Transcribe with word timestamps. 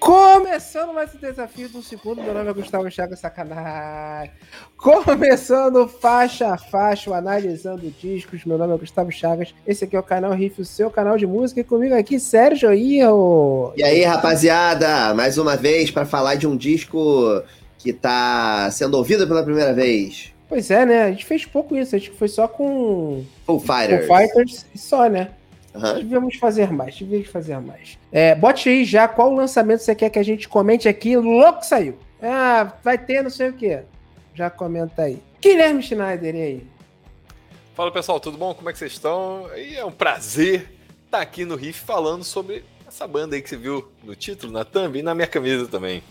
Começando 0.00 0.94
mais 0.94 1.14
um 1.14 1.18
desafio 1.18 1.68
do 1.68 1.82
segundo, 1.82 2.22
meu 2.22 2.32
nome 2.32 2.48
é 2.48 2.52
Gustavo 2.54 2.90
Chagas 2.90 3.20
Sacanagem. 3.20 4.32
Começando 4.74 5.86
faixa 5.86 6.54
a 6.54 6.56
faixa, 6.56 7.14
analisando 7.14 7.90
discos, 8.00 8.46
meu 8.46 8.56
nome 8.56 8.74
é 8.74 8.78
Gustavo 8.78 9.12
Chagas. 9.12 9.54
Esse 9.66 9.84
aqui 9.84 9.94
é 9.94 10.00
o 10.00 10.02
canal 10.02 10.32
Riff, 10.32 10.58
o 10.62 10.64
seu 10.64 10.90
canal 10.90 11.18
de 11.18 11.26
música. 11.26 11.60
E 11.60 11.64
comigo 11.64 11.94
aqui, 11.94 12.18
Sérgio 12.18 12.72
Io. 12.72 13.74
E 13.76 13.84
aí, 13.84 14.02
rapaziada, 14.02 15.12
mais 15.12 15.36
uma 15.36 15.54
vez 15.54 15.90
para 15.90 16.06
falar 16.06 16.36
de 16.36 16.46
um 16.46 16.56
disco 16.56 17.42
que 17.76 17.92
tá 17.92 18.70
sendo 18.70 18.96
ouvido 18.96 19.28
pela 19.28 19.44
primeira 19.44 19.74
vez. 19.74 20.32
Pois 20.48 20.70
é, 20.70 20.86
né? 20.86 21.02
A 21.02 21.10
gente 21.10 21.26
fez 21.26 21.44
pouco 21.44 21.76
isso, 21.76 21.94
acho 21.94 22.10
que 22.10 22.16
foi 22.16 22.28
só 22.28 22.48
com. 22.48 23.22
Full 23.44 23.60
Fighters. 23.60 24.06
Full 24.06 24.16
Fighters 24.16 24.66
e 24.74 24.78
só, 24.78 25.10
né? 25.10 25.28
Uhum. 25.74 25.94
Devíamos 25.94 26.36
fazer 26.36 26.72
mais, 26.72 26.98
devíamos 26.98 27.28
fazer 27.28 27.58
mais. 27.60 27.98
É, 28.10 28.34
bote 28.34 28.68
aí 28.68 28.84
já 28.84 29.06
qual 29.06 29.32
lançamento 29.32 29.80
você 29.80 29.94
quer 29.94 30.10
que 30.10 30.18
a 30.18 30.22
gente 30.22 30.48
comente 30.48 30.88
aqui. 30.88 31.16
Louco 31.16 31.64
saiu. 31.64 31.96
Ah, 32.20 32.72
vai 32.82 32.98
ter 32.98 33.22
não 33.22 33.30
sei 33.30 33.50
o 33.50 33.52
que. 33.52 33.80
Já 34.34 34.50
comenta 34.50 35.02
aí. 35.02 35.22
Guilherme 35.40 35.82
Schneider, 35.82 36.34
e 36.34 36.42
aí? 36.42 36.66
Fala 37.74 37.90
pessoal, 37.90 38.20
tudo 38.20 38.36
bom? 38.36 38.52
Como 38.54 38.68
é 38.68 38.72
que 38.72 38.78
vocês 38.78 38.92
estão? 38.92 39.48
E 39.56 39.76
é 39.76 39.84
um 39.84 39.92
prazer 39.92 40.68
estar 41.04 41.20
aqui 41.20 41.44
no 41.44 41.56
Riff 41.56 41.80
falando 41.80 42.24
sobre 42.24 42.64
essa 42.86 43.06
banda 43.06 43.36
aí 43.36 43.42
que 43.42 43.48
você 43.48 43.56
viu 43.56 43.90
no 44.02 44.14
título, 44.14 44.52
na 44.52 44.64
thumb 44.64 44.98
e 44.98 45.02
na 45.02 45.14
minha 45.14 45.26
camisa 45.26 45.66
também. 45.66 46.02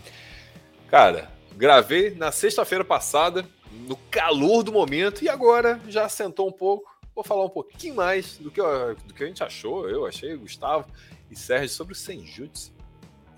Cara, 0.88 1.30
gravei 1.54 2.10
na 2.10 2.32
sexta-feira 2.32 2.84
passada, 2.84 3.46
no 3.86 3.96
calor 4.10 4.62
do 4.62 4.72
momento, 4.72 5.22
e 5.22 5.28
agora 5.28 5.80
já 5.88 6.08
sentou 6.08 6.48
um 6.48 6.52
pouco 6.52 6.89
vou 7.14 7.24
falar 7.24 7.44
um 7.44 7.50
pouquinho 7.50 7.94
mais 7.94 8.38
do 8.38 8.50
que, 8.50 8.60
do 9.06 9.14
que 9.14 9.24
a 9.24 9.26
gente 9.26 9.42
achou, 9.42 9.88
eu 9.88 10.06
achei, 10.06 10.36
Gustavo 10.36 10.86
e 11.30 11.36
Sérgio, 11.36 11.68
sobre 11.68 11.92
o 11.92 11.96
Senjutsu. 11.96 12.72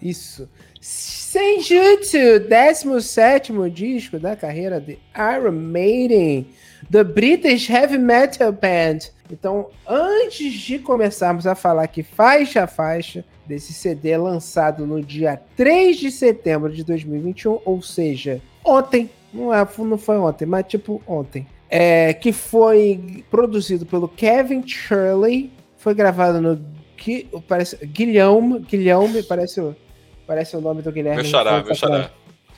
Isso. 0.00 0.48
Senjutsu, 0.80 2.40
17 2.48 3.52
disco 3.70 4.18
da 4.18 4.34
carreira 4.34 4.80
de 4.80 4.98
Iron 5.36 5.52
Maiden, 5.52 6.48
The 6.90 7.04
British 7.04 7.70
Heavy 7.70 7.98
Metal 7.98 8.50
Band. 8.50 8.98
Então, 9.30 9.70
antes 9.86 10.52
de 10.52 10.80
começarmos 10.80 11.46
a 11.46 11.54
falar 11.54 11.86
que 11.86 12.02
faixa 12.02 12.64
a 12.64 12.66
faixa 12.66 13.24
desse 13.46 13.72
CD 13.72 14.16
lançado 14.16 14.86
no 14.86 15.00
dia 15.00 15.40
3 15.56 15.96
de 15.96 16.10
setembro 16.10 16.72
de 16.72 16.82
2021, 16.84 17.60
ou 17.64 17.80
seja, 17.80 18.42
ontem, 18.64 19.08
não, 19.32 19.54
é, 19.54 19.66
não 19.78 19.96
foi 19.96 20.18
ontem, 20.18 20.46
mas 20.46 20.66
tipo 20.66 21.00
ontem 21.06 21.46
é, 21.74 22.12
que 22.12 22.34
foi 22.34 23.24
produzido 23.30 23.86
pelo 23.86 24.06
Kevin 24.06 24.62
Shirley, 24.66 25.50
foi 25.78 25.94
gravado 25.94 26.38
no 26.38 26.60
parece, 27.48 27.84
Guilherme, 27.86 28.60
Guilherme 28.60 29.22
parece, 29.22 29.74
parece 30.26 30.54
o 30.54 30.60
nome 30.60 30.82
do 30.82 30.92
Guilherme. 30.92 31.22
Meu 31.22 31.30
xará, 31.30 31.64
meu 31.64 31.74
xará. 31.74 32.10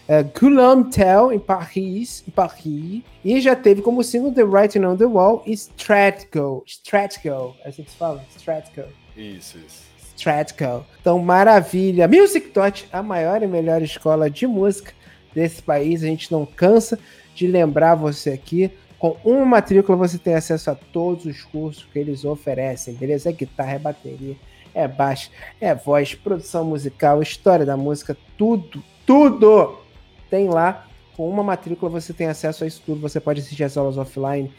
É, 0.08 0.22
Guillaume 0.22 0.90
Tell, 0.90 1.32
em 1.32 1.38
Paris, 1.38 2.24
em 2.26 2.30
Paris, 2.32 3.02
e 3.24 3.40
já 3.40 3.54
teve 3.54 3.82
como 3.82 4.02
single 4.02 4.32
The 4.32 4.42
Writing 4.42 4.84
on 4.84 4.96
the 4.96 5.06
Wall 5.06 5.44
e 5.46 5.52
Stratgo, 5.52 6.64
Stratgo, 6.66 7.54
é 7.64 7.68
assim 7.68 7.84
que 7.84 7.92
se 7.92 7.96
fala? 7.96 8.20
Stratgo. 8.36 8.82
Isso, 9.16 9.56
isso. 9.58 9.84
Stratgo. 10.16 10.84
Então, 11.00 11.20
maravilha. 11.20 12.08
Music 12.08 12.50
Dot, 12.50 12.86
a 12.92 13.00
maior 13.00 13.42
e 13.44 13.46
melhor 13.46 13.80
escola 13.80 14.28
de 14.28 14.46
música 14.46 14.92
desse 15.32 15.62
país, 15.62 16.02
a 16.02 16.06
gente 16.06 16.30
não 16.30 16.44
cansa 16.44 16.98
de 17.34 17.46
lembrar 17.46 17.94
você 17.94 18.30
aqui. 18.30 18.70
Com 19.04 19.18
uma 19.22 19.44
matrícula 19.44 19.98
você 19.98 20.16
tem 20.16 20.34
acesso 20.34 20.70
a 20.70 20.74
todos 20.74 21.26
os 21.26 21.42
cursos 21.42 21.86
que 21.92 21.98
eles 21.98 22.24
oferecem, 22.24 22.94
beleza? 22.94 23.28
É 23.28 23.32
guitarra, 23.34 23.72
é 23.72 23.78
bateria, 23.78 24.34
é 24.72 24.88
baixo, 24.88 25.30
é 25.60 25.74
voz, 25.74 26.14
produção 26.14 26.64
musical, 26.64 27.20
história 27.20 27.66
da 27.66 27.76
música, 27.76 28.16
tudo, 28.38 28.82
tudo 29.04 29.78
tem 30.30 30.48
lá. 30.48 30.88
Com 31.14 31.28
uma 31.28 31.42
matrícula 31.42 31.90
você 31.90 32.14
tem 32.14 32.28
acesso 32.28 32.64
a 32.64 32.66
isso 32.66 32.82
tudo, 32.86 32.98
você 32.98 33.20
pode 33.20 33.42
assistir 33.42 33.64
as 33.64 33.76
aulas 33.76 33.98
offline 33.98 34.50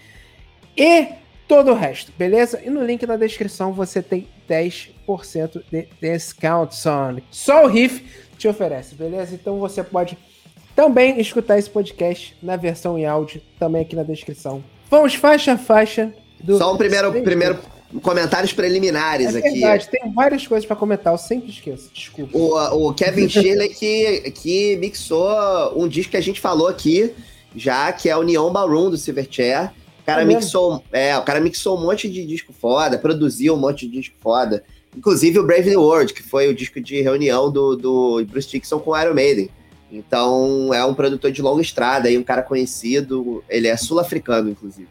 e 0.77 1.07
todo 1.47 1.71
o 1.71 1.73
resto, 1.73 2.11
beleza? 2.15 2.61
E 2.63 2.69
no 2.69 2.85
link 2.85 3.03
na 3.07 3.17
descrição 3.17 3.73
você 3.73 3.99
tem 3.99 4.27
10% 4.47 5.63
de 5.71 5.87
discount. 5.99 6.75
Só 7.31 7.63
o 7.63 7.67
Riff 7.67 8.27
te 8.37 8.47
oferece, 8.47 8.93
beleza? 8.93 9.33
Então 9.33 9.57
você 9.57 9.83
pode 9.83 10.15
também 10.75 11.19
escutar 11.19 11.57
esse 11.57 11.69
podcast 11.69 12.35
na 12.43 12.55
versão 12.55 12.97
em 12.99 13.05
áudio, 13.05 13.41
também 13.57 13.81
aqui 13.81 13.95
na 13.95 14.03
descrição. 14.03 14.63
Vamos 14.89 15.15
faixa 15.15 15.53
a 15.53 15.57
faixa. 15.57 16.13
Do... 16.43 16.57
Só 16.57 16.73
um 16.73 16.77
primeiro, 16.77 17.11
primeiro 17.23 17.59
comentários 18.01 18.53
preliminares 18.53 19.35
é 19.35 19.39
aqui. 19.39 19.51
Verdade, 19.51 19.89
tem 19.89 20.11
várias 20.11 20.45
coisas 20.45 20.65
para 20.65 20.75
comentar, 20.75 21.13
eu 21.13 21.17
sempre 21.17 21.49
esqueço. 21.49 21.89
Desculpa. 21.93 22.37
O, 22.37 22.89
o 22.89 22.93
Kevin 22.93 23.27
Shirley 23.29 23.69
que, 23.69 24.31
que 24.31 24.75
mixou 24.77 25.27
um 25.75 25.87
disco 25.87 26.11
que 26.11 26.17
a 26.17 26.21
gente 26.21 26.41
falou 26.41 26.67
aqui, 26.67 27.11
já, 27.55 27.91
que 27.91 28.09
é 28.09 28.17
o 28.17 28.23
Neon 28.23 28.51
Ballroom 28.51 28.89
do 28.89 28.97
Silverchair. 28.97 29.71
O 30.01 30.05
cara, 30.05 30.21
é 30.21 30.25
mixou, 30.25 30.83
é, 30.91 31.17
o 31.17 31.23
cara 31.23 31.39
mixou 31.39 31.77
um 31.77 31.81
monte 31.81 32.09
de 32.09 32.25
disco 32.25 32.53
foda, 32.53 32.97
produziu 32.97 33.55
um 33.55 33.57
monte 33.57 33.87
de 33.87 33.99
disco 33.99 34.15
foda. 34.21 34.63
Inclusive 34.95 35.39
o 35.39 35.45
Brave 35.45 35.69
New 35.69 35.81
World, 35.81 36.13
que 36.13 36.21
foi 36.21 36.47
o 36.47 36.53
disco 36.53 36.79
de 36.79 37.01
reunião 37.01 37.51
do, 37.51 37.75
do 37.75 38.25
Bruce 38.25 38.47
Dixon 38.47 38.79
com 38.79 38.91
o 38.91 39.01
Iron 39.01 39.13
Maiden. 39.13 39.49
Então 39.95 40.73
é 40.73 40.83
um 40.85 40.93
produtor 40.93 41.31
de 41.31 41.41
longa 41.41 41.61
estrada 41.61 42.09
e 42.09 42.17
um 42.17 42.23
cara 42.23 42.41
conhecido. 42.41 43.43
Ele 43.49 43.67
é 43.67 43.77
sul-africano, 43.77 44.49
inclusive. 44.49 44.89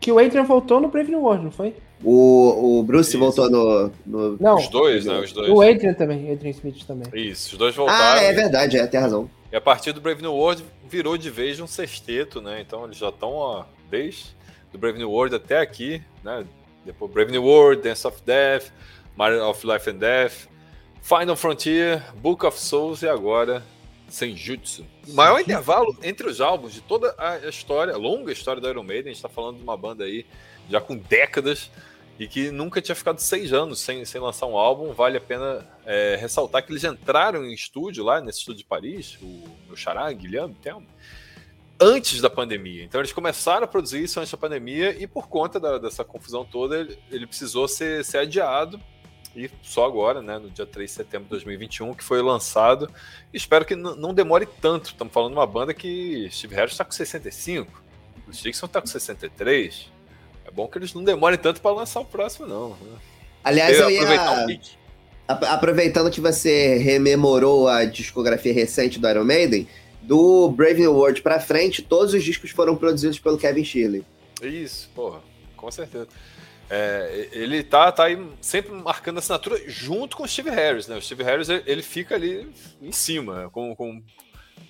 Que 0.00 0.10
o 0.10 0.18
Adrian 0.18 0.44
voltou 0.44 0.80
no 0.80 0.88
Brave 0.88 1.10
New 1.10 1.22
World, 1.22 1.44
não 1.44 1.50
foi? 1.50 1.74
O, 2.02 2.78
o 2.78 2.82
Bruce 2.82 3.10
Isso. 3.10 3.18
voltou 3.18 3.50
no, 3.50 3.90
no, 4.04 4.36
Não, 4.38 4.56
os 4.56 4.68
dois, 4.68 5.04
né? 5.04 5.18
Os 5.18 5.32
dois. 5.32 5.50
O 5.50 5.62
Adrian 5.62 5.94
também, 5.94 6.30
Adrian 6.30 6.50
Smith 6.50 6.84
também. 6.86 7.08
Isso, 7.14 7.52
os 7.52 7.58
dois 7.58 7.74
voltaram. 7.74 8.20
Ah, 8.20 8.22
é 8.22 8.32
verdade, 8.32 8.76
é, 8.76 8.86
tem 8.86 9.00
razão. 9.00 9.30
E 9.50 9.56
a 9.56 9.60
partir 9.60 9.92
do 9.92 10.00
Brave 10.00 10.20
New 10.20 10.34
World 10.34 10.64
virou 10.88 11.16
de 11.16 11.30
vez 11.30 11.58
um 11.60 11.66
sexteto, 11.66 12.40
né? 12.40 12.60
Então 12.60 12.84
eles 12.84 12.96
já 12.96 13.08
estão, 13.08 13.32
ó, 13.32 13.64
desde 13.90 14.36
do 14.72 14.78
Brave 14.78 14.98
New 14.98 15.10
World 15.10 15.34
até 15.34 15.60
aqui, 15.60 16.02
né? 16.22 16.44
Depois 16.84 17.10
Brave 17.10 17.32
New 17.32 17.44
World, 17.44 17.82
Dance 17.82 18.06
of 18.06 18.20
Death, 18.24 18.70
Mario 19.16 19.44
of 19.48 19.66
Life 19.66 19.88
and 19.88 19.96
Death, 19.96 20.48
Final 21.02 21.36
Frontier, 21.36 22.02
Book 22.16 22.44
of 22.44 22.58
Souls 22.60 23.02
e 23.02 23.08
agora 23.08 23.62
Senjutsu. 24.08 24.86
O 25.06 25.12
maior 25.12 25.40
intervalo 25.40 25.96
entre 26.02 26.28
os 26.28 26.40
álbuns 26.40 26.72
de 26.72 26.80
toda 26.80 27.14
a 27.18 27.38
história, 27.48 27.94
a 27.94 27.96
longa 27.96 28.32
história 28.32 28.60
da 28.60 28.68
Iron 28.70 28.84
Maiden. 28.84 29.10
A 29.10 29.14
gente 29.14 29.22
tá 29.22 29.28
falando 29.28 29.56
de 29.56 29.62
uma 29.62 29.76
banda 29.76 30.04
aí 30.04 30.24
já 30.68 30.80
com 30.80 30.96
décadas 30.96 31.70
e 32.18 32.26
que 32.26 32.50
nunca 32.50 32.80
tinha 32.80 32.94
ficado 32.94 33.18
seis 33.18 33.52
anos 33.52 33.80
sem, 33.80 34.04
sem 34.04 34.20
lançar 34.20 34.46
um 34.46 34.56
álbum. 34.56 34.92
Vale 34.92 35.18
a 35.18 35.20
pena 35.20 35.66
é, 35.84 36.16
ressaltar 36.18 36.64
que 36.64 36.72
eles 36.72 36.84
entraram 36.84 37.44
em 37.44 37.52
estúdio 37.52 38.04
lá, 38.04 38.20
nesse 38.20 38.38
estúdio 38.38 38.58
de 38.58 38.64
Paris, 38.64 39.18
o 39.20 39.42
meu 39.66 39.76
xará, 39.76 40.10
Guilherme 40.12 40.54
Telmo, 40.54 40.86
antes 41.78 42.20
da 42.20 42.30
pandemia. 42.30 42.84
Então 42.84 43.00
eles 43.00 43.12
começaram 43.12 43.64
a 43.64 43.68
produzir 43.68 44.02
isso 44.02 44.18
antes 44.18 44.30
da 44.30 44.38
pandemia 44.38 44.96
e 44.98 45.06
por 45.06 45.28
conta 45.28 45.60
da, 45.60 45.78
dessa 45.78 46.04
confusão 46.04 46.44
toda, 46.44 46.78
ele, 46.78 46.98
ele 47.10 47.26
precisou 47.26 47.68
ser, 47.68 48.04
ser 48.04 48.18
adiado 48.18 48.80
e 49.36 49.50
só 49.62 49.84
agora, 49.84 50.22
né, 50.22 50.38
no 50.38 50.48
dia 50.48 50.64
3 50.64 50.90
de 50.90 50.96
setembro 50.96 51.24
de 51.24 51.30
2021, 51.30 51.92
que 51.92 52.02
foi 52.02 52.22
lançado. 52.22 52.90
Espero 53.34 53.66
que 53.66 53.76
não 53.76 54.14
demore 54.14 54.46
tanto. 54.46 54.86
Estamos 54.86 55.12
falando 55.12 55.32
de 55.32 55.38
uma 55.38 55.46
banda 55.46 55.74
que 55.74 56.26
Steve 56.32 56.54
Harris 56.54 56.72
está 56.72 56.84
com 56.86 56.92
65, 56.92 57.82
o 58.26 58.30
Dixon 58.30 58.64
está 58.64 58.80
com 58.80 58.86
63. 58.86 59.92
É 60.46 60.50
bom 60.50 60.66
que 60.66 60.78
eles 60.78 60.94
não 60.94 61.04
demorem 61.04 61.38
tanto 61.38 61.60
para 61.60 61.76
lançar 61.76 62.00
o 62.00 62.04
próximo, 62.04 62.46
não. 62.46 62.70
Né? 62.70 62.98
Aliás, 63.44 63.78
eu, 63.78 63.90
ia... 63.90 64.02
Um 64.02 64.58
Aproveitando 65.28 66.10
que 66.10 66.20
você 66.20 66.78
rememorou 66.78 67.68
a 67.68 67.84
discografia 67.84 68.54
recente 68.54 68.98
do 68.98 69.08
Iron 69.08 69.24
Maiden, 69.24 69.68
do 70.00 70.48
Brave 70.50 70.80
New 70.80 70.94
World 70.94 71.20
para 71.20 71.40
frente, 71.40 71.82
todos 71.82 72.14
os 72.14 72.22
discos 72.22 72.52
foram 72.52 72.76
produzidos 72.76 73.18
pelo 73.18 73.36
Kevin 73.36 73.64
Shirley. 73.64 74.04
Isso, 74.40 74.88
porra, 74.94 75.20
com 75.56 75.68
certeza. 75.70 76.06
É, 76.68 77.28
ele 77.32 77.62
tá, 77.62 77.92
tá 77.92 78.04
aí 78.04 78.18
sempre 78.40 78.72
marcando 78.72 79.18
assinatura 79.18 79.60
junto 79.68 80.16
com 80.16 80.24
o 80.24 80.28
Steve 80.28 80.50
Harris, 80.50 80.88
né? 80.88 80.96
O 80.96 81.02
Steve 81.02 81.22
Harris 81.22 81.48
ele 81.48 81.82
fica 81.82 82.16
ali 82.16 82.50
em 82.82 82.90
cima, 82.90 83.48
com, 83.52 83.74
com 83.76 84.02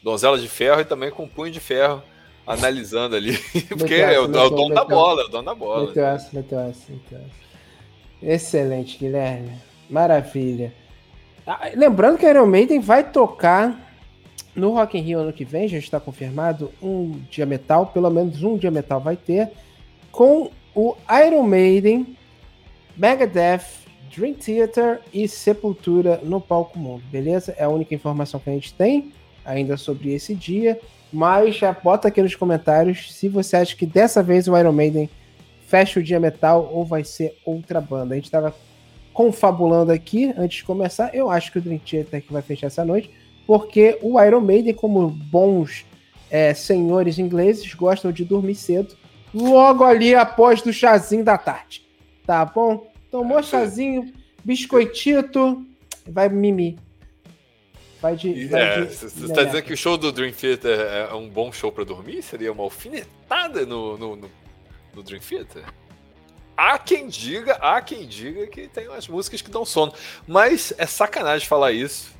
donzela 0.03 0.39
de 0.39 0.49
ferro 0.49 0.81
e 0.81 0.85
também 0.85 1.11
com 1.11 1.27
punho 1.27 1.51
de 1.51 1.61
ferro, 1.61 2.03
analisando 2.47 3.17
ali, 3.17 3.39
porque 3.79 3.95
é, 3.95 4.21
o, 4.21 4.25
é 4.25 4.45
o 4.45 4.49
dono 4.49 4.75
da 4.75 4.85
bola, 4.85 5.23
é 5.23 5.25
o 5.25 5.29
dono 5.29 5.45
da 5.45 5.55
bola. 5.55 5.87
Meteu 5.87 6.07
essa, 6.07 6.29
meteu 6.33 6.61
essa, 6.61 6.93
meteu 6.93 7.19
essa. 7.19 7.47
Excelente, 8.23 8.99
Guilherme. 8.99 9.53
Maravilha. 9.89 10.75
Ah, 11.47 11.71
lembrando 11.75 12.19
que 12.19 12.27
a 12.27 12.31
Iron 12.31 12.47
Maiden 12.47 12.81
vai 12.81 13.11
tocar 13.11 13.87
no 14.55 14.73
Rock 14.73 14.99
in 14.99 15.03
Rio 15.03 15.21
ano 15.21 15.33
que 15.33 15.45
vem, 15.45 15.69
já 15.69 15.79
está 15.79 16.01
confirmado, 16.01 16.73
um 16.83 17.21
dia 17.31 17.47
metal, 17.47 17.87
pelo 17.87 18.11
menos 18.11 18.43
um 18.43 18.57
dia 18.57 18.71
metal 18.71 19.01
vai 19.01 19.17
ter, 19.17 19.51
com 20.11 20.51
o 20.77 20.95
Iron 21.27 21.43
Maiden, 21.45 22.15
Megadeth, 22.95 23.65
Dream 24.15 24.35
Theater 24.35 25.01
e 25.13 25.27
Sepultura 25.27 26.21
no 26.23 26.39
palco 26.39 26.79
mundo, 26.79 27.03
beleza? 27.11 27.55
É 27.57 27.65
a 27.65 27.69
única 27.71 27.95
informação 27.95 28.39
que 28.39 28.51
a 28.51 28.53
gente 28.53 28.75
tem 28.75 29.11
ainda 29.43 29.79
sobre 29.79 30.13
esse 30.13 30.35
dia, 30.35 30.79
mas 31.11 31.57
já 31.57 31.73
bota 31.73 32.09
aqui 32.09 32.21
nos 32.21 32.35
comentários 32.35 33.15
se 33.15 33.27
você 33.27 33.57
acha 33.57 33.75
que 33.75 33.87
dessa 33.87 34.23
vez 34.23 34.47
o 34.47 34.59
Iron 34.59 34.73
Maiden 34.73 35.09
fecha 35.67 35.99
o 35.99 36.03
dia 36.03 36.21
metal 36.21 36.71
ou 36.71 36.85
vai 36.85 37.05
ser 37.05 37.39
outra 37.43 37.81
banda. 37.81 38.13
A 38.13 38.17
gente 38.17 38.27
estava 38.27 38.55
confabulando 39.15 39.91
aqui, 39.91 40.35
antes 40.37 40.59
de 40.59 40.65
começar, 40.65 41.15
eu 41.15 41.31
acho 41.31 41.51
que 41.51 41.59
o 41.59 41.63
Dream 41.63 41.79
Theater 41.79 42.23
que 42.23 42.33
vai 42.35 42.43
fechar 42.43 42.67
essa 42.67 42.85
noite, 42.85 43.11
porque 43.47 43.99
o 44.03 44.23
Iron 44.23 44.43
Maiden, 44.43 44.75
como 44.75 45.09
bons 45.09 45.87
é, 46.31 46.53
senhores 46.53 47.19
ingleses, 47.19 47.73
gostam 47.73 48.13
de 48.13 48.27
dormir 48.27 48.57
cedo, 48.57 48.95
logo 49.35 49.85
ali 49.85 50.15
após 50.15 50.63
do 50.63 50.73
chazinho 50.73 51.25
da 51.25 51.39
tarde. 51.39 51.87
Tá 52.27 52.45
bom? 52.45 52.91
Tomou 53.11 53.43
chazinho, 53.43 54.13
biscoitito, 54.45 55.65
vai 56.07 56.29
mimir. 56.29 56.77
Vai 58.01 58.17
de. 58.17 58.47
Vai 58.47 58.63
é, 58.63 58.85
você 58.85 59.07
está 59.07 59.45
dizendo 59.45 59.63
que 59.63 59.73
o 59.73 59.77
show 59.77 59.97
do 59.97 60.13
Dream 60.13 60.33
Theater 60.33 60.79
é 60.79 61.15
um 61.15 61.29
bom 61.29 61.51
show 61.51 61.73
para 61.73 61.85
dormir? 61.85 62.23
Seria 62.23 62.53
uma 62.53 62.63
alfinetada 62.63 63.65
no, 63.65 63.97
no, 63.97 64.17
no, 64.17 64.31
no 64.95 65.03
Dream 65.03 65.21
Theater? 65.21 65.65
Há 66.57 66.79
quem 66.79 67.07
diga, 67.09 67.55
há 67.55 67.81
quem 67.83 68.07
diga 68.07 68.47
que 68.47 68.67
tem 68.67 68.89
umas 68.89 69.07
músicas 69.07 69.43
que 69.43 69.51
dão 69.51 69.65
sono. 69.65 69.93
Mas 70.27 70.73
é 70.79 70.87
sacanagem 70.87 71.47
falar 71.47 71.73
isso. 71.73 72.16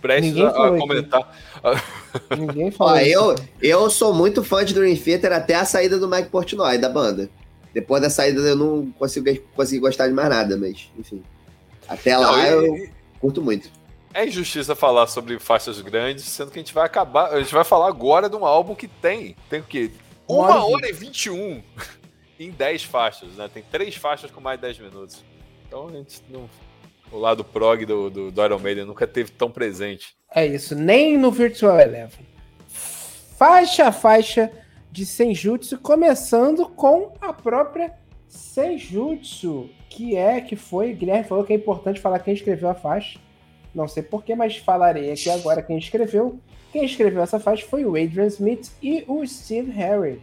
Prestes 0.00 0.38
a, 0.38 0.52
comentar. 0.52 1.34
Ninguém 2.36 2.70
falou 2.70 2.94
Ó, 2.94 2.98
eu, 2.98 3.34
eu 3.60 3.90
sou 3.90 4.14
muito 4.14 4.42
fã 4.42 4.64
de 4.64 4.74
Dream 4.74 4.96
Theater 4.96 5.32
até 5.32 5.54
a 5.54 5.64
saída 5.64 5.98
do 5.98 6.08
Mike 6.08 6.30
Portnoy 6.30 6.78
da 6.78 6.88
banda. 6.88 7.28
Depois 7.72 8.02
da 8.02 8.10
saída 8.10 8.40
eu 8.40 8.56
não 8.56 8.90
consigo, 8.92 9.26
consigo 9.54 9.86
gostar 9.86 10.08
de 10.08 10.14
mais 10.14 10.28
nada, 10.28 10.56
mas 10.56 10.90
enfim. 10.98 11.22
Até 11.88 12.16
lá 12.16 12.36
não, 12.36 12.44
eu, 12.44 12.76
eu 12.76 12.88
curto 13.20 13.42
muito. 13.42 13.70
É 14.12 14.26
injustiça 14.26 14.74
falar 14.74 15.06
sobre 15.06 15.38
faixas 15.38 15.80
grandes, 15.80 16.24
sendo 16.24 16.50
que 16.50 16.58
a 16.58 16.62
gente 16.62 16.74
vai 16.74 16.84
acabar. 16.84 17.32
A 17.32 17.40
gente 17.40 17.54
vai 17.54 17.64
falar 17.64 17.86
agora 17.86 18.28
de 18.28 18.34
um 18.34 18.44
álbum 18.44 18.74
que 18.74 18.88
tem. 18.88 19.36
Tem 19.48 19.60
o 19.60 19.64
quê? 19.64 19.90
Uma 20.26 20.64
hora 20.64 20.88
e 20.88 20.92
vinte 20.92 21.26
e 21.26 21.30
um 21.30 21.62
em 22.38 22.50
10 22.50 22.84
faixas, 22.84 23.30
né? 23.34 23.48
Tem 23.52 23.62
três 23.62 23.94
faixas 23.94 24.30
com 24.30 24.40
mais 24.40 24.58
de 24.58 24.66
10 24.66 24.78
minutos. 24.80 25.24
Então 25.66 25.88
a 25.88 25.92
gente 25.92 26.22
não. 26.28 26.50
O 27.12 27.18
lado 27.18 27.44
prog 27.44 27.84
do, 27.84 28.08
do, 28.08 28.30
do 28.30 28.44
Iron 28.44 28.58
Maiden 28.58 28.84
nunca 28.84 29.06
teve 29.06 29.30
tão 29.32 29.50
presente. 29.50 30.14
É 30.32 30.46
isso, 30.46 30.74
nem 30.74 31.18
no 31.18 31.30
Virtual 31.30 31.78
Eleven. 31.80 32.24
Faixa 32.68 33.86
a 33.86 33.92
faixa 33.92 34.50
de 34.92 35.04
Senjutsu, 35.04 35.78
começando 35.78 36.68
com 36.68 37.12
a 37.20 37.32
própria 37.32 37.92
Senjutsu, 38.28 39.70
que 39.88 40.16
é, 40.16 40.40
que 40.40 40.54
foi, 40.54 40.92
Guilherme 40.92 41.24
falou 41.24 41.44
que 41.44 41.52
é 41.52 41.56
importante 41.56 42.00
falar 42.00 42.20
quem 42.20 42.34
escreveu 42.34 42.68
a 42.68 42.74
faixa. 42.74 43.18
Não 43.74 43.88
sei 43.88 44.02
porquê, 44.02 44.34
mas 44.34 44.56
falarei 44.56 45.12
aqui 45.12 45.30
agora 45.30 45.62
quem 45.62 45.78
escreveu. 45.78 46.38
Quem 46.72 46.84
escreveu 46.84 47.22
essa 47.22 47.40
faixa 47.40 47.66
foi 47.66 47.84
o 47.84 47.96
Adrian 47.96 48.26
Smith 48.26 48.70
e 48.80 49.04
o 49.08 49.26
Steve 49.26 49.70
Harry. 49.72 50.22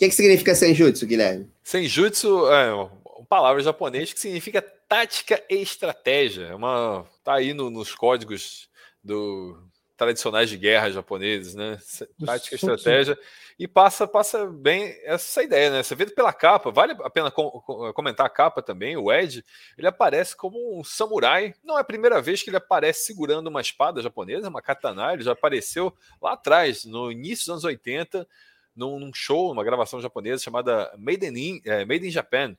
Que, 0.00 0.08
que 0.08 0.14
significa 0.14 0.54
Senjutsu, 0.54 1.06
Guilherme? 1.06 1.50
Senjutsu 1.62 2.50
é 2.50 2.72
uma 2.72 3.26
palavra 3.28 3.62
japonesa 3.62 4.14
que 4.14 4.20
significa 4.20 4.62
tática 4.62 5.42
e 5.50 5.56
estratégia. 5.56 6.46
É 6.46 6.54
uma, 6.54 7.04
tá 7.22 7.34
aí 7.34 7.52
no, 7.52 7.68
nos 7.68 7.94
códigos 7.94 8.70
do 9.04 9.58
tradicionais 9.98 10.48
de 10.48 10.56
guerra 10.56 10.90
japoneses, 10.90 11.54
né? 11.54 11.78
Tática 12.24 12.54
e 12.54 12.56
estratégia. 12.56 13.18
E 13.58 13.68
passa, 13.68 14.08
passa 14.08 14.46
bem 14.46 14.98
essa 15.04 15.42
ideia, 15.42 15.70
né? 15.70 15.82
Você 15.82 15.94
vê 15.94 16.06
pela 16.06 16.32
capa, 16.32 16.70
vale 16.70 16.96
a 16.98 17.10
pena 17.10 17.30
comentar 17.30 18.24
a 18.24 18.30
capa 18.30 18.62
também. 18.62 18.96
O 18.96 19.12
Ed, 19.12 19.44
ele 19.76 19.86
aparece 19.86 20.34
como 20.34 20.80
um 20.80 20.82
samurai. 20.82 21.54
Não 21.62 21.76
é 21.76 21.82
a 21.82 21.84
primeira 21.84 22.22
vez 22.22 22.42
que 22.42 22.48
ele 22.48 22.56
aparece 22.56 23.04
segurando 23.04 23.48
uma 23.48 23.60
espada 23.60 24.00
japonesa, 24.00 24.48
uma 24.48 24.62
katana. 24.62 25.12
Ele 25.12 25.22
já 25.22 25.32
apareceu 25.32 25.94
lá 26.22 26.32
atrás, 26.32 26.86
no 26.86 27.12
início 27.12 27.44
dos 27.44 27.50
anos 27.50 27.64
80, 27.64 28.26
num, 28.74 28.98
num 28.98 29.12
show, 29.12 29.50
uma 29.52 29.64
gravação 29.64 30.00
japonesa 30.00 30.42
chamada 30.42 30.92
Made 30.98 31.26
in, 31.26 31.60
é, 31.64 31.84
Made 31.84 32.06
in 32.06 32.10
Japan, 32.10 32.56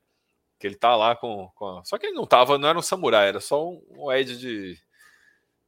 que 0.60 0.68
ele 0.68 0.75
tá 0.75 0.96
lá 0.96 1.16
com, 1.16 1.50
com 1.56 1.80
a... 1.80 1.84
Só 1.84 1.98
que 1.98 2.08
ele 2.08 2.16
não 2.16 2.25
tava, 2.25 2.58
não 2.58 2.69
era 2.69 2.78
um 2.78 2.84
samurai, 2.84 3.28
era 3.28 3.40
só 3.40 3.68
um, 3.68 3.81
um 3.90 4.12
Ed 4.12 4.38
de 4.38 4.78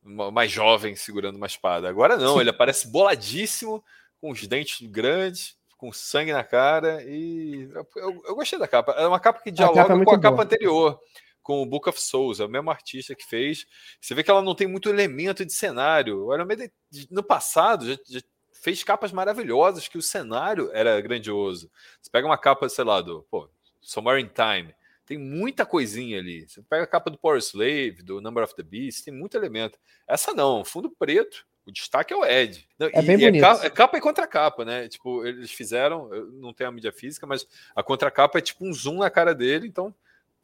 mais 0.04 0.51
jovem 0.51 0.95
segurando 0.95 1.38
uma 1.38 1.48
espada. 1.48 1.88
Agora 1.88 2.18
não, 2.18 2.40
ele 2.40 2.50
aparece 2.51 2.92
boladíssimo, 2.92 3.84
com 4.19 4.31
os 4.31 4.45
dentes 4.48 4.88
grandes, 4.88 5.57
com 5.78 5.92
sangue 5.92 6.31
na 6.31 6.46
cara 6.46 7.04
e 7.04 7.69
eu, 7.74 7.88
eu, 7.98 8.24
eu 8.28 8.36
gostei 8.36 8.57
da 8.57 8.68
capa. 8.68 8.94
É 8.94 9.06
uma 9.06 9.19
capa 9.19 9.42
que 9.42 9.51
dialoga 9.51 9.81
a 9.81 9.86
capa 9.86 10.01
é 10.01 10.06
com 10.06 10.16
a 10.16 10.19
capa 10.22 10.44
anterior, 10.44 11.00
com 11.42 11.62
o 11.62 11.66
Book 11.66 11.89
of 11.89 12.01
Souls, 12.01 12.39
é 12.39 12.46
o 12.46 12.50
mesmo 12.50 12.72
artista 12.72 13.13
que 13.13 13.25
fez. 13.25 13.66
Você 14.00 14.16
vê 14.16 14.24
que 14.24 14.31
ela 14.31 14.42
não 14.42 14.56
tem 14.56 14.66
muito 14.66 14.88
elemento 14.88 15.46
de 15.46 15.51
cenário. 15.51 16.25
O 16.25 16.34
Iron 16.34 16.46
Maiden, 16.46 16.72
no 17.12 17.22
passado, 17.22 17.86
já, 17.86 17.98
já 18.07 18.22
fez 18.63 18.81
capas 18.81 19.12
maravilhosas 19.12 19.89
que 19.89 19.98
o 19.98 20.01
cenário 20.01 20.71
era 20.74 21.00
grandioso. 21.01 21.69
Você 22.01 22.10
pega 22.10 22.25
uma 22.25 22.38
capa, 22.38 22.69
sei 22.69 22.86
lá, 22.86 23.01
do 23.01 23.21
pô, 23.30 23.50
Somewhere 23.81 24.21
in 24.21 24.30
Time, 24.30 24.74
tem 25.06 25.18
muita 25.18 25.65
coisinha 25.65 26.18
ali. 26.18 26.48
Você 26.48 26.62
pega 26.62 26.83
a 26.86 26.88
capa 26.88 27.12
do 27.12 27.18
Power 27.18 27.39
Slave, 27.39 28.01
do 28.04 28.21
Number 28.21 28.42
of 28.42 28.56
the 28.56 28.63
Beast, 28.63 29.04
tem 29.04 29.13
muito 29.13 29.36
elemento. 29.36 29.77
Essa 30.07 30.33
não, 30.33 30.63
fundo 30.63 30.89
preto, 30.89 31.45
o 31.65 31.71
destaque 31.74 32.13
é 32.13 32.15
o 32.15 32.25
Ed. 32.25 32.65
Não, 32.80 32.88
é 32.88 33.01
bem 33.01 33.18
bonito. 33.18 33.44
É 33.44 33.48
capa, 33.50 33.65
é 33.65 33.69
capa 33.69 33.98
e 33.98 34.01
contracapa, 34.01 34.63
né? 34.63 34.88
Tipo, 34.88 35.25
eles 35.25 35.51
fizeram, 35.51 36.07
não 36.31 36.54
tem 36.54 36.65
a 36.65 36.71
mídia 36.71 36.94
física, 36.94 37.27
mas 37.27 37.45
a 37.75 37.83
contracapa 37.83 38.38
é 38.38 38.42
tipo 38.42 38.65
um 38.65 38.74
zoom 38.74 39.00
na 39.00 39.10
cara 39.10 39.36
dele, 39.36 39.68
então 39.68 39.94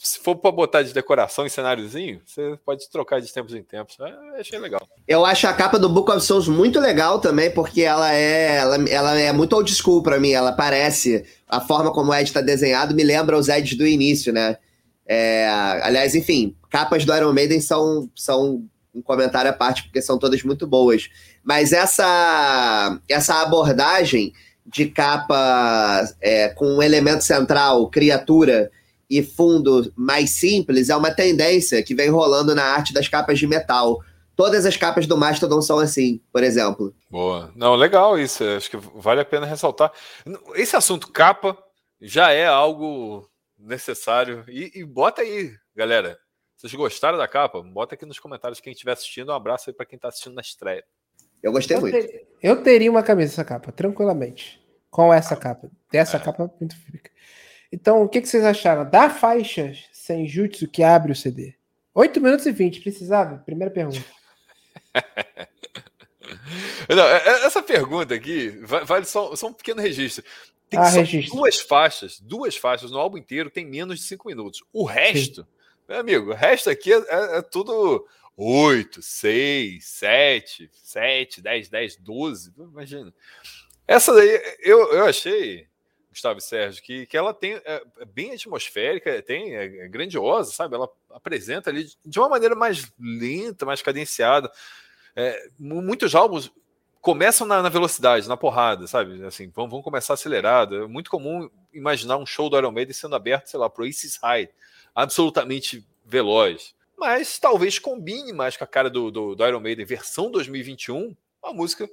se 0.02 0.18
for 0.18 0.38
para 0.38 0.50
botar 0.50 0.82
de 0.82 0.94
decoração 0.94 1.46
em 1.46 1.50
cenáriozinho, 1.50 2.22
você 2.26 2.58
pode 2.66 2.90
trocar 2.90 3.20
de 3.20 3.32
tempos 3.34 3.54
em 3.54 3.62
tempos. 3.62 3.98
É, 4.00 4.40
achei 4.40 4.58
legal. 4.58 4.88
Eu 5.06 5.26
acho 5.26 5.46
a 5.46 5.54
capa 5.54 5.78
do 5.78 5.90
Book 5.90 6.10
of 6.10 6.22
Souls 6.22 6.48
muito 6.48 6.80
legal 6.80 7.20
também, 7.20 7.52
porque 7.52 7.82
ela 7.82 8.14
é, 8.14 8.60
ela, 8.60 8.90
ela 8.90 9.20
é 9.20 9.34
muito 9.34 9.58
old 9.58 9.70
school 9.76 10.02
para 10.02 10.18
mim. 10.18 10.32
Ela 10.32 10.54
parece, 10.54 11.26
a 11.50 11.60
forma 11.60 11.92
como 11.92 12.12
o 12.12 12.16
Ed 12.16 12.24
está 12.24 12.40
desenhado 12.40 12.96
me 12.96 13.04
lembra 13.04 13.38
os 13.38 13.50
Eds 13.50 13.78
do 13.78 13.86
início, 13.86 14.32
né? 14.32 14.58
É, 15.06 15.50
aliás, 15.84 16.16
enfim, 16.16 16.56
capas 16.70 17.04
do 17.04 17.14
Iron 17.14 17.34
Maiden 17.34 17.60
são, 17.60 18.10
são 18.16 18.64
um 18.96 19.02
comentário 19.02 19.52
à 19.52 19.54
parte, 19.54 19.84
porque 19.84 20.02
são 20.02 20.18
todas 20.18 20.42
muito 20.44 20.66
boas. 20.66 21.10
Mas 21.44 21.74
essa, 21.74 22.98
essa 23.10 23.42
abordagem 23.42 24.32
de 24.66 24.86
capa 24.86 26.08
é, 26.22 26.48
com 26.50 26.78
um 26.78 26.82
elemento 26.82 27.26
central, 27.26 27.90
criatura 27.90 28.72
e 29.10 29.24
fundo 29.24 29.92
mais 29.96 30.32
simples 30.32 30.90
é 30.90 30.96
uma 30.96 31.12
tendência 31.12 31.82
que 31.82 31.96
vem 31.96 32.10
rolando 32.10 32.54
na 32.54 32.64
arte 32.64 32.94
das 32.94 33.08
capas 33.08 33.40
de 33.40 33.48
metal. 33.48 34.04
Todas 34.36 34.66
as 34.66 34.78
capas 34.78 35.06
do 35.06 35.18
Mastodon 35.18 35.62
são 35.62 35.80
assim, 35.80 36.22
por 36.32 36.44
exemplo. 36.44 36.96
Boa. 37.10 37.52
Não, 37.56 37.76
legal 37.76 38.18
isso. 38.18 38.44
Acho 38.44 38.70
que 38.70 38.78
vale 38.78 39.20
a 39.20 39.26
pena 39.26 39.46
ressaltar. 39.46 39.92
Esse 40.56 40.76
assunto 40.76 41.12
capa 41.12 41.58
já 42.00 42.32
é 42.32 42.46
algo 42.46 43.30
necessário. 43.58 44.46
E, 44.48 44.80
e 44.80 44.86
bota 44.86 45.22
aí, 45.22 45.52
galera. 45.76 46.18
Vocês 46.56 46.74
gostaram 46.74 47.18
da 47.18 47.28
capa? 47.28 47.62
Bota 47.62 47.96
aqui 47.96 48.06
nos 48.06 48.20
comentários 48.20 48.60
quem 48.60 48.72
estiver 48.72 48.94
assistindo. 48.94 49.30
Um 49.30 49.36
abraço 49.36 49.70
aí 49.70 49.74
para 49.74 49.86
quem 49.86 49.98
está 49.98 50.08
assistindo 50.08 50.36
na 50.36 50.42
estreia. 50.42 50.84
Eu 51.42 51.52
gostei 51.52 51.78
eu 51.78 51.82
muito. 51.82 51.94
Ter, 51.94 52.28
eu 52.42 52.62
teria 52.64 52.92
uma 52.92 53.04
camisa 53.04 53.32
dessa 53.32 53.46
capa, 53.46 53.72
tranquilamente. 53.72 54.62
Com 54.90 55.14
essa 55.14 55.36
capa. 55.36 55.70
Dessa 55.92 56.18
é. 56.18 56.20
capa 56.20 56.52
muito 56.60 56.76
fica. 56.78 57.12
Então, 57.72 58.02
o 58.02 58.10
que, 58.10 58.22
que 58.22 58.28
vocês 58.28 58.44
acharam 58.44 58.90
da 58.90 59.10
faixa 59.10 59.74
sem 59.92 60.28
jutsu 60.28 60.68
que 60.68 60.82
abre 60.82 61.12
o 61.12 61.16
CD? 61.16 61.54
8 61.94 62.22
minutos 62.22 62.46
e 62.46 62.52
20, 62.52 62.82
precisava? 62.82 63.38
Primeira 63.38 63.72
pergunta. 63.72 64.04
Não, 66.90 67.04
é, 67.04 67.18
é, 67.18 67.46
essa 67.46 67.62
pergunta 67.62 68.16
aqui 68.16 68.50
vale 68.86 69.06
só, 69.06 69.36
só 69.36 69.48
um 69.48 69.54
pequeno 69.54 69.82
registro. 69.82 70.24
Tem 70.70 70.80
ah, 70.80 70.90
duas 71.32 71.60
faixas, 71.60 72.20
duas 72.20 72.56
faixas 72.56 72.92
no 72.92 73.00
álbum 73.00 73.18
inteiro 73.18 73.50
tem 73.50 73.66
menos 73.66 74.00
de 74.00 74.06
5 74.06 74.28
minutos. 74.28 74.64
O 74.72 74.86
resto, 74.86 75.42
Sim. 75.42 75.48
meu 75.88 76.00
amigo, 76.00 76.32
o 76.32 76.36
resto 76.36 76.70
aqui 76.70 76.94
é, 76.94 76.98
é, 76.98 77.38
é 77.38 77.42
tudo 77.42 78.06
8, 78.38 79.02
6, 79.02 79.84
7, 79.84 80.70
7, 80.74 81.42
10, 81.42 81.70
10, 81.70 81.96
12. 81.98 82.54
Imagina. 82.58 83.14
Essa 83.88 84.14
daí 84.14 84.58
eu, 84.60 84.94
eu 84.94 85.06
achei 85.06 85.68
Gustavo 86.10 86.40
e 86.40 86.42
Sérgio, 86.42 86.82
que, 86.82 87.06
que 87.06 87.16
ela 87.16 87.34
tem 87.34 87.54
é, 87.64 87.84
é 88.00 88.06
bem 88.06 88.34
atmosférica, 88.34 89.22
tem 89.22 89.56
é, 89.56 89.86
é, 89.86 89.88
grandiosa, 89.88 90.52
sabe? 90.52 90.76
Ela 90.76 90.90
apresenta 91.12 91.70
ali 91.70 91.88
de 92.06 92.20
uma 92.20 92.30
maneira 92.30 92.56
mais 92.56 92.92
lenta, 93.00 93.66
mais 93.66 93.82
cadenciada. 93.82 94.52
É, 95.16 95.50
muitos 95.58 96.16
álbuns 96.16 96.52
começam 97.02 97.46
na, 97.46 97.62
na, 97.62 97.70
velocidade, 97.70 98.28
na 98.28 98.36
porrada, 98.36 98.88
sabe? 98.88 99.24
Assim, 99.24 99.50
vão, 99.50 99.70
vão 99.70 99.82
começar 99.82 100.14
acelerado. 100.14 100.84
É 100.84 100.88
muito 100.88 101.10
comum 101.10 101.50
imaginar 101.74 102.18
um 102.18 102.26
show 102.26 102.50
do 102.50 102.58
Iron 102.58 102.72
Maiden 102.72 102.94
sendo 102.94 103.16
aberto, 103.16 103.48
sei 103.48 103.60
lá, 103.60 103.70
pro 103.70 103.86
Aces 103.86 104.18
High, 104.18 104.50
absolutamente 104.94 105.86
veloz. 106.06 106.74
Mas 106.98 107.40
talvez 107.40 107.80
combine 107.80 108.34
mais 108.34 108.58
com 108.58 108.64
a 108.64 108.68
cara 108.68 108.90
do, 108.90 109.10
do, 109.10 109.36
do 109.36 109.48
Iron 109.48 109.62
Maiden 109.62 109.86
versão 109.86 110.30
2021, 110.30 111.16
uma 111.42 111.54
música 111.54 111.90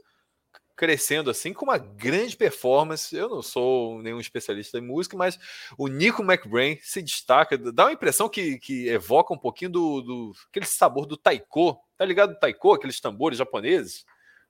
crescendo 0.77 1.31
assim 1.31 1.53
com 1.53 1.65
uma 1.65 1.79
grande 1.79 2.37
performance. 2.37 3.17
Eu 3.17 3.29
não 3.29 3.43
sou 3.43 4.03
nenhum 4.03 4.21
especialista 4.21 4.79
em 4.79 4.83
música, 4.83 5.17
mas 5.17 5.39
o 5.79 5.89
Nico 5.89 6.23
McBrain 6.23 6.79
se 6.83 7.03
destaca, 7.03 7.57
dá 7.57 7.87
uma 7.87 7.93
impressão 7.93 8.29
que, 8.29 8.59
que 8.59 8.89
evoca 8.89 9.33
um 9.33 9.39
pouquinho 9.39 9.71
do, 9.71 10.03
do 10.03 10.33
aquele 10.49 10.67
sabor 10.67 11.07
do 11.07 11.17
taiko. 11.17 11.81
Tá 11.97 12.05
ligado 12.05 12.35
do 12.35 12.39
taiko, 12.39 12.75
aqueles 12.75 13.01
tambores 13.01 13.39
japoneses? 13.39 14.05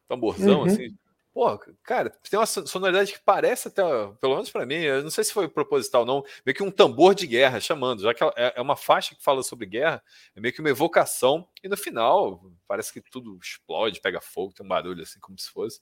Tamborzão 0.08 0.60
uhum. 0.60 0.66
assim. 0.66 0.96
Pô, 1.36 1.60
cara, 1.82 2.08
tem 2.30 2.40
uma 2.40 2.46
sonoridade 2.46 3.12
que 3.12 3.18
parece 3.22 3.68
até, 3.68 3.82
pelo 4.18 4.36
menos 4.36 4.48
para 4.48 4.64
mim, 4.64 4.76
eu 4.76 5.02
não 5.02 5.10
sei 5.10 5.22
se 5.22 5.34
foi 5.34 5.46
proposital 5.46 6.00
ou 6.00 6.06
não, 6.06 6.24
meio 6.46 6.56
que 6.56 6.62
um 6.62 6.70
tambor 6.70 7.14
de 7.14 7.26
guerra 7.26 7.60
chamando, 7.60 8.00
já 8.00 8.14
que 8.14 8.24
é, 8.24 8.54
é 8.56 8.60
uma 8.62 8.74
faixa 8.74 9.14
que 9.14 9.22
fala 9.22 9.42
sobre 9.42 9.66
guerra, 9.66 10.02
é 10.34 10.40
meio 10.40 10.54
que 10.54 10.60
uma 10.60 10.70
evocação, 10.70 11.46
e 11.62 11.68
no 11.68 11.76
final 11.76 12.42
parece 12.66 12.90
que 12.90 13.02
tudo 13.02 13.38
explode, 13.38 14.00
pega 14.00 14.18
fogo, 14.18 14.54
tem 14.54 14.64
um 14.64 14.68
barulho 14.70 15.02
assim, 15.02 15.20
como 15.20 15.38
se 15.38 15.50
fosse. 15.50 15.78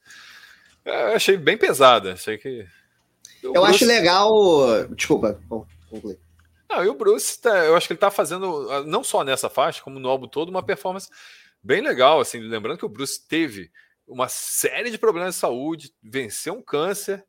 É, 0.85 1.13
eu 1.13 1.15
achei 1.15 1.37
bem 1.37 1.57
pesada, 1.57 2.15
achei 2.15 2.37
que. 2.37 2.67
Eu 3.41 3.53
Bruce... 3.53 3.77
acho 3.77 3.85
legal. 3.85 4.89
Desculpa, 4.89 5.41
bom, 5.47 5.65
concluir. 5.89 6.19
Não, 6.69 6.85
e 6.85 6.89
o 6.89 6.95
Bruce, 6.95 7.41
tá, 7.41 7.65
eu 7.65 7.77
acho 7.77 7.87
que 7.87 7.93
ele 7.93 8.01
tá 8.01 8.11
fazendo, 8.11 8.69
ah, 8.73 8.83
não 8.83 9.05
só 9.05 9.23
nessa 9.23 9.49
faixa, 9.49 9.85
como 9.85 10.01
no 10.01 10.09
álbum 10.09 10.27
todo, 10.27 10.49
uma 10.49 10.65
performance 10.65 11.09
bem 11.63 11.81
legal, 11.81 12.19
assim, 12.19 12.41
lembrando 12.41 12.79
que 12.79 12.85
o 12.85 12.89
Bruce 12.89 13.25
teve 13.25 13.71
uma 14.07 14.29
série 14.29 14.91
de 14.91 14.99
problemas 14.99 15.35
de 15.35 15.41
saúde, 15.41 15.93
venceu 16.03 16.55
um 16.55 16.63
câncer, 16.63 17.25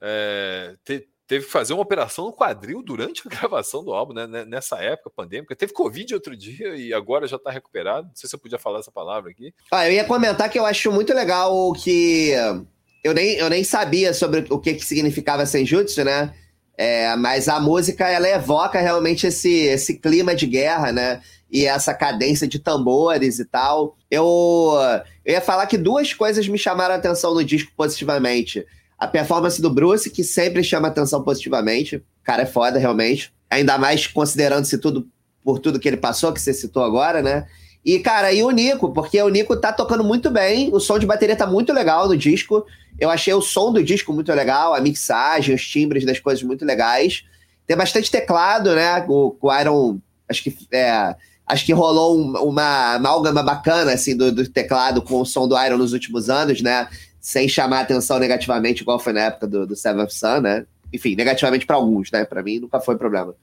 é, 0.00 0.76
te, 0.84 1.08
teve 1.26 1.46
que 1.46 1.50
fazer 1.50 1.72
uma 1.72 1.82
operação 1.82 2.26
no 2.26 2.32
quadril 2.32 2.82
durante 2.82 3.22
a 3.26 3.30
gravação 3.30 3.84
do 3.84 3.92
álbum, 3.92 4.12
né, 4.12 4.44
nessa 4.44 4.76
época 4.78 5.10
pandêmica. 5.10 5.56
Teve 5.56 5.72
Covid 5.72 6.14
outro 6.14 6.36
dia 6.36 6.76
e 6.76 6.92
agora 6.92 7.26
já 7.26 7.36
está 7.36 7.50
recuperado. 7.50 8.08
Não 8.08 8.14
sei 8.14 8.28
se 8.28 8.36
eu 8.36 8.40
podia 8.40 8.58
falar 8.58 8.80
essa 8.80 8.92
palavra 8.92 9.30
aqui. 9.30 9.54
Ah, 9.70 9.88
eu 9.88 9.94
ia 9.94 10.04
comentar 10.04 10.50
que 10.50 10.58
eu 10.58 10.66
acho 10.66 10.92
muito 10.92 11.14
legal 11.14 11.72
que 11.72 12.32
eu 13.02 13.14
nem, 13.14 13.36
eu 13.36 13.48
nem 13.48 13.64
sabia 13.64 14.14
sobre 14.14 14.46
o 14.50 14.58
que, 14.58 14.74
que 14.74 14.84
significava 14.84 15.46
Senjutsu, 15.46 16.04
né? 16.04 16.34
É, 16.76 17.14
mas 17.16 17.48
a 17.48 17.60
música 17.60 18.08
ela 18.08 18.28
evoca 18.28 18.80
realmente 18.80 19.26
esse, 19.26 19.50
esse 19.50 19.98
clima 19.98 20.34
de 20.34 20.46
guerra, 20.46 20.90
né? 20.90 21.20
e 21.52 21.66
essa 21.66 21.92
cadência 21.92 22.48
de 22.48 22.58
tambores 22.58 23.38
e 23.38 23.44
tal. 23.44 23.94
Eu, 24.10 24.72
eu 25.22 25.34
ia 25.34 25.40
falar 25.40 25.66
que 25.66 25.76
duas 25.76 26.14
coisas 26.14 26.48
me 26.48 26.56
chamaram 26.56 26.94
a 26.94 26.96
atenção 26.96 27.34
no 27.34 27.44
disco 27.44 27.70
positivamente. 27.76 28.64
A 28.98 29.06
performance 29.06 29.60
do 29.60 29.68
Bruce, 29.68 30.08
que 30.08 30.24
sempre 30.24 30.64
chama 30.64 30.88
atenção 30.88 31.22
positivamente. 31.22 31.96
O 31.96 32.02
cara 32.24 32.44
é 32.44 32.46
foda, 32.46 32.78
realmente. 32.78 33.30
Ainda 33.50 33.76
mais 33.76 34.06
considerando-se 34.06 34.78
tudo 34.78 35.06
por 35.44 35.58
tudo 35.58 35.78
que 35.78 35.88
ele 35.88 35.98
passou, 35.98 36.32
que 36.32 36.40
você 36.40 36.54
citou 36.54 36.82
agora, 36.82 37.20
né? 37.20 37.46
E, 37.84 37.98
cara, 37.98 38.32
e 38.32 38.42
o 38.42 38.50
Nico, 38.50 38.92
porque 38.92 39.20
o 39.20 39.28
Nico 39.28 39.56
tá 39.56 39.72
tocando 39.72 40.04
muito 40.04 40.30
bem, 40.30 40.70
o 40.72 40.78
som 40.78 40.98
de 40.98 41.06
bateria 41.06 41.34
tá 41.34 41.46
muito 41.46 41.72
legal 41.72 42.06
no 42.06 42.16
disco. 42.16 42.64
Eu 42.98 43.10
achei 43.10 43.34
o 43.34 43.42
som 43.42 43.72
do 43.72 43.82
disco 43.82 44.12
muito 44.12 44.32
legal, 44.32 44.74
a 44.74 44.80
mixagem, 44.80 45.54
os 45.54 45.66
timbres 45.66 46.04
das 46.04 46.20
coisas 46.20 46.42
muito 46.44 46.64
legais. 46.64 47.24
Tem 47.66 47.76
bastante 47.76 48.10
teclado, 48.10 48.74
né? 48.74 49.04
O, 49.08 49.36
o 49.40 49.60
Iron, 49.60 49.98
acho 50.28 50.44
que 50.44 50.56
é, 50.70 51.16
acho 51.46 51.66
que 51.66 51.72
rolou 51.72 52.18
um, 52.18 52.36
uma 52.48 52.94
amálgama 52.94 53.42
bacana 53.42 53.92
assim 53.92 54.16
do, 54.16 54.30
do, 54.30 54.48
teclado 54.48 55.02
com 55.02 55.20
o 55.20 55.26
som 55.26 55.48
do 55.48 55.60
Iron 55.60 55.76
nos 55.76 55.92
últimos 55.92 56.30
anos, 56.30 56.60
né? 56.60 56.88
Sem 57.20 57.48
chamar 57.48 57.80
atenção 57.80 58.18
negativamente, 58.18 58.82
igual 58.82 58.98
foi 59.00 59.12
na 59.12 59.22
época 59.22 59.48
do, 59.48 59.66
do 59.66 59.74
Seventh 59.74 60.10
Sun, 60.10 60.40
né? 60.40 60.66
Enfim, 60.92 61.16
negativamente 61.16 61.66
para 61.66 61.76
alguns, 61.76 62.10
né? 62.12 62.24
Para 62.24 62.42
mim 62.42 62.60
nunca 62.60 62.80
foi 62.80 62.96
problema. 62.96 63.34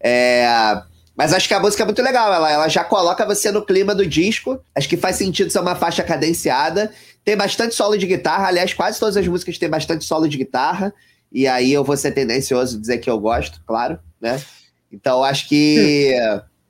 É... 0.00 0.82
Mas 1.16 1.32
acho 1.32 1.46
que 1.46 1.54
a 1.54 1.60
música 1.60 1.82
é 1.82 1.86
muito 1.86 2.02
legal, 2.02 2.32
ela, 2.32 2.50
ela 2.50 2.68
já 2.68 2.82
coloca 2.82 3.24
você 3.24 3.50
no 3.50 3.64
clima 3.64 3.94
do 3.94 4.06
disco. 4.06 4.60
Acho 4.74 4.88
que 4.88 4.96
faz 4.96 5.16
sentido 5.16 5.50
ser 5.50 5.60
uma 5.60 5.76
faixa 5.76 6.02
cadenciada. 6.02 6.92
Tem 7.24 7.36
bastante 7.36 7.74
solo 7.74 7.96
de 7.96 8.06
guitarra, 8.06 8.48
aliás, 8.48 8.74
quase 8.74 8.98
todas 8.98 9.16
as 9.16 9.26
músicas 9.26 9.56
têm 9.56 9.68
bastante 9.68 10.04
solo 10.04 10.28
de 10.28 10.36
guitarra. 10.36 10.92
E 11.30 11.46
aí 11.46 11.72
eu 11.72 11.84
vou 11.84 11.96
ser 11.96 12.12
tendencioso 12.12 12.80
dizer 12.80 12.98
que 12.98 13.08
eu 13.08 13.18
gosto, 13.18 13.60
claro, 13.66 13.98
né? 14.20 14.42
Então 14.90 15.22
acho 15.22 15.48
que. 15.48 16.14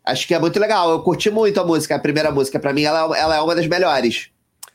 Acho 0.04 0.26
que 0.26 0.34
é 0.34 0.38
muito 0.38 0.60
legal. 0.60 0.90
Eu 0.90 1.02
curti 1.02 1.30
muito 1.30 1.58
a 1.58 1.64
música, 1.64 1.94
a 1.94 1.98
primeira 1.98 2.30
música. 2.30 2.58
Para 2.58 2.74
mim, 2.74 2.82
ela, 2.82 3.16
ela 3.16 3.36
é 3.36 3.40
uma 3.40 3.54
das 3.54 3.66
melhores. 3.66 4.28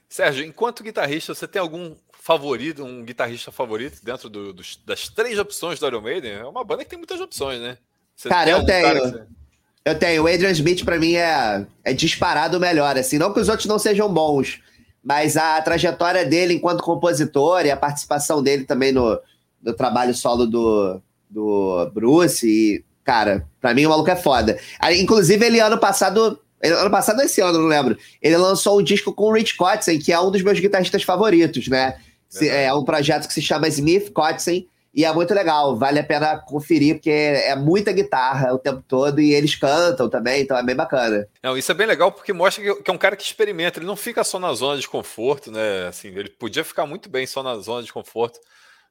Sérgio, 0.07 0.43
enquanto 0.43 0.83
guitarrista, 0.83 1.35
você 1.35 1.47
tem 1.47 1.61
algum 1.61 1.95
favorito, 2.11 2.83
um 2.83 3.03
guitarrista 3.03 3.51
favorito 3.51 4.03
dentro 4.03 4.27
do, 4.27 4.51
dos, 4.51 4.79
das 4.83 5.07
três 5.07 5.37
opções 5.37 5.79
do 5.79 5.85
Iron 5.85 6.01
Maiden? 6.01 6.31
É 6.31 6.45
uma 6.45 6.63
banda 6.63 6.83
que 6.83 6.89
tem 6.89 6.97
muitas 6.97 7.21
opções, 7.21 7.59
né? 7.59 7.77
Você 8.15 8.27
cara, 8.27 8.49
eu 8.49 8.65
tenho. 8.65 8.87
Cara 8.87 8.99
você... 8.99 9.38
Eu 9.89 9.97
tenho. 9.97 10.23
O 10.23 10.27
Adrian 10.27 10.51
Smith, 10.51 10.83
para 10.83 10.99
mim, 10.99 11.15
é, 11.15 11.65
é 11.83 11.93
disparado 11.93 12.57
o 12.57 12.59
melhor. 12.59 12.97
Assim, 12.97 13.17
não 13.17 13.33
que 13.33 13.39
os 13.39 13.49
outros 13.49 13.67
não 13.67 13.79
sejam 13.79 14.11
bons, 14.11 14.59
mas 15.03 15.37
a 15.37 15.61
trajetória 15.61 16.25
dele 16.25 16.53
enquanto 16.53 16.83
compositor 16.83 17.65
e 17.65 17.71
a 17.71 17.77
participação 17.77 18.41
dele 18.43 18.63
também 18.63 18.91
no, 18.91 19.19
no 19.61 19.73
trabalho 19.73 20.13
solo 20.13 20.45
do, 20.45 21.01
do 21.29 21.89
Bruce 21.93 22.47
e 22.47 22.83
Cara, 23.09 23.43
pra 23.59 23.73
mim 23.73 23.87
o 23.87 23.89
maluco 23.89 24.11
é 24.11 24.15
foda. 24.15 24.59
Inclusive, 24.99 25.43
ele 25.43 25.59
ano 25.59 25.79
passado. 25.79 26.39
Ano 26.63 26.91
passado, 26.91 27.19
esse 27.23 27.41
ano, 27.41 27.57
não 27.57 27.65
lembro. 27.65 27.97
Ele 28.21 28.37
lançou 28.37 28.79
um 28.79 28.83
disco 28.83 29.11
com 29.11 29.29
o 29.29 29.33
Rich 29.33 29.57
Kotzen, 29.57 29.97
que 29.97 30.13
é 30.13 30.19
um 30.19 30.29
dos 30.29 30.43
meus 30.43 30.59
guitarristas 30.59 31.01
favoritos, 31.01 31.67
né? 31.67 31.95
É, 32.39 32.65
é 32.65 32.73
um 32.75 32.83
projeto 32.83 33.27
que 33.27 33.33
se 33.33 33.41
chama 33.41 33.67
Smith 33.67 34.11
Kotzen. 34.11 34.67
E 34.93 35.05
é 35.05 35.13
muito 35.13 35.33
legal, 35.33 35.77
vale 35.77 35.99
a 35.99 36.03
pena 36.03 36.37
conferir, 36.39 36.95
porque 36.95 37.11
é 37.11 37.55
muita 37.55 37.91
guitarra 37.91 38.53
o 38.53 38.57
tempo 38.57 38.83
todo 38.87 39.21
e 39.21 39.33
eles 39.33 39.55
cantam 39.55 40.09
também, 40.09 40.41
então 40.41 40.57
é 40.57 40.63
bem 40.63 40.75
bacana. 40.75 41.27
Não, 41.43 41.55
isso 41.55 41.71
é 41.71 41.75
bem 41.75 41.85
legal 41.85 42.11
porque 42.11 42.33
mostra 42.33 42.63
que 42.63 42.89
é 42.89 42.93
um 42.93 42.97
cara 42.97 43.15
que 43.15 43.23
experimenta, 43.23 43.79
ele 43.79 43.85
não 43.85 43.95
fica 43.95 44.23
só 44.23 44.39
na 44.39 44.51
zona 44.53 44.79
de 44.79 44.89
conforto, 44.89 45.51
né? 45.51 45.87
Assim, 45.87 46.07
ele 46.09 46.29
podia 46.29 46.63
ficar 46.63 46.87
muito 46.87 47.07
bem 47.07 47.27
só 47.27 47.43
na 47.43 47.55
zona 47.57 47.83
de 47.83 47.93
conforto 47.93 48.39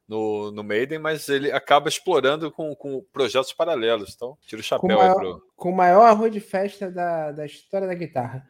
no, 0.09 0.51
no 0.51 0.65
Maiden, 0.65 0.99
mas 0.99 1.29
ele 1.29 1.53
acaba 1.53 1.89
explorando 1.89 2.51
com, 2.51 2.75
com 2.75 3.05
projetos 3.13 3.53
paralelos. 3.53 4.15
Então, 4.15 4.39
tira 4.47 4.61
o 4.61 4.65
chapéu 4.65 4.89
com 4.89 4.97
maior, 4.97 5.11
aí 5.11 5.15
pro. 5.15 5.47
Com 5.55 5.71
o 5.71 5.77
maior 5.77 6.05
arroz 6.05 6.33
de 6.33 6.41
festa 6.41 6.91
da, 6.91 7.33
da 7.33 7.45
história 7.45 7.87
da 7.87 7.95
guitarra. 7.95 8.49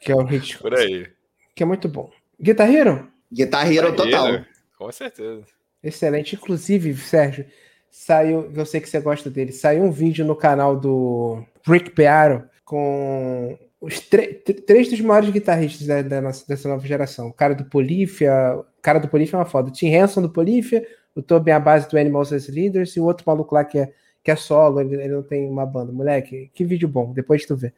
Que 0.00 0.10
é 0.10 0.16
o 0.16 0.24
Hit. 0.24 0.58
Por 0.58 0.74
aí. 0.74 1.12
Que 1.54 1.62
é 1.62 1.66
muito 1.66 1.88
bom. 1.88 2.10
Guitar 2.40 2.68
Hero? 2.68 3.10
Guitar 3.32 3.70
Hero 3.70 3.94
total. 3.94 4.44
Com 4.76 4.90
certeza. 4.90 5.55
Excelente. 5.82 6.36
Inclusive, 6.36 6.94
Sérgio, 6.96 7.46
saiu. 7.90 8.50
Eu 8.54 8.66
sei 8.66 8.80
que 8.80 8.88
você 8.88 9.00
gosta 9.00 9.30
dele. 9.30 9.52
Saiu 9.52 9.82
um 9.84 9.90
vídeo 9.90 10.24
no 10.24 10.36
canal 10.36 10.78
do 10.78 11.42
Rick 11.66 11.90
Pearo 11.90 12.44
com 12.64 13.58
os 13.80 14.00
três 14.00 14.88
dos 14.88 15.00
maiores 15.00 15.30
guitarristas 15.30 15.86
da, 15.86 16.02
da 16.02 16.20
nossa, 16.20 16.46
dessa 16.46 16.68
nova 16.68 16.86
geração. 16.86 17.28
O 17.28 17.32
cara 17.32 17.54
do 17.54 17.64
Polifia, 17.64 18.56
o 18.56 18.82
cara 18.82 18.98
do 18.98 19.08
Polifia 19.08 19.36
é 19.36 19.38
uma 19.38 19.44
foda. 19.44 19.68
O 19.68 19.72
Tim 19.72 19.88
Henson 19.88 20.22
do 20.22 20.30
Polifia, 20.30 20.86
o 21.14 21.22
Tobin 21.22 21.52
a 21.52 21.60
base 21.60 21.88
do 21.88 21.98
Animals 21.98 22.32
as 22.32 22.48
Leaders 22.48 22.96
e 22.96 23.00
o 23.00 23.04
outro 23.04 23.24
maluco 23.26 23.54
lá 23.54 23.64
que 23.64 23.78
é, 23.78 23.92
que 24.24 24.30
é 24.30 24.36
solo, 24.36 24.80
ele, 24.80 24.94
ele 24.94 25.14
não 25.14 25.22
tem 25.22 25.48
uma 25.48 25.64
banda. 25.64 25.92
Moleque, 25.92 26.50
que 26.52 26.64
vídeo 26.64 26.88
bom, 26.88 27.12
depois 27.12 27.46
tu 27.46 27.54
vê. 27.54 27.72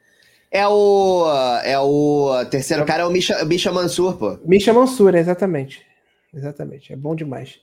É 0.50 0.66
o. 0.66 1.26
É 1.62 1.78
o 1.78 2.44
terceiro 2.50 2.84
é 2.84 2.86
cara, 2.86 3.02
é 3.02 3.06
o 3.06 3.10
Misha, 3.10 3.44
Misha 3.44 3.70
Mansur, 3.70 4.16
pô. 4.16 4.38
Misha 4.44 4.72
Mansur, 4.72 5.14
exatamente. 5.14 5.86
Exatamente, 6.34 6.92
é 6.92 6.96
bom 6.96 7.14
demais. 7.14 7.60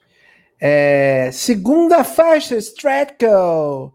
É, 0.59 1.29
segunda 1.31 2.03
faixa, 2.03 2.55
Stratco. 2.57 3.93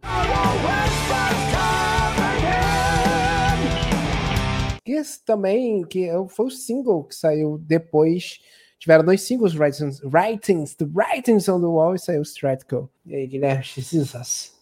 Esse 4.85 5.25
também, 5.25 5.83
que 5.83 6.09
é 6.09 6.15
foi 6.29 6.47
o 6.47 6.51
single 6.51 7.05
que 7.05 7.15
saiu 7.15 7.59
depois. 7.59 8.41
Tiveram 8.79 9.05
dois 9.05 9.23
singles, 9.23 9.55
Writings, 9.55 10.01
Writings, 10.03 10.75
The 10.75 10.87
Writings 10.93 11.49
on 11.49 11.61
the 11.61 11.67
Wall, 11.67 11.95
e 11.95 11.99
saiu 11.99 12.23
Stratco. 12.23 12.91
E 13.07 13.15
aí, 13.15 13.27
Guilherme, 13.27 13.63
Jesus. 13.63 14.60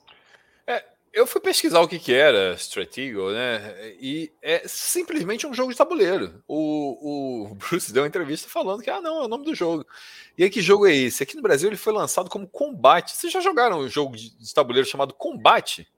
Eu 1.19 1.27
fui 1.27 1.41
pesquisar 1.41 1.81
o 1.81 1.89
que, 1.89 1.99
que 1.99 2.15
era 2.15 2.55
Stratego, 2.55 3.33
né? 3.33 3.93
E 4.01 4.33
é 4.41 4.63
simplesmente 4.69 5.49
um 5.49 5.53
jogo 5.53 5.73
de 5.73 5.77
tabuleiro. 5.77 6.45
O, 6.47 7.49
o 7.49 7.55
Bruce 7.59 7.93
deu 7.93 8.05
uma 8.05 8.09
entrevista 8.09 8.49
falando 8.49 8.85
que, 8.85 8.89
ah, 8.89 9.01
não, 9.01 9.23
é 9.23 9.25
o 9.25 9.29
nome 9.29 9.45
do 9.45 9.53
jogo. 9.53 9.85
E 10.37 10.45
aí, 10.45 10.51
que 10.51 10.63
jogo 10.63 10.87
é 10.87 10.95
esse? 10.95 11.25
Aqui 11.25 11.35
no 11.35 11.43
Brasil 11.43 11.69
ele 11.69 11.77
foi 11.77 11.93
lançado 11.93 12.31
como 12.31 12.47
Combate. 12.47 13.17
Vocês 13.17 13.33
já 13.33 13.41
jogaram 13.41 13.81
um 13.81 13.89
jogo 13.89 14.17
de 14.17 14.55
tabuleiro 14.55 14.89
chamado 14.89 15.13
Combate? 15.13 15.89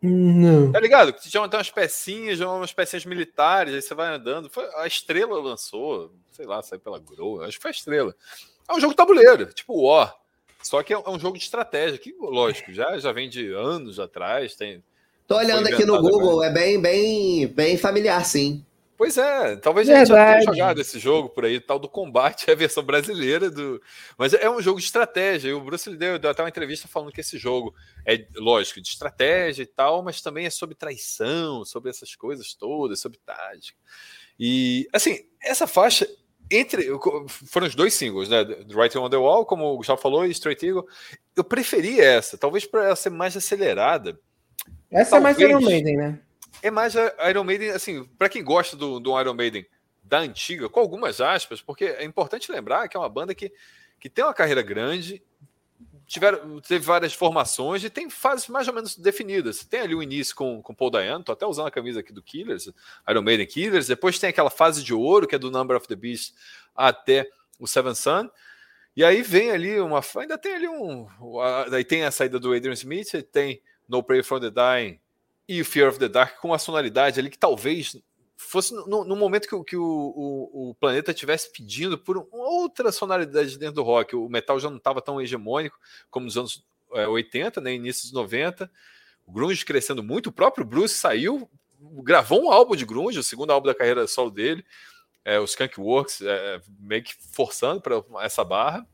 Não. 0.00 0.72
Tá 0.72 0.80
ligado? 0.80 1.12
Tinha 1.12 1.42
umas 1.42 1.70
pecinhas, 1.70 2.40
umas 2.40 2.72
pecinhas 2.72 3.04
militares, 3.04 3.74
aí 3.74 3.82
você 3.82 3.94
vai 3.94 4.14
andando. 4.14 4.48
Foi, 4.48 4.66
a 4.76 4.86
estrela 4.86 5.38
lançou, 5.38 6.14
sei 6.30 6.46
lá, 6.46 6.62
saiu 6.62 6.80
pela 6.80 6.98
Grow, 6.98 7.42
acho 7.42 7.58
que 7.58 7.62
foi 7.62 7.72
a 7.72 7.72
estrela. 7.72 8.16
É 8.66 8.72
um 8.72 8.80
jogo 8.80 8.94
tabuleiro, 8.94 9.52
tipo 9.52 9.82
War. 9.82 10.16
Só 10.62 10.82
que 10.82 10.94
é, 10.94 10.96
é 10.96 11.10
um 11.10 11.18
jogo 11.18 11.36
de 11.36 11.44
estratégia, 11.44 11.98
que, 11.98 12.14
lógico, 12.18 12.72
já, 12.72 12.98
já 12.98 13.12
vem 13.12 13.28
de 13.28 13.52
anos 13.52 13.98
atrás. 13.98 14.54
Tem, 14.54 14.82
Tô 15.26 15.36
olhando 15.36 15.66
aqui 15.66 15.84
no 15.84 16.00
Google, 16.00 16.42
é 16.42 16.52
bem, 16.52 16.80
bem, 16.80 17.46
bem 17.48 17.76
familiar, 17.76 18.24
sim. 18.24 18.64
Pois 18.96 19.18
é, 19.18 19.56
talvez 19.56 19.88
a 19.88 19.96
gente 19.96 20.08
já 20.08 20.26
tenha 20.26 20.42
jogado 20.42 20.80
esse 20.80 20.96
jogo 20.98 21.28
por 21.28 21.44
aí, 21.44 21.58
tal 21.58 21.76
do 21.76 21.88
combate, 21.88 22.48
é 22.48 22.52
a 22.54 22.56
versão 22.56 22.84
brasileira 22.84 23.50
do. 23.50 23.82
Mas 24.16 24.32
é 24.32 24.48
um 24.48 24.62
jogo 24.62 24.78
de 24.78 24.84
estratégia. 24.84 25.48
E 25.48 25.52
o 25.52 25.60
Bruce 25.60 25.90
deu, 25.96 26.20
deu 26.20 26.30
até 26.30 26.40
uma 26.42 26.48
entrevista 26.48 26.86
falando 26.86 27.10
que 27.10 27.20
esse 27.20 27.36
jogo 27.36 27.74
é, 28.06 28.24
lógico, 28.36 28.80
de 28.80 28.88
estratégia 28.88 29.62
e 29.64 29.66
tal, 29.66 30.02
mas 30.02 30.20
também 30.22 30.46
é 30.46 30.50
sobre 30.50 30.76
traição, 30.76 31.64
sobre 31.64 31.90
essas 31.90 32.14
coisas 32.14 32.54
todas, 32.54 33.00
sobre 33.00 33.18
tática. 33.26 33.76
E, 34.38 34.88
assim, 34.92 35.24
essa 35.42 35.66
faixa, 35.66 36.08
entre. 36.56 36.86
Foram 37.46 37.66
os 37.66 37.74
dois 37.74 37.94
singles, 37.94 38.28
né? 38.28 38.42
Writing 38.74 38.98
on 38.98 39.10
the 39.10 39.16
Wall, 39.16 39.46
como 39.46 39.66
o 39.66 39.76
Gustavo 39.76 40.00
falou, 40.00 40.26
e 40.26 40.30
Straight 40.30 40.66
Eagle. 40.66 40.86
Eu 41.36 41.44
preferi 41.44 42.00
essa, 42.00 42.36
talvez 42.36 42.66
para 42.66 42.86
ela 42.86 42.96
ser 42.96 43.10
mais 43.10 43.36
acelerada. 43.36 44.18
Essa 44.90 45.12
talvez, 45.12 45.38
é 45.38 45.40
mais 45.40 45.50
Iron 45.50 45.60
Maiden, 45.60 45.96
né? 45.96 46.18
é 46.62 46.70
mais 46.70 46.96
a 46.96 47.30
Iron 47.30 47.44
Maiden, 47.44 47.70
assim, 47.70 48.04
para 48.18 48.28
quem 48.28 48.44
gosta 48.44 48.76
do, 48.76 49.00
do 49.00 49.18
Iron 49.20 49.34
Maiden 49.34 49.66
da 50.02 50.18
antiga, 50.18 50.68
com 50.68 50.80
algumas 50.80 51.20
aspas, 51.20 51.60
porque 51.60 51.84
é 51.84 52.04
importante 52.04 52.52
lembrar 52.52 52.88
que 52.88 52.96
é 52.96 53.00
uma 53.00 53.08
banda 53.08 53.34
que, 53.34 53.52
que 53.98 54.08
tem 54.08 54.24
uma 54.24 54.34
carreira 54.34 54.62
grande, 54.62 55.22
tiveram, 56.12 56.60
teve 56.60 56.84
várias 56.84 57.14
formações 57.14 57.82
e 57.82 57.88
tem 57.88 58.10
fases 58.10 58.46
mais 58.48 58.68
ou 58.68 58.74
menos 58.74 58.96
definidas. 58.96 59.64
Tem 59.64 59.80
ali 59.80 59.94
o 59.94 60.02
início 60.02 60.36
com, 60.36 60.60
com 60.62 60.74
Paul 60.74 60.90
Dayano, 60.90 61.24
tô 61.24 61.32
até 61.32 61.46
usando 61.46 61.68
a 61.68 61.70
camisa 61.70 62.00
aqui 62.00 62.12
do 62.12 62.22
Killers, 62.22 62.68
Iron 63.08 63.22
Maiden 63.22 63.46
Killers, 63.46 63.86
depois 63.86 64.18
tem 64.18 64.28
aquela 64.28 64.50
fase 64.50 64.84
de 64.84 64.92
ouro, 64.92 65.26
que 65.26 65.34
é 65.34 65.38
do 65.38 65.50
Number 65.50 65.74
of 65.74 65.88
the 65.88 65.96
Beast 65.96 66.34
até 66.76 67.30
o 67.58 67.66
Seven 67.66 67.94
Sun, 67.94 68.28
e 68.94 69.02
aí 69.02 69.22
vem 69.22 69.50
ali 69.50 69.80
uma. 69.80 70.02
Ainda 70.18 70.36
tem 70.36 70.54
ali 70.54 70.68
um. 70.68 71.06
Aí 71.72 71.82
tem 71.82 72.04
a 72.04 72.10
saída 72.10 72.38
do 72.38 72.52
Adrian 72.52 72.74
Smith, 72.74 73.10
tem 73.32 73.62
No 73.88 74.02
Pray 74.02 74.22
for 74.22 74.38
the 74.38 74.50
Dying 74.50 75.00
e 75.48 75.64
Fear 75.64 75.88
of 75.88 75.98
the 75.98 76.08
Dark 76.08 76.38
com 76.40 76.48
uma 76.48 76.58
sonoridade 76.58 77.18
ali 77.18 77.30
que 77.30 77.38
talvez 77.38 77.96
fosse 78.42 78.74
no, 78.74 79.04
no 79.04 79.16
momento 79.16 79.48
que, 79.48 79.64
que 79.64 79.76
o, 79.76 79.82
o, 79.82 80.70
o, 80.70 80.74
planeta 80.74 81.10
estivesse 81.10 81.50
pedindo 81.52 81.98
por 81.98 82.26
outra 82.30 82.92
sonoridade 82.92 83.58
dentro 83.58 83.76
do 83.76 83.82
rock. 83.82 84.16
O 84.16 84.28
metal 84.28 84.58
já 84.58 84.70
não 84.70 84.76
estava 84.76 85.00
tão 85.00 85.20
hegemônico 85.20 85.78
como 86.10 86.26
nos 86.26 86.36
anos 86.36 86.64
é, 86.94 87.06
80, 87.06 87.60
né, 87.60 87.74
início 87.74 88.04
dos 88.04 88.12
90. 88.12 88.70
O 89.26 89.32
grunge 89.32 89.64
crescendo 89.64 90.02
muito. 90.02 90.28
O 90.28 90.32
próprio 90.32 90.64
Bruce 90.64 90.94
saiu, 90.94 91.48
gravou 92.02 92.44
um 92.44 92.50
álbum 92.50 92.76
de 92.76 92.84
grunge, 92.84 93.18
o 93.18 93.22
segundo 93.22 93.52
álbum 93.52 93.66
da 93.66 93.74
carreira 93.74 94.06
solo 94.06 94.30
dele 94.30 94.64
é, 95.24 95.38
o 95.38 95.44
Skunk 95.44 95.80
Works 95.80 96.20
é, 96.22 96.60
meio 96.78 97.02
que 97.02 97.14
forçando 97.32 97.80
para 97.80 98.02
essa 98.20 98.44
barra. 98.44 98.86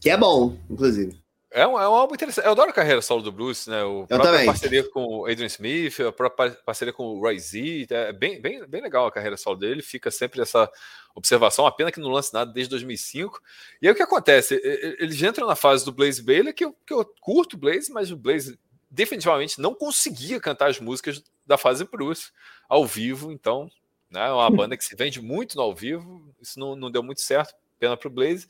Que 0.00 0.10
é 0.10 0.16
bom, 0.16 0.58
inclusive. 0.68 1.18
É 1.54 1.66
um, 1.66 1.80
é 1.80 1.88
um 1.88 1.94
álbum 1.94 2.14
interessante. 2.14 2.44
Eu 2.44 2.52
adoro 2.52 2.70
a 2.70 2.72
carreira 2.72 3.00
solo 3.00 3.22
do 3.22 3.30
Bruce, 3.30 3.70
né? 3.70 3.84
O 3.84 4.06
Eu 4.10 4.20
também. 4.20 4.44
parceria 4.44 4.82
com 4.90 5.04
o 5.04 5.26
Adrian 5.26 5.46
Smith, 5.46 6.00
a 6.00 6.10
própria 6.10 6.50
parceria 6.50 6.92
com 6.92 7.04
o 7.04 7.20
Roy 7.20 7.38
Z. 7.38 7.86
É 7.90 8.12
bem, 8.12 8.40
bem, 8.40 8.66
bem 8.66 8.82
legal 8.82 9.06
a 9.06 9.12
carreira 9.12 9.36
solo 9.36 9.56
dele. 9.56 9.80
Fica 9.80 10.10
sempre 10.10 10.42
essa 10.42 10.68
observação. 11.14 11.64
A 11.64 11.70
pena 11.70 11.92
que 11.92 12.00
não 12.00 12.10
lance 12.10 12.34
nada 12.34 12.52
desde 12.52 12.70
2005. 12.70 13.40
E 13.80 13.86
aí 13.86 13.92
o 13.92 13.96
que 13.96 14.02
acontece? 14.02 14.60
Eles 14.98 15.22
entram 15.22 15.46
na 15.46 15.54
fase 15.54 15.84
do 15.84 15.92
Blaze 15.92 16.20
Bailey, 16.20 16.52
que 16.52 16.64
eu, 16.64 16.76
que 16.84 16.92
eu 16.92 17.04
curto 17.20 17.54
o 17.54 17.58
Blaze, 17.58 17.92
mas 17.92 18.10
o 18.10 18.16
Blaze 18.16 18.58
definitivamente 18.90 19.60
não 19.60 19.74
conseguia 19.74 20.40
cantar 20.40 20.70
as 20.70 20.80
músicas 20.80 21.22
da 21.46 21.56
fase 21.56 21.84
Bruce 21.84 22.32
ao 22.68 22.84
vivo. 22.84 23.30
Então 23.30 23.70
né? 24.14 24.30
Uma 24.30 24.48
banda 24.50 24.76
que 24.76 24.84
se 24.84 24.94
vende 24.94 25.20
muito 25.20 25.56
no 25.56 25.62
ao 25.62 25.74
vivo, 25.74 26.32
isso 26.40 26.58
não, 26.58 26.76
não 26.76 26.90
deu 26.90 27.02
muito 27.02 27.20
certo, 27.20 27.54
pena 27.78 27.96
para 27.96 28.08
o 28.08 28.10
Blaze. 28.10 28.46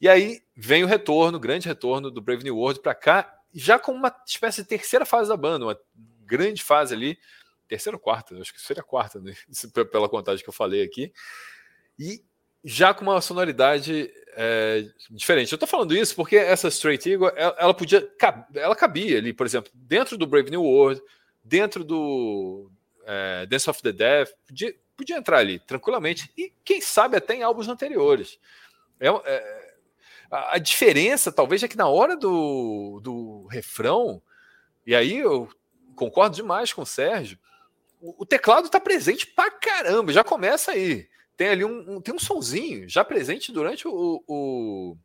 E 0.00 0.08
aí 0.08 0.40
vem 0.54 0.84
o 0.84 0.86
retorno, 0.86 1.40
grande 1.40 1.68
retorno 1.68 2.10
do 2.10 2.20
Brave 2.20 2.44
New 2.44 2.56
World 2.56 2.80
para 2.80 2.94
cá, 2.94 3.32
já 3.54 3.78
com 3.78 3.92
uma 3.92 4.14
espécie 4.26 4.62
de 4.62 4.68
terceira 4.68 5.06
fase 5.06 5.28
da 5.28 5.36
banda, 5.36 5.64
uma 5.64 5.78
grande 6.24 6.62
fase 6.62 6.94
ali, 6.94 7.18
terceira 7.66 7.96
ou 7.96 8.00
quarta, 8.00 8.38
acho 8.38 8.52
que 8.52 8.60
seria 8.60 8.82
a 8.82 8.86
quarta, 8.86 9.20
né? 9.20 9.34
pela 9.90 10.08
contagem 10.08 10.42
que 10.42 10.48
eu 10.48 10.54
falei 10.54 10.82
aqui, 10.82 11.12
e 11.98 12.22
já 12.62 12.92
com 12.92 13.02
uma 13.02 13.20
sonoridade 13.20 14.10
é, 14.34 14.84
diferente. 15.10 15.52
Eu 15.52 15.56
estou 15.56 15.68
falando 15.68 15.96
isso 15.96 16.14
porque 16.14 16.36
essa 16.36 16.68
Straight 16.68 17.08
Eagle, 17.08 17.30
ela, 17.36 17.56
ela, 17.58 17.74
podia, 17.74 18.06
ela 18.54 18.74
cabia 18.74 19.18
ali, 19.18 19.32
por 19.32 19.46
exemplo, 19.46 19.70
dentro 19.72 20.18
do 20.18 20.26
Brave 20.26 20.50
New 20.50 20.62
World, 20.62 21.00
dentro 21.42 21.84
do 21.84 22.70
é, 23.04 23.46
Dance 23.46 23.70
of 23.70 23.80
the 23.82 23.92
Death, 23.92 24.30
podia, 24.46 24.74
podia 24.96 25.16
entrar 25.16 25.38
ali 25.38 25.60
tranquilamente 25.60 26.30
e 26.36 26.52
quem 26.64 26.80
sabe 26.80 27.16
até 27.16 27.34
em 27.34 27.42
álbuns 27.42 27.68
anteriores. 27.68 28.38
É, 28.98 29.08
é, 29.08 29.65
a, 30.30 30.58
diferença 30.58 31.30
talvez 31.32 31.62
é 31.62 31.68
que 31.68 31.76
na 31.76 31.88
hora 31.88 32.16
do, 32.16 33.00
do 33.02 33.46
refrão, 33.46 34.20
e 34.86 34.94
aí 34.94 35.18
eu 35.18 35.48
concordo 35.94 36.36
demais 36.36 36.72
com 36.72 36.82
o 36.82 36.86
Sérgio, 36.86 37.38
o, 38.00 38.22
o 38.22 38.26
teclado 38.26 38.66
está 38.66 38.80
presente 38.80 39.26
pra 39.26 39.50
caramba, 39.50 40.12
já 40.12 40.24
começa 40.24 40.72
aí. 40.72 41.08
Tem 41.36 41.48
ali 41.48 41.64
um, 41.64 41.96
um, 41.96 42.00
tem 42.00 42.14
um 42.14 42.18
sonzinho 42.18 42.88
já 42.88 43.04
presente 43.04 43.52
durante 43.52 43.86
o, 43.86 44.22
o, 44.26 44.96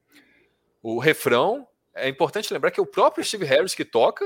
o 0.81 0.99
refrão. 0.99 1.67
É 1.93 2.07
importante 2.07 2.53
lembrar 2.53 2.71
que 2.71 2.79
é 2.79 2.83
o 2.83 2.85
próprio 2.85 3.23
Steve 3.23 3.45
Harris 3.45 3.75
que 3.75 3.83
toca 3.83 4.25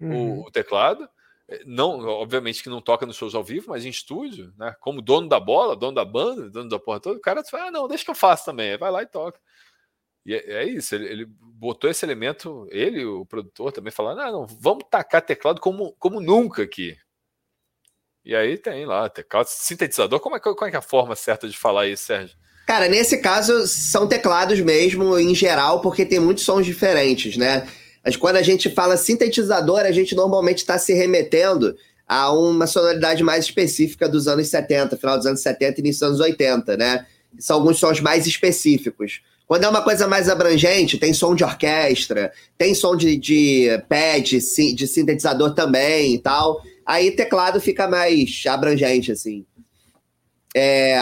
uhum. 0.00 0.40
o, 0.40 0.46
o 0.46 0.50
teclado 0.50 1.08
não, 1.66 2.06
obviamente 2.06 2.62
que 2.62 2.68
não 2.68 2.80
toca 2.80 3.04
nos 3.04 3.16
shows 3.16 3.34
ao 3.34 3.42
vivo, 3.42 3.70
mas 3.70 3.84
em 3.84 3.88
estúdio, 3.88 4.52
né? 4.56 4.74
Como 4.80 5.02
dono 5.02 5.28
da 5.28 5.40
bola, 5.40 5.74
dono 5.74 5.94
da 5.94 6.04
banda, 6.04 6.48
dono 6.48 6.68
da 6.68 6.78
porra 6.78 7.00
toda, 7.00 7.18
o 7.18 7.20
cara 7.20 7.42
fala, 7.44 7.66
ah, 7.66 7.70
não, 7.70 7.88
deixa 7.88 8.04
que 8.04 8.10
eu 8.10 8.14
faço 8.14 8.44
também. 8.44 8.78
Vai 8.78 8.90
lá 8.90 9.02
e 9.02 9.06
toca. 9.06 9.40
E 10.24 10.34
é, 10.34 10.52
é 10.52 10.64
isso, 10.64 10.94
ele, 10.94 11.06
ele, 11.06 11.26
botou 11.40 11.90
esse 11.90 12.04
elemento, 12.04 12.66
ele, 12.70 13.04
o 13.04 13.24
produtor, 13.24 13.72
também 13.72 13.92
falando, 13.92 14.20
ah, 14.20 14.30
não, 14.30 14.46
vamos 14.46 14.84
tacar 14.90 15.22
teclado 15.22 15.60
como, 15.60 15.94
como 15.98 16.20
nunca 16.20 16.62
aqui. 16.62 16.96
E 18.24 18.34
aí 18.34 18.58
tem 18.58 18.84
lá, 18.84 19.08
teclado, 19.08 19.46
sintetizador, 19.46 20.20
como 20.20 20.36
é, 20.36 20.40
qual 20.40 20.54
é, 20.62 20.70
é 20.70 20.76
a 20.76 20.82
forma 20.82 21.16
certa 21.16 21.48
de 21.48 21.56
falar 21.56 21.86
isso, 21.88 22.04
Sérgio? 22.04 22.36
Cara, 22.66 22.88
nesse 22.88 23.18
caso 23.18 23.66
são 23.66 24.06
teclados 24.06 24.60
mesmo, 24.60 25.18
em 25.18 25.34
geral, 25.34 25.80
porque 25.80 26.06
tem 26.06 26.20
muitos 26.20 26.44
sons 26.44 26.64
diferentes, 26.64 27.36
né? 27.36 27.66
Mas 28.04 28.16
quando 28.16 28.36
a 28.36 28.42
gente 28.42 28.70
fala 28.70 28.96
sintetizador, 28.96 29.80
a 29.80 29.92
gente 29.92 30.14
normalmente 30.14 30.58
está 30.58 30.78
se 30.78 30.94
remetendo 30.94 31.76
a 32.06 32.32
uma 32.32 32.66
sonoridade 32.66 33.22
mais 33.22 33.44
específica 33.44 34.08
dos 34.08 34.26
anos 34.26 34.48
70, 34.48 34.96
final 34.96 35.16
dos 35.16 35.26
anos 35.26 35.40
70 35.42 35.78
e 35.78 35.80
início 35.80 36.00
dos 36.00 36.08
anos 36.08 36.20
80, 36.20 36.76
né? 36.76 37.06
São 37.38 37.56
alguns 37.56 37.78
sons 37.78 38.00
mais 38.00 38.26
específicos. 38.26 39.20
Quando 39.50 39.64
é 39.64 39.68
uma 39.68 39.82
coisa 39.82 40.06
mais 40.06 40.28
abrangente, 40.28 40.96
tem 40.96 41.12
som 41.12 41.34
de 41.34 41.42
orquestra, 41.42 42.32
tem 42.56 42.72
som 42.72 42.94
de, 42.94 43.16
de 43.16 43.82
pad, 43.88 44.38
de 44.38 44.86
sintetizador 44.86 45.54
também 45.54 46.14
e 46.14 46.18
tal. 46.20 46.62
Aí 46.86 47.10
teclado 47.10 47.60
fica 47.60 47.88
mais 47.88 48.44
abrangente, 48.46 49.10
assim. 49.10 49.44
É, 50.56 50.96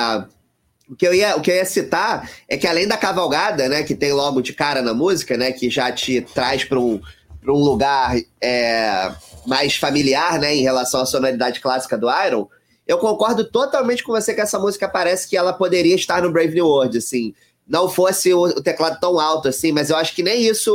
o 0.89 0.97
que, 0.97 1.07
eu 1.07 1.13
ia, 1.13 1.37
o 1.37 1.43
que 1.43 1.51
eu 1.51 1.57
ia 1.57 1.65
citar 1.67 2.27
é 2.49 2.57
que 2.57 2.67
além 2.67 2.89
da 2.89 2.97
cavalgada, 2.97 3.69
né, 3.69 3.83
que 3.83 3.95
tem 3.95 4.15
logo 4.15 4.41
de 4.41 4.55
cara 4.55 4.81
na 4.81 4.95
música, 4.95 5.37
né, 5.37 5.53
que 5.53 5.69
já 5.69 5.93
te 5.93 6.23
traz 6.23 6.65
para 6.65 6.81
um, 6.81 7.03
um 7.47 7.53
lugar 7.53 8.17
é, 8.41 9.13
mais 9.47 9.77
familiar, 9.77 10.39
né, 10.39 10.57
em 10.57 10.63
relação 10.63 11.03
à 11.03 11.05
sonoridade 11.05 11.61
clássica 11.61 11.99
do 11.99 12.09
Iron, 12.25 12.49
eu 12.87 12.97
concordo 12.97 13.45
totalmente 13.45 14.03
com 14.03 14.13
você 14.13 14.33
que 14.33 14.41
essa 14.41 14.59
música 14.59 14.89
parece 14.89 15.29
que 15.29 15.37
ela 15.37 15.53
poderia 15.53 15.95
estar 15.95 16.23
no 16.23 16.33
Brave 16.33 16.55
New 16.55 16.67
World, 16.67 16.97
assim, 16.97 17.35
não 17.69 17.89
fosse 17.89 18.33
o, 18.33 18.63
teclado 18.63 18.99
tão 18.99 19.21
alto 19.21 19.49
assim, 19.49 19.73
mas 19.73 19.91
eu 19.91 19.97
acho 19.97 20.15
que 20.15 20.23
nem 20.23 20.47
isso 20.47 20.73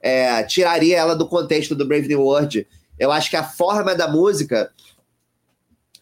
é, 0.00 0.42
tiraria 0.44 0.98
ela 0.98 1.16
do 1.16 1.26
contexto 1.26 1.74
do 1.74 1.86
Brave 1.86 2.08
New 2.08 2.20
World. 2.20 2.66
Eu 2.98 3.10
acho 3.10 3.30
que 3.30 3.36
a 3.36 3.42
forma 3.42 3.94
da 3.94 4.06
música 4.06 4.70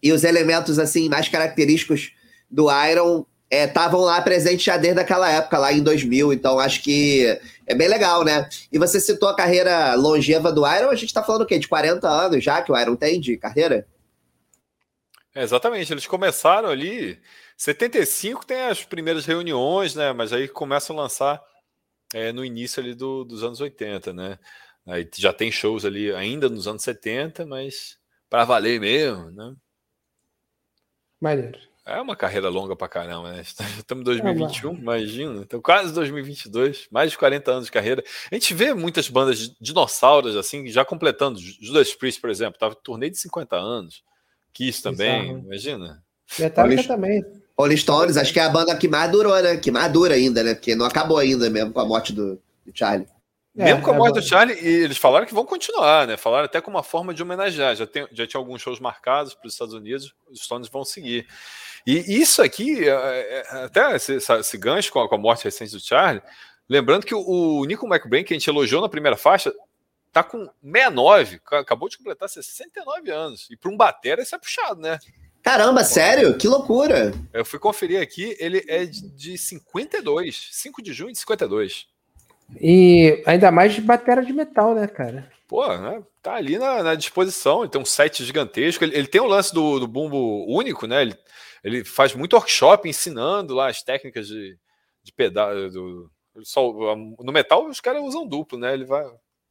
e 0.03 0.13
os 0.13 0.25
elementos 0.25 0.79
assim 0.79 1.09
mais 1.09 1.29
característicos 1.29 2.13
do 2.51 2.67
Iron 2.87 3.25
estavam 3.49 4.03
é, 4.03 4.07
lá 4.07 4.21
presentes 4.23 4.65
já 4.65 4.77
desde 4.77 5.01
aquela 5.01 5.31
época, 5.31 5.59
lá 5.59 5.73
em 5.73 5.83
2000. 5.83 6.33
Então, 6.33 6.59
acho 6.59 6.83
que 6.83 7.39
é 7.67 7.75
bem 7.75 7.87
legal, 7.87 8.25
né? 8.25 8.49
E 8.73 8.79
você 8.79 8.99
citou 8.99 9.29
a 9.29 9.37
carreira 9.37 9.95
longeva 9.95 10.51
do 10.51 10.67
Iron. 10.67 10.89
A 10.89 10.95
gente 10.95 11.09
está 11.09 11.23
falando 11.23 11.43
o 11.43 11.47
quê? 11.47 11.59
De 11.59 11.69
40 11.69 12.09
anos 12.09 12.43
já 12.43 12.63
que 12.63 12.73
o 12.73 12.79
Iron 12.79 12.97
tem 12.97 13.21
de 13.21 13.37
carreira? 13.37 13.87
É, 15.35 15.43
exatamente. 15.43 15.93
Eles 15.93 16.07
começaram 16.07 16.69
ali. 16.69 17.19
75 17.57 18.47
tem 18.47 18.63
as 18.63 18.85
primeiras 18.85 19.25
reuniões, 19.25 19.95
né? 19.95 20.13
Mas 20.13 20.33
aí 20.33 20.49
começam 20.49 20.99
a 20.99 21.03
lançar 21.03 21.43
é, 22.15 22.33
no 22.33 22.45
início 22.45 22.83
ali 22.83 22.95
do, 22.95 23.25
dos 23.25 23.43
anos 23.43 23.61
80, 23.61 24.13
né? 24.13 24.39
Aí 24.87 25.09
já 25.15 25.33
tem 25.33 25.51
shows 25.51 25.85
ali 25.85 26.13
ainda 26.13 26.49
nos 26.49 26.67
anos 26.67 26.83
70, 26.83 27.47
mas 27.47 27.99
para 28.29 28.45
valer 28.45 28.81
mesmo, 28.81 29.31
né? 29.31 29.55
Maneiro. 31.21 31.59
É 31.85 32.01
uma 32.01 32.15
carreira 32.15 32.49
longa 32.49 32.77
pra 32.77 32.89
caramba, 32.89 33.33
né? 33.33 33.43
Estamos 33.79 34.03
em 34.03 34.05
2021, 34.05 34.71
é 34.71 34.75
imagina. 34.75 35.41
Então, 35.41 35.61
quase 35.61 35.93
2022, 35.93 36.87
mais 36.91 37.11
de 37.11 37.19
40 37.19 37.51
anos 37.51 37.67
de 37.67 37.73
carreira. 37.73 38.05
A 38.31 38.35
gente 38.35 38.55
vê 38.55 38.73
muitas 38.73 39.09
bandas 39.09 39.39
de 39.39 39.57
dinossauros, 39.61 40.37
assim, 40.37 40.69
já 40.69 40.85
completando. 40.85 41.41
Judas 41.41 41.95
Priest, 41.95 42.21
por 42.21 42.31
exemplo, 42.31 42.59
tava 42.59 42.75
em 42.75 42.83
turnê 42.83 43.11
de 43.11 43.19
50 43.19 43.57
anos. 43.57 44.05
Kiss 44.53 44.83
também, 44.83 45.31
Exato. 45.31 45.47
imagina. 45.47 46.05
Metallica 46.39 46.85
também. 46.85 47.23
Rolling 47.63 47.77
Stones, 47.77 48.17
acho 48.17 48.33
que 48.33 48.41
é 48.41 48.45
a 48.45 48.49
banda 48.49 48.77
que 48.77 48.89
mais 48.89 49.11
durou, 49.11 49.41
né? 49.41 49.57
Que 49.57 49.71
mais 49.71 49.91
dura 49.93 50.15
ainda, 50.15 50.43
né? 50.43 50.55
Porque 50.55 50.75
não 50.75 50.87
acabou 50.87 51.19
ainda 51.19 51.49
mesmo 51.49 51.73
com 51.73 51.81
a 51.81 51.85
morte 51.85 52.13
do, 52.13 52.35
do 52.65 52.73
Charlie. 52.75 53.09
É, 53.57 53.65
Mesmo 53.65 53.83
com 53.83 53.91
a 53.91 53.95
é 53.95 53.99
morte 53.99 54.19
é 54.19 54.21
do 54.21 54.27
Charlie, 54.27 54.57
eles 54.59 54.97
falaram 54.97 55.27
que 55.27 55.35
vão 55.35 55.45
continuar, 55.45 56.07
né? 56.07 56.17
Falaram 56.17 56.47
até 56.47 56.61
como 56.61 56.77
uma 56.77 56.83
forma 56.83 57.13
de 57.13 57.23
homenagear. 57.23 57.77
Já, 57.77 57.87
tem, 57.87 58.07
já 58.13 58.27
tinha 58.27 58.41
alguns 58.41 58.63
shows 58.63 58.81
marcados 58.81 59.35
para 59.35 59.47
os 59.47 59.53
Estados 59.53 59.75
Unidos, 59.75 60.15
os 60.31 60.43
Stones 60.43 60.69
vão 60.69 60.85
seguir. 60.85 61.27
E 61.87 62.21
isso 62.21 62.41
aqui, 62.41 62.89
é, 62.89 62.93
é, 62.93 63.65
até 63.65 63.97
esse, 63.97 64.15
esse 64.15 64.57
gancho 64.57 64.93
com 64.93 65.01
a, 65.01 65.09
com 65.09 65.15
a, 65.15 65.19
morte 65.19 65.45
recente 65.45 65.73
do 65.73 65.81
Charlie, 65.81 66.23
lembrando 66.69 67.05
que 67.05 67.15
o, 67.15 67.21
o 67.21 67.65
Nico 67.65 67.87
McBrain, 67.87 68.25
que 68.25 68.33
a 68.33 68.39
gente 68.39 68.49
elogiou 68.49 68.81
na 68.81 68.89
primeira 68.89 69.17
faixa, 69.17 69.53
tá 70.13 70.23
com 70.23 70.49
69, 70.63 71.41
acabou 71.51 71.89
de 71.89 71.99
completar 71.99 72.29
69 72.29 73.11
anos. 73.11 73.49
E 73.51 73.57
para 73.57 73.71
um 73.71 73.77
batera 73.77 74.23
isso 74.23 74.35
é 74.35 74.39
puxado, 74.39 74.81
né? 74.81 74.99
Caramba, 75.43 75.83
sério? 75.83 76.37
Que 76.39 76.47
loucura! 76.47 77.13
Eu 77.33 77.45
fui 77.45 77.59
conferir 77.59 78.01
aqui, 78.01 78.37
ele 78.39 78.65
é 78.69 78.85
de 78.87 79.37
52, 79.37 80.51
5 80.53 80.83
de 80.83 80.93
junho 80.93 81.13
de 81.13 81.19
52. 81.19 81.87
E 82.61 83.23
ainda 83.27 83.51
mais 83.51 83.75
de 83.75 83.81
batera 83.81 84.25
de 84.25 84.33
metal, 84.33 84.75
né, 84.75 84.87
cara? 84.87 85.31
Pô, 85.49 85.67
né? 85.77 86.03
tá 86.23 86.35
ali 86.35 86.59
na, 86.59 86.83
na 86.83 86.95
disposição. 86.95 87.63
Ele 87.63 87.71
tem 87.71 87.81
um 87.81 87.85
set 87.85 88.25
gigantesco. 88.25 88.85
Ele, 88.85 88.97
ele 88.97 89.07
tem 89.07 89.21
o 89.21 89.27
lance 89.27 89.53
do, 89.53 89.81
do 89.81 89.89
bumbo 89.89 90.47
único, 90.49 90.87
né? 90.87 91.03
Ele, 91.03 91.15
ele 91.65 91.85
faz 91.85 92.15
muito 92.15 92.37
workshop 92.37 92.89
ensinando 92.89 93.55
lá 93.55 93.69
as 93.69 93.83
técnicas 93.83 94.29
de, 94.29 94.57
de 95.03 95.13
pedal. 95.13 95.71
Do, 95.71 96.11
só, 96.43 96.73
no 96.97 97.33
metal, 97.33 97.67
os 97.67 97.81
caras 97.81 98.03
usam 98.03 98.27
duplo, 98.27 98.59
né? 98.59 98.73
Ele 98.73 98.85
vai. 98.85 99.05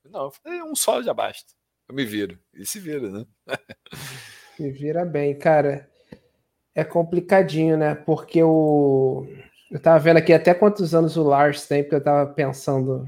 Não, 0.10 0.32
é 0.46 0.64
um 0.64 0.76
só 0.76 1.02
já 1.04 1.14
basta. 1.14 1.54
Eu 1.88 1.94
me 1.94 2.06
viro. 2.06 2.40
E 2.54 2.66
se 2.66 2.80
vira, 2.80 3.10
né? 3.10 3.26
se 4.62 4.70
vira 4.70 5.04
bem, 5.04 5.34
cara. 5.34 5.88
É 6.76 6.84
complicadinho, 6.84 7.76
né? 7.76 7.96
Porque 7.96 8.42
o. 8.44 9.26
Eu 9.72 9.80
tava 9.80 9.98
vendo 10.00 10.18
aqui 10.18 10.32
até 10.32 10.54
quantos 10.54 10.94
anos 10.94 11.18
o 11.18 11.24
Lars 11.24 11.66
tem, 11.66 11.82
porque 11.82 11.96
eu 11.96 12.04
tava 12.04 12.32
pensando 12.32 13.08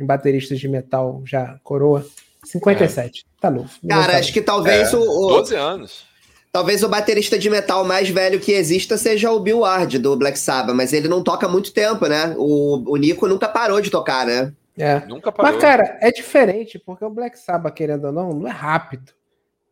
em 0.00 0.06
bateristas 0.06 0.58
de 0.58 0.68
metal 0.68 1.22
já 1.24 1.58
coroa. 1.62 2.06
57. 2.44 3.24
É. 3.26 3.40
Tá 3.40 3.50
novo. 3.50 3.68
Cara, 3.86 4.18
acho 4.18 4.32
que 4.32 4.40
talvez 4.40 4.92
é, 4.92 4.96
o, 4.96 5.00
o. 5.00 5.28
12 5.28 5.54
anos. 5.54 6.06
Talvez 6.50 6.82
o 6.82 6.88
baterista 6.88 7.38
de 7.38 7.50
metal 7.50 7.84
mais 7.84 8.08
velho 8.08 8.40
que 8.40 8.52
exista 8.52 8.96
seja 8.96 9.30
o 9.30 9.38
Bill 9.38 9.58
Ward, 9.58 9.98
do 9.98 10.16
Black 10.16 10.38
Sabbath, 10.38 10.74
mas 10.74 10.94
ele 10.94 11.06
não 11.06 11.22
toca 11.22 11.44
há 11.44 11.48
muito 11.50 11.70
tempo, 11.70 12.06
né? 12.06 12.34
O, 12.38 12.92
o 12.92 12.96
Nico 12.96 13.26
nunca 13.26 13.46
parou 13.46 13.78
de 13.78 13.90
tocar, 13.90 14.24
né? 14.24 14.54
É. 14.78 15.04
Nunca 15.06 15.30
parou. 15.30 15.52
Mas, 15.52 15.60
cara, 15.60 15.98
é 16.00 16.10
diferente, 16.10 16.78
porque 16.78 17.04
o 17.04 17.10
Black 17.10 17.38
Sabbath, 17.38 17.74
querendo 17.74 18.06
ou 18.06 18.12
não, 18.12 18.30
não 18.30 18.48
é 18.48 18.52
rápido. 18.52 19.12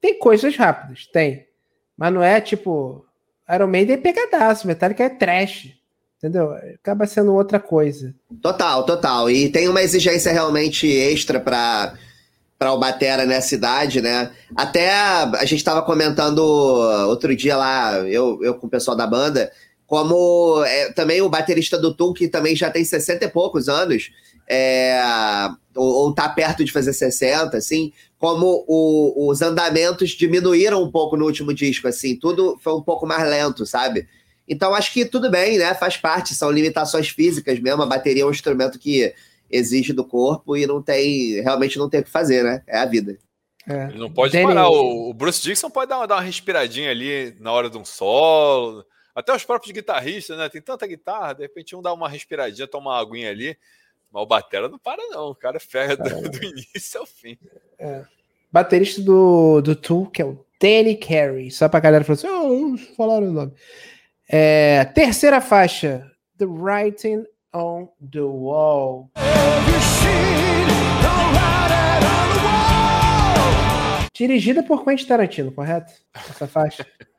Tem 0.04 0.18
coisas 0.18 0.54
rápidas, 0.54 1.06
tem. 1.06 1.46
Mas 1.96 2.12
não 2.12 2.22
é 2.22 2.38
tipo. 2.38 3.06
Iron 3.50 3.68
Maiden 3.68 3.94
é 3.94 3.96
pegadaço, 3.96 4.66
Metallica 4.66 5.02
é 5.02 5.08
trash. 5.08 5.70
Entendeu? 6.18 6.52
Acaba 6.74 7.06
sendo 7.06 7.32
outra 7.32 7.58
coisa. 7.58 8.14
Total, 8.42 8.84
total. 8.84 9.30
E 9.30 9.48
tem 9.48 9.66
uma 9.66 9.80
exigência 9.80 10.30
realmente 10.30 10.86
extra 10.86 11.40
para 11.40 11.94
para 12.58 12.72
o 12.72 12.78
Batera 12.78 13.24
nessa 13.24 13.54
idade, 13.54 14.02
né? 14.02 14.30
Até 14.54 14.90
a 14.92 15.44
gente 15.46 15.56
estava 15.56 15.80
comentando 15.80 16.40
outro 17.08 17.34
dia 17.34 17.56
lá, 17.56 17.98
eu, 18.00 18.38
eu 18.42 18.54
com 18.56 18.66
o 18.66 18.70
pessoal 18.70 18.94
da 18.94 19.06
banda, 19.06 19.50
como 19.86 20.62
é, 20.64 20.92
também 20.92 21.22
o 21.22 21.30
baterista 21.30 21.78
do 21.78 21.94
Tool, 21.94 22.12
que 22.12 22.28
também 22.28 22.54
já 22.54 22.70
tem 22.70 22.84
60 22.84 23.24
e 23.24 23.28
poucos 23.28 23.70
anos, 23.70 24.10
é, 24.46 25.02
ou, 25.74 26.04
ou 26.04 26.14
tá 26.14 26.28
perto 26.28 26.62
de 26.62 26.72
fazer 26.72 26.92
60, 26.92 27.56
assim, 27.56 27.92
como 28.24 28.64
o, 28.66 29.28
os 29.28 29.42
andamentos 29.42 30.12
diminuíram 30.12 30.82
um 30.82 30.90
pouco 30.90 31.14
no 31.14 31.26
último 31.26 31.52
disco, 31.52 31.86
assim, 31.86 32.16
tudo 32.16 32.58
foi 32.58 32.72
um 32.72 32.80
pouco 32.80 33.06
mais 33.06 33.22
lento, 33.28 33.66
sabe? 33.66 34.08
Então 34.48 34.74
acho 34.74 34.94
que 34.94 35.04
tudo 35.04 35.30
bem, 35.30 35.58
né? 35.58 35.74
Faz 35.74 35.98
parte, 35.98 36.34
são 36.34 36.50
limitações 36.50 37.10
físicas 37.10 37.60
mesmo. 37.60 37.82
A 37.82 37.86
bateria 37.86 38.22
é 38.22 38.24
um 38.24 38.30
instrumento 38.30 38.78
que 38.78 39.14
exige 39.50 39.92
do 39.92 40.06
corpo 40.06 40.56
e 40.56 40.66
não 40.66 40.80
tem, 40.80 41.42
realmente 41.42 41.78
não 41.78 41.90
tem 41.90 42.00
o 42.00 42.02
que 42.02 42.10
fazer, 42.10 42.42
né? 42.42 42.62
É 42.66 42.78
a 42.78 42.86
vida. 42.86 43.18
É. 43.68 43.88
Ele 43.88 43.98
não 43.98 44.10
pode 44.10 44.32
parar. 44.42 44.70
O, 44.70 45.10
o, 45.10 45.12
Bruce 45.12 45.42
Dixon 45.42 45.68
pode 45.68 45.90
dar 45.90 45.98
uma, 45.98 46.06
dar 46.06 46.14
uma 46.14 46.22
respiradinha 46.22 46.90
ali 46.90 47.36
na 47.40 47.52
hora 47.52 47.68
de 47.68 47.76
um 47.76 47.84
solo. 47.84 48.86
Até 49.14 49.34
os 49.34 49.44
próprios 49.44 49.70
guitarristas, 49.70 50.38
né? 50.38 50.48
Tem 50.48 50.62
tanta 50.62 50.86
guitarra, 50.86 51.34
de 51.34 51.42
repente 51.42 51.76
um 51.76 51.82
dá 51.82 51.92
uma 51.92 52.08
respiradinha, 52.08 52.66
toma 52.66 52.92
uma 52.92 52.98
aguinha 52.98 53.28
ali. 53.28 53.54
Mas 54.10 54.22
o 54.22 54.26
Batera 54.26 54.66
não 54.66 54.78
para, 54.78 55.02
não. 55.08 55.28
O 55.28 55.34
cara 55.34 55.60
ferra 55.60 55.94
do, 55.94 56.30
do, 56.30 56.42
início 56.42 57.00
ao 57.00 57.06
fim. 57.06 57.36
É. 57.78 58.13
Baterista 58.54 59.02
do, 59.02 59.60
do 59.60 59.74
Tool, 59.74 60.06
que 60.06 60.22
é 60.22 60.24
o 60.24 60.46
Danny 60.62 60.94
Carey. 60.94 61.50
Só 61.50 61.68
pra 61.68 61.80
galera 61.80 62.04
falar 62.04 62.14
assim: 62.14 62.28
oh, 62.28 62.68
não 62.68 62.78
falaram 62.78 63.26
o 63.26 63.32
nome. 63.32 63.52
É, 64.28 64.84
terceira 64.94 65.40
faixa, 65.40 66.08
The 66.38 66.44
Writing 66.44 67.24
on 67.52 67.88
the 68.12 68.20
Wall. 68.20 69.10
Dirigida 74.14 74.62
por 74.62 74.84
Quentin 74.84 75.06
Tarantino, 75.06 75.50
correto? 75.50 75.92
Essa 76.14 76.46
faixa. 76.46 76.86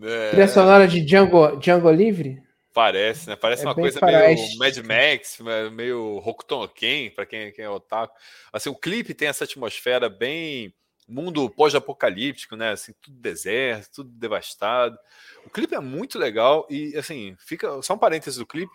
é... 0.00 0.30
Trilha 0.30 0.46
sonora 0.46 0.86
de 0.86 1.00
Django, 1.00 1.56
Django 1.56 1.90
Livre? 1.90 2.43
Parece, 2.74 3.28
né? 3.28 3.36
Parece 3.36 3.62
é 3.62 3.68
uma 3.68 3.74
coisa 3.74 4.00
meio 4.04 4.58
Mad 4.58 4.76
Max, 4.78 5.38
meio 5.72 6.16
Hokuto 6.16 6.68
Ken, 6.70 7.08
para 7.08 7.24
quem, 7.24 7.52
quem 7.52 7.64
é 7.64 7.70
otaku. 7.70 8.18
Assim, 8.52 8.68
o 8.68 8.74
clipe 8.74 9.14
tem 9.14 9.28
essa 9.28 9.44
atmosfera 9.44 10.08
bem 10.08 10.74
mundo 11.06 11.48
pós-apocalíptico, 11.48 12.56
né? 12.56 12.72
Assim, 12.72 12.92
tudo 13.00 13.16
deserto, 13.16 13.94
tudo 13.94 14.10
devastado. 14.10 14.98
O 15.46 15.50
clipe 15.50 15.72
é 15.72 15.78
muito 15.78 16.18
legal 16.18 16.66
e, 16.68 16.96
assim, 16.96 17.36
fica 17.38 17.80
só 17.80 17.94
um 17.94 17.98
parênteses 17.98 18.40
do 18.40 18.46
clipe. 18.46 18.72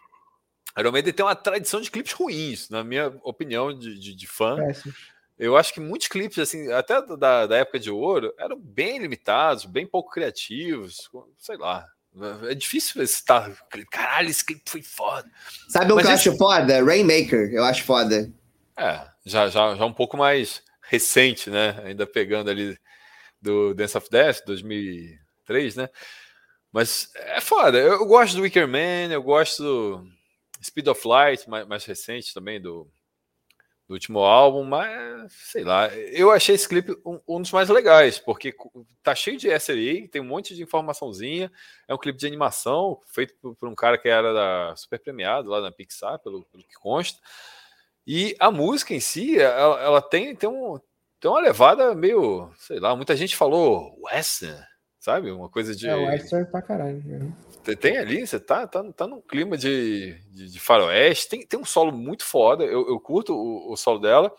Iron 0.77 0.93
Maiden 0.93 1.11
tem 1.11 1.25
uma 1.25 1.35
tradição 1.35 1.81
de 1.81 1.91
clipes 1.91 2.13
ruins, 2.13 2.69
na 2.69 2.85
minha 2.85 3.13
opinião 3.21 3.77
de, 3.77 3.99
de, 3.99 4.15
de 4.15 4.27
fã. 4.27 4.57
Eu 5.37 5.57
acho 5.57 5.73
que 5.73 5.81
muitos 5.81 6.07
clipes, 6.07 6.39
assim, 6.39 6.71
até 6.71 7.01
da, 7.01 7.47
da 7.47 7.57
época 7.57 7.79
de 7.79 7.91
ouro, 7.91 8.33
eram 8.39 8.57
bem 8.57 8.97
limitados, 8.97 9.65
bem 9.65 9.85
pouco 9.85 10.09
criativos, 10.09 11.09
sei 11.37 11.57
lá. 11.57 11.85
É 12.49 12.55
difícil 12.55 13.05
citar. 13.07 13.55
Caralho, 13.91 14.29
esse 14.29 14.43
clipe 14.43 14.63
foi 14.65 14.81
foda. 14.81 15.29
Sabe 15.67 15.91
o 15.91 15.95
que 15.95 16.01
eu 16.01 16.11
esse... 16.11 16.29
acho 16.29 16.37
foda? 16.37 16.83
Rainmaker, 16.83 17.51
eu 17.53 17.63
acho 17.63 17.83
foda. 17.83 18.31
É, 18.75 19.05
já, 19.25 19.47
já, 19.47 19.75
já 19.75 19.85
um 19.85 19.93
pouco 19.93 20.17
mais 20.17 20.63
recente, 20.81 21.49
né? 21.49 21.79
Ainda 21.85 22.07
pegando 22.07 22.49
ali 22.49 22.77
do 23.41 23.73
Dance 23.73 23.97
of 23.97 24.09
Death, 24.09 24.43
2003, 24.45 25.75
né? 25.75 25.89
Mas 26.71 27.09
é 27.15 27.41
foda. 27.41 27.77
Eu, 27.77 28.05
gosto 28.05 28.35
do 28.35 28.41
Wicker 28.41 28.67
Man, 28.67 29.11
eu 29.11 29.23
gosto 29.23 29.63
do 29.63 30.07
Speed 30.63 30.87
of 30.87 31.07
Light, 31.07 31.49
mais, 31.49 31.67
mais 31.67 31.85
recente 31.85 32.33
também, 32.33 32.61
do, 32.61 32.89
do, 33.89 33.93
último 33.93 34.19
álbum, 34.19 34.63
mas 34.63 35.33
sei 35.33 35.63
lá. 35.63 35.87
Eu 35.95 36.31
achei 36.31 36.55
esse 36.55 36.69
clipe 36.69 36.95
um, 37.05 37.19
um, 37.27 37.41
dos 37.41 37.51
mais 37.51 37.67
legais, 37.69 38.19
porque 38.19 38.55
tá 39.03 39.15
cheio 39.15 39.37
de 39.37 39.49
SRI, 39.49 40.07
tem 40.07 40.21
um 40.21 40.25
monte 40.25 40.55
de 40.55 40.63
informaçãozinha. 40.63 41.51
É 41.87 41.93
um 41.93 41.97
clipe 41.97 42.19
de 42.19 42.27
animação 42.27 43.01
feito 43.07 43.35
por, 43.41 43.55
por 43.55 43.67
um 43.67 43.75
cara 43.75 43.97
que 43.97 44.07
era 44.07 44.33
da, 44.33 44.75
super 44.75 44.99
premiado 44.99 45.49
lá 45.49 45.59
na 45.59 45.71
Pixar, 45.71 46.19
pelo, 46.19 46.45
pelo 46.45 46.63
que 46.63 46.75
consta. 46.79 47.19
E 48.05 48.35
a 48.39 48.49
música 48.49 48.93
em 48.93 48.99
si, 48.99 49.39
ela, 49.39 49.81
ela 49.81 50.01
tem, 50.01 50.35
tem, 50.35 50.49
um, 50.49 50.79
tem 51.19 51.29
uma 51.29 51.41
levada 51.41 51.93
meio, 51.93 52.51
sei 52.57 52.79
lá, 52.79 52.95
muita 52.95 53.15
gente 53.15 53.35
falou 53.35 53.99
western, 54.01 54.59
sabe? 54.99 55.31
Uma 55.31 55.49
coisa 55.49 55.75
de. 55.75 55.87
É, 55.87 55.95
western 55.95 56.45
pra 56.51 56.61
caralho. 56.61 57.01
Né? 57.05 57.31
Tem 57.79 57.97
ali, 57.97 58.25
você 58.25 58.39
tá, 58.39 58.67
tá, 58.67 58.83
tá 58.91 59.07
num 59.07 59.21
clima 59.21 59.57
de, 59.57 60.17
de, 60.31 60.51
de 60.51 60.59
faroeste, 60.59 61.29
tem, 61.29 61.45
tem 61.45 61.59
um 61.59 61.65
solo 61.65 61.91
muito 61.91 62.25
foda, 62.25 62.63
eu, 62.63 62.87
eu 62.87 62.99
curto 62.99 63.33
o, 63.33 63.71
o 63.71 63.77
solo 63.77 63.99
dela, 63.99 64.33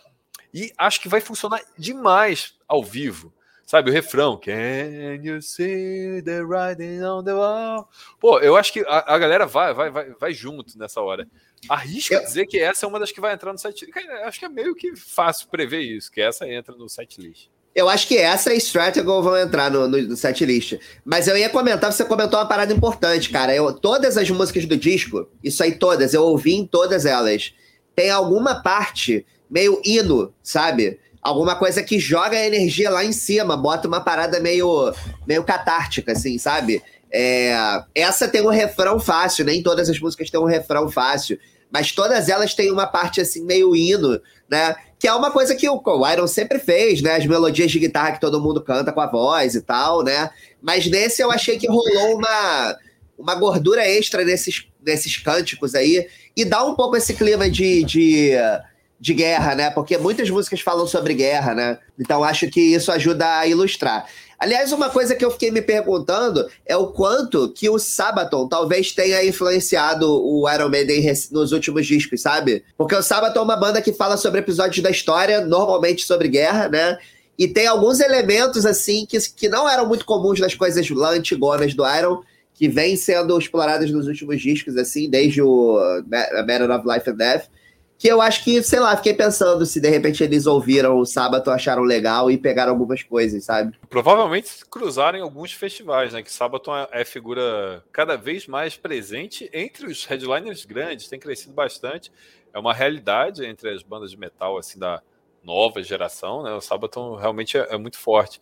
e 0.53 0.73
acho 0.77 1.01
que 1.01 1.09
vai 1.09 1.20
funcionar 1.20 1.61
demais 1.79 2.55
ao 2.68 2.83
vivo. 2.83 3.33
Sabe, 3.70 3.88
o 3.88 3.92
refrão, 3.92 4.37
Can 4.37 5.23
you 5.23 5.40
see 5.40 6.20
the 6.23 6.42
writing 6.42 7.05
on 7.05 7.23
the 7.23 7.33
wall? 7.33 7.88
Pô, 8.18 8.40
eu 8.40 8.57
acho 8.57 8.73
que 8.73 8.81
a, 8.81 9.14
a 9.14 9.16
galera 9.16 9.46
vai, 9.46 9.73
vai, 9.73 9.90
vai, 9.92 10.11
vai 10.11 10.35
junto 10.35 10.77
nessa 10.77 11.01
hora. 11.01 11.29
Arrisca 11.68 12.16
eu... 12.16 12.23
dizer 12.23 12.46
que 12.46 12.59
essa 12.59 12.85
é 12.85 12.88
uma 12.88 12.99
das 12.99 13.12
que 13.12 13.20
vai 13.20 13.33
entrar 13.33 13.53
no 13.53 13.59
site. 13.59 13.88
Acho 14.25 14.40
que 14.40 14.44
é 14.44 14.49
meio 14.49 14.75
que 14.75 14.96
fácil 14.96 15.46
prever 15.46 15.83
isso, 15.83 16.11
que 16.11 16.20
essa 16.20 16.49
entra 16.49 16.75
no 16.75 16.88
site 16.88 17.20
list. 17.20 17.49
Eu 17.74 17.88
acho 17.88 18.09
que 18.09 18.16
essa 18.16 18.52
e 18.52 18.59
Strategal 18.59 19.22
vão 19.22 19.37
entrar 19.37 19.70
no, 19.70 19.87
no, 19.87 20.02
no 20.02 20.16
setlist. 20.16 20.78
Mas 21.04 21.28
eu 21.28 21.37
ia 21.37 21.48
comentar, 21.48 21.92
você 21.92 22.04
comentou 22.04 22.38
uma 22.38 22.46
parada 22.46 22.72
importante, 22.72 23.30
cara. 23.30 23.54
Eu, 23.54 23.72
todas 23.72 24.16
as 24.16 24.28
músicas 24.28 24.66
do 24.66 24.76
disco, 24.76 25.28
isso 25.42 25.62
aí 25.62 25.72
todas, 25.72 26.12
eu 26.12 26.22
ouvi 26.22 26.54
em 26.54 26.66
todas 26.66 27.06
elas. 27.06 27.54
Tem 27.94 28.11
alguma 28.11 28.61
parte 28.61 29.24
meio 29.48 29.80
hino, 29.85 30.33
sabe? 30.42 30.98
Alguma 31.22 31.54
coisa 31.54 31.83
que 31.83 31.98
joga 31.98 32.37
a 32.37 32.46
energia 32.46 32.90
lá 32.90 33.04
em 33.04 33.12
cima, 33.12 33.56
bota 33.56 33.87
uma 33.87 34.00
parada 34.00 34.40
meio, 34.40 34.92
meio 35.26 35.44
catártica, 35.44 36.12
assim, 36.12 36.38
sabe? 36.38 36.83
É, 37.12 37.83
essa 37.94 38.26
tem 38.26 38.40
um 38.40 38.50
refrão 38.50 38.98
fácil, 38.98 39.44
nem 39.44 39.62
todas 39.62 39.88
as 39.88 39.98
músicas 39.98 40.30
têm 40.30 40.40
um 40.40 40.44
refrão 40.44 40.88
fácil 40.88 41.38
mas 41.70 41.92
todas 41.92 42.28
elas 42.28 42.54
têm 42.54 42.70
uma 42.70 42.87
parte 42.87 43.20
assim 43.20 43.44
meio 43.44 43.74
hino, 43.76 44.20
né? 44.48 44.74
Que 44.98 45.09
é 45.09 45.14
uma 45.14 45.30
coisa 45.30 45.54
que 45.54 45.68
o, 45.68 45.83
Iron 46.12 46.26
sempre 46.26 46.59
fez, 46.59 47.00
né? 47.00 47.16
As 47.16 47.26
melodias 47.26 47.70
de 47.70 47.78
guitarra 47.78 48.12
que 48.12 48.20
todo 48.20 48.40
mundo 48.40 48.62
canta 48.62 48.92
com 48.92 49.00
a 49.00 49.06
voz 49.06 49.54
e 49.54 49.62
tal, 49.62 50.02
né? 50.02 50.30
Mas 50.61 50.87
nesse 50.87 51.22
eu 51.22 51.30
achei 51.30 51.59
que 51.59 51.68
rolou 51.68 52.16
uma, 52.16 52.76
uma 53.16 53.35
gordura 53.35 53.87
extra 53.87 54.24
nesses, 54.24 54.66
nesses 54.85 55.16
cânticos 55.16 55.74
aí 55.74 56.06
e 56.37 56.44
dá 56.44 56.64
um 56.64 56.74
pouco 56.74 56.96
esse 56.96 57.14
clima 57.14 57.48
de, 57.48 57.85
de, 57.85 58.33
de 58.98 59.14
guerra, 59.14 59.54
né? 59.54 59.70
Porque 59.70 59.96
muitas 59.96 60.28
músicas 60.28 60.61
falam 60.61 60.87
sobre 60.87 61.14
guerra, 61.14 61.54
né? 61.54 61.78
Então 61.98 62.24
acho 62.24 62.48
que 62.50 62.61
isso 62.61 62.90
ajuda 62.90 63.38
a 63.38 63.46
ilustrar. 63.46 64.06
Aliás, 64.40 64.72
uma 64.72 64.88
coisa 64.88 65.14
que 65.14 65.22
eu 65.22 65.31
fiquei 65.31 65.50
me 65.50 65.61
perguntando 65.61 66.48
é 66.64 66.74
o 66.74 66.87
quanto 66.87 67.53
que 67.53 67.68
o 67.68 67.79
Sabaton 67.79 68.48
talvez 68.48 68.90
tenha 68.90 69.22
influenciado 69.22 70.11
o 70.11 70.50
Iron 70.50 70.70
Maiden 70.70 71.12
nos 71.31 71.53
últimos 71.53 71.87
discos, 71.87 72.22
sabe? 72.22 72.64
Porque 72.74 72.94
o 72.94 73.03
Sabaton 73.03 73.40
é 73.40 73.42
uma 73.42 73.57
banda 73.57 73.83
que 73.83 73.92
fala 73.92 74.16
sobre 74.16 74.40
episódios 74.40 74.83
da 74.83 74.90
história, 74.90 75.42
normalmente 75.42 76.07
sobre 76.07 76.26
guerra, 76.29 76.70
né? 76.70 76.96
E 77.38 77.46
tem 77.46 77.66
alguns 77.66 78.00
elementos, 78.00 78.64
assim, 78.64 79.05
que, 79.05 79.18
que 79.37 79.46
não 79.46 79.68
eram 79.68 79.87
muito 79.87 80.07
comuns 80.07 80.40
nas 80.40 80.55
coisas 80.55 80.88
lá 80.88 81.11
antigonas 81.11 81.74
do 81.74 81.87
Iron, 81.87 82.22
que 82.55 82.66
vêm 82.66 82.96
sendo 82.96 83.38
exploradas 83.38 83.90
nos 83.90 84.07
últimos 84.07 84.40
discos, 84.40 84.74
assim, 84.79 85.09
desde 85.11 85.42
o 85.42 85.79
Matter 86.46 86.70
of 86.70 86.88
Life 86.88 87.11
and 87.11 87.16
Death 87.16 87.44
que 88.00 88.08
eu 88.08 88.22
acho 88.22 88.42
que, 88.42 88.62
sei 88.62 88.80
lá, 88.80 88.96
fiquei 88.96 89.12
pensando 89.12 89.66
se 89.66 89.78
de 89.78 89.90
repente 89.90 90.24
eles 90.24 90.46
ouviram 90.46 90.98
o 90.98 91.04
sábado, 91.04 91.50
acharam 91.50 91.82
legal 91.82 92.30
e 92.30 92.38
pegaram 92.38 92.72
algumas 92.72 93.02
coisas, 93.02 93.44
sabe? 93.44 93.78
Provavelmente 93.90 94.64
cruzaram 94.70 95.18
em 95.18 95.20
alguns 95.20 95.52
festivais, 95.52 96.14
né? 96.14 96.22
Que 96.22 96.32
Sabaton 96.32 96.74
é, 96.74 96.88
é 96.92 97.04
figura 97.04 97.84
cada 97.92 98.16
vez 98.16 98.46
mais 98.46 98.74
presente 98.74 99.50
entre 99.52 99.86
os 99.86 100.06
headliners 100.06 100.64
grandes, 100.64 101.08
tem 101.08 101.20
crescido 101.20 101.52
bastante. 101.52 102.10
É 102.54 102.58
uma 102.58 102.72
realidade 102.72 103.44
entre 103.44 103.68
as 103.68 103.82
bandas 103.82 104.10
de 104.10 104.18
metal, 104.18 104.56
assim, 104.56 104.78
da 104.78 105.02
nova 105.44 105.82
geração, 105.82 106.42
né? 106.42 106.54
O 106.54 106.60
Sabaton 106.62 107.16
realmente 107.16 107.58
é, 107.58 107.66
é 107.68 107.76
muito 107.76 107.98
forte. 107.98 108.40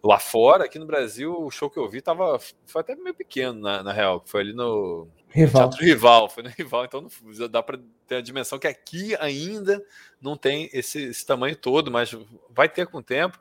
Lá 0.00 0.20
fora, 0.20 0.66
aqui 0.66 0.78
no 0.78 0.86
Brasil, 0.86 1.36
o 1.36 1.50
show 1.50 1.68
que 1.68 1.78
eu 1.78 1.88
vi 1.88 2.00
tava, 2.00 2.38
foi 2.66 2.80
até 2.80 2.94
meio 2.94 3.14
pequeno, 3.14 3.58
na, 3.58 3.82
na 3.82 3.92
real. 3.92 4.22
Foi 4.24 4.42
ali 4.42 4.52
no 4.52 5.08
Rival. 5.32 5.70
Teatro 5.70 5.84
Rival. 5.84 6.28
Foi 6.28 6.42
no 6.42 6.50
Rival, 6.56 6.84
então 6.84 7.00
não, 7.00 7.48
dá 7.48 7.62
para 7.62 7.78
ter 8.06 8.16
a 8.16 8.20
dimensão 8.20 8.58
que 8.58 8.66
aqui 8.66 9.16
ainda 9.16 9.82
não 10.20 10.36
tem 10.36 10.68
esse, 10.72 11.02
esse, 11.04 11.24
tamanho 11.24 11.56
todo, 11.56 11.90
mas 11.90 12.14
vai 12.50 12.68
ter 12.68 12.86
com 12.86 12.98
o 12.98 13.02
tempo. 13.02 13.38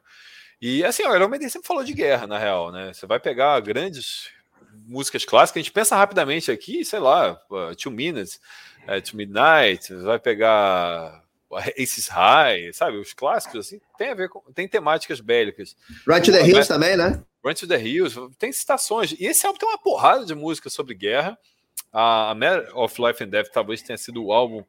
E 0.62 0.84
assim, 0.84 1.04
o 1.04 1.16
Iron 1.16 1.28
Maiden 1.28 1.50
sempre 1.50 1.68
falou 1.68 1.84
de 1.84 1.94
guerra, 1.94 2.28
na 2.28 2.38
real, 2.38 2.72
né? 2.72 2.94
Você 2.94 3.06
vai 3.06 3.20
pegar 3.20 3.60
grandes 3.60 4.30
músicas 4.86 5.26
clássicas, 5.26 5.60
a 5.60 5.64
gente 5.64 5.72
pensa 5.72 5.96
rapidamente 5.96 6.52
aqui, 6.52 6.86
sei 6.86 7.00
lá, 7.00 7.40
uh, 7.50 7.76
Two 7.76 7.92
Minutes, 7.92 8.40
uh, 8.88 9.02
Two 9.02 9.18
Midnight, 9.18 9.94
vai 9.96 10.20
pegar 10.20 11.24
Aces 11.78 12.08
High, 12.08 12.72
sabe? 12.74 12.98
Os 12.98 13.14
clássicos, 13.14 13.68
assim, 13.68 13.82
tem 13.98 14.10
a 14.10 14.14
ver 14.14 14.30
com. 14.30 14.40
tem 14.54 14.68
temáticas 14.68 15.20
bélicas. 15.20 15.76
Run 16.08 16.22
to 16.22 16.32
the 16.32 16.46
Hills 16.46 16.68
também, 16.68 16.96
né? 16.96 17.22
Run 17.44 17.54
to 17.54 17.68
the 17.68 17.82
Hills, 17.82 18.16
tem 18.38 18.52
citações. 18.52 19.14
E 19.14 19.26
esse 19.26 19.46
álbum 19.46 19.60
tem 19.60 19.68
uma 19.68 19.78
porrada 19.78 20.26
de 20.26 20.36
música 20.36 20.70
sobre 20.70 20.94
guerra. 20.94 21.38
A, 21.92 22.34
Matter 22.36 22.78
of 22.78 23.02
Life 23.02 23.24
and 23.24 23.28
Death 23.28 23.50
talvez 23.52 23.82
tenha 23.82 23.98
sido 23.98 24.24
o 24.24 24.32
álbum 24.32 24.64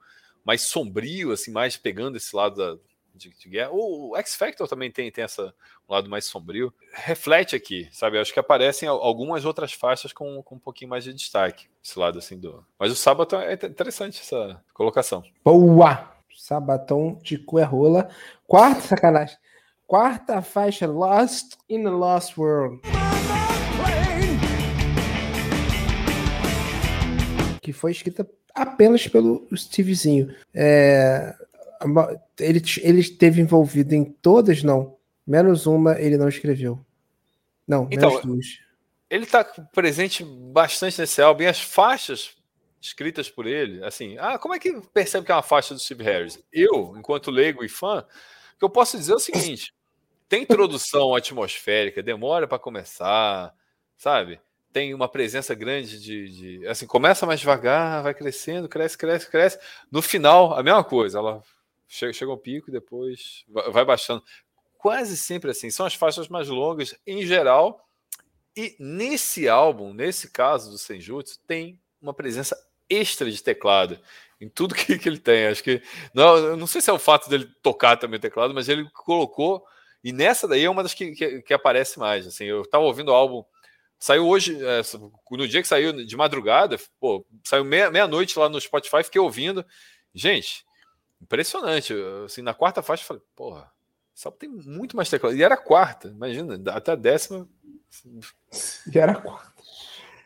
mais 0.45 0.63
sombrio, 0.63 1.33
assim, 1.33 1.51
mais 1.51 1.77
pegando 1.77 2.17
esse 2.17 2.35
lado 2.35 2.57
da, 2.57 2.83
de, 3.15 3.31
de, 3.31 3.49
guerra. 3.49 3.71
O, 3.73 4.17
X 4.17 4.35
Factor 4.35 4.67
também 4.67 4.91
tem, 4.91 5.11
tem 5.11 5.25
essa, 5.25 5.55
um 5.89 5.93
lado 5.93 6.11
mais 6.11 6.25
sombrio. 6.25 6.73
Reflete 6.93 7.55
aqui, 7.55 7.89
sabe? 7.93 8.19
acho 8.19 8.33
que 8.33 8.41
aparecem 8.41 8.89
algumas 8.89 9.45
outras 9.45 9.73
faixas 9.73 10.13
com, 10.13 10.43
com 10.43 10.57
um 10.57 10.61
pouquinho 10.61 10.91
mais 10.91 11.05
de 11.05 11.13
destaque. 11.13 11.69
Esse 11.83 11.99
lado 11.99 12.19
assim 12.19 12.39
do. 12.39 12.65
Mas 12.79 12.91
o 12.91 12.97
sábado 12.97 13.37
é 13.37 13.55
interessante 13.55 14.21
essa 14.21 14.63
colocação. 14.73 15.23
Boa! 15.45 16.11
Sabatão 16.35 17.19
de 17.23 17.39
Cuerrola. 17.39 18.09
Quarta, 18.47 18.81
sacanagem. 18.81 19.37
Quarta 19.87 20.41
faixa, 20.43 20.87
Lost 20.87 21.57
in 21.69 21.85
the 21.85 21.91
Lost 21.91 22.37
World. 22.39 22.81
Que 27.63 27.73
foi 27.73 27.93
escrita 27.93 28.29
apenas 28.55 29.09
pelo 29.09 29.49
Stevezinho. 29.57 30.35
É, 30.53 31.35
ele, 32.39 32.63
ele 32.83 33.01
esteve 33.01 33.41
envolvido 33.41 33.95
em 33.95 34.05
todas, 34.05 34.63
não. 34.63 34.97
Menos 35.27 35.65
uma 35.65 35.99
ele 35.99 36.19
não 36.19 36.29
escreveu. 36.29 36.85
Não, 37.67 37.89
então, 37.91 38.11
menos 38.11 38.25
duas. 38.25 38.47
Ele 39.09 39.25
está 39.25 39.45
presente 39.45 40.25
bastante 40.25 41.01
nesse 41.01 41.23
álbum 41.23 41.45
e 41.45 41.47
as 41.47 41.61
faixas 41.63 42.37
escritas 42.81 43.31
por 43.31 43.47
ele, 43.47 43.85
assim, 43.85 44.17
ah, 44.19 44.39
como 44.39 44.55
é 44.55 44.59
que 44.59 44.81
percebe 44.93 45.25
que 45.25 45.31
é 45.31 45.35
uma 45.35 45.43
faixa 45.43 45.73
do 45.73 45.81
Steve 45.81 46.03
Harris? 46.03 46.43
Eu, 46.53 46.95
enquanto 46.97 47.31
leigo 47.31 47.63
e 47.63 47.69
fã, 47.69 48.01
o 48.55 48.59
que 48.59 48.65
eu 48.65 48.71
posso 48.71 48.99
dizer 48.99 49.13
é 49.13 49.17
o 49.17 49.21
seguinte: 49.21 49.73
tem 50.29 50.43
introdução 50.43 51.15
atmosférica, 51.15 52.03
demora 52.03 52.49
para 52.49 52.59
começar, 52.59 53.55
sabe? 53.97 54.41
Tem 54.73 54.95
uma 54.95 55.09
presença 55.09 55.55
grande 55.55 56.01
de, 56.01 56.29
de, 56.29 56.67
assim, 56.67 56.87
começa 56.87 57.27
mais 57.27 57.41
devagar, 57.41 58.03
vai 58.03 58.15
crescendo, 58.15 58.69
cresce, 58.69 58.97
cresce, 58.97 59.31
cresce. 59.31 59.59
No 59.91 60.01
final, 60.01 60.55
a 60.55 60.63
mesma 60.63 60.83
coisa, 60.83 61.19
ela 61.19 61.43
chega, 61.87 62.13
chega 62.13 62.31
ao 62.31 62.39
pico 62.39 62.71
e 62.71 62.73
depois 62.73 63.45
vai 63.71 63.85
baixando. 63.85 64.23
Quase 64.79 65.17
sempre 65.17 65.51
assim, 65.51 65.71
são 65.71 65.85
as 65.85 65.95
faixas 65.95 66.29
mais 66.29 66.49
longas 66.49 66.95
em 67.07 67.27
geral. 67.27 67.87
E 68.57 68.75
nesse 68.79 69.49
álbum, 69.49 69.93
nesse 69.93 70.31
caso 70.31 70.71
do 70.71 70.79
Senjutsu, 70.79 71.39
tem 71.47 71.79
uma 72.01 72.13
presença 72.13 72.57
extra 72.89 73.31
de 73.31 73.43
teclado 73.43 73.99
em 74.41 74.49
tudo 74.49 74.75
que, 74.75 74.99
que 74.99 75.09
ele 75.09 75.19
tem. 75.19 75.47
Acho 75.47 75.63
que. 75.63 75.81
Não, 76.13 76.57
não 76.57 76.67
sei 76.67 76.81
se 76.81 76.91
é 76.91 76.93
o 76.93 76.99
fato 76.99 77.31
dele 77.31 77.49
tocar 77.63 77.97
também 77.97 78.19
o 78.19 78.21
teclado, 78.21 78.53
mas 78.53 78.69
ele 78.69 78.89
colocou. 78.91 79.65
E 80.03 80.13
nessa 80.13 80.49
daí 80.49 80.65
é 80.65 80.71
uma 80.71 80.83
das 80.83 80.93
que, 80.93 81.13
que, 81.13 81.43
que 81.43 81.55
aparece 81.55 81.99
mais. 81.99 82.27
Assim, 82.27 82.45
eu 82.45 82.63
estava 82.63 82.85
ouvindo 82.85 83.11
o 83.11 83.15
álbum. 83.15 83.45
Saiu 84.03 84.27
hoje, 84.27 84.59
é, 84.61 84.83
no 85.31 85.47
dia 85.47 85.63
que 85.63 85.69
saiu 85.69 85.93
de 85.93 86.17
madrugada, 86.17 86.77
pô, 86.99 87.25
saiu 87.45 87.65
meia-noite 87.65 88.37
meia 88.37 88.49
lá 88.49 88.53
no 88.53 88.61
Spotify, 88.61 89.05
fiquei 89.05 89.21
ouvindo. 89.21 89.65
Gente, 90.13 90.65
impressionante. 91.23 91.95
Assim, 92.25 92.43
na 92.43 92.53
quarta 92.53 92.83
faixa, 92.83 93.05
eu 93.05 93.07
falei, 93.07 93.23
porra, 93.37 93.71
só 94.13 94.29
tem 94.29 94.49
muito 94.49 94.97
mais 94.97 95.09
teclado. 95.09 95.37
E 95.37 95.43
era 95.45 95.55
a 95.55 95.57
quarta, 95.57 96.09
imagina, 96.09 96.61
até 96.73 96.91
a 96.91 96.97
décima. 96.97 97.49
E 98.93 98.99
era 98.99 99.13
a 99.13 99.21
quarta. 99.21 99.63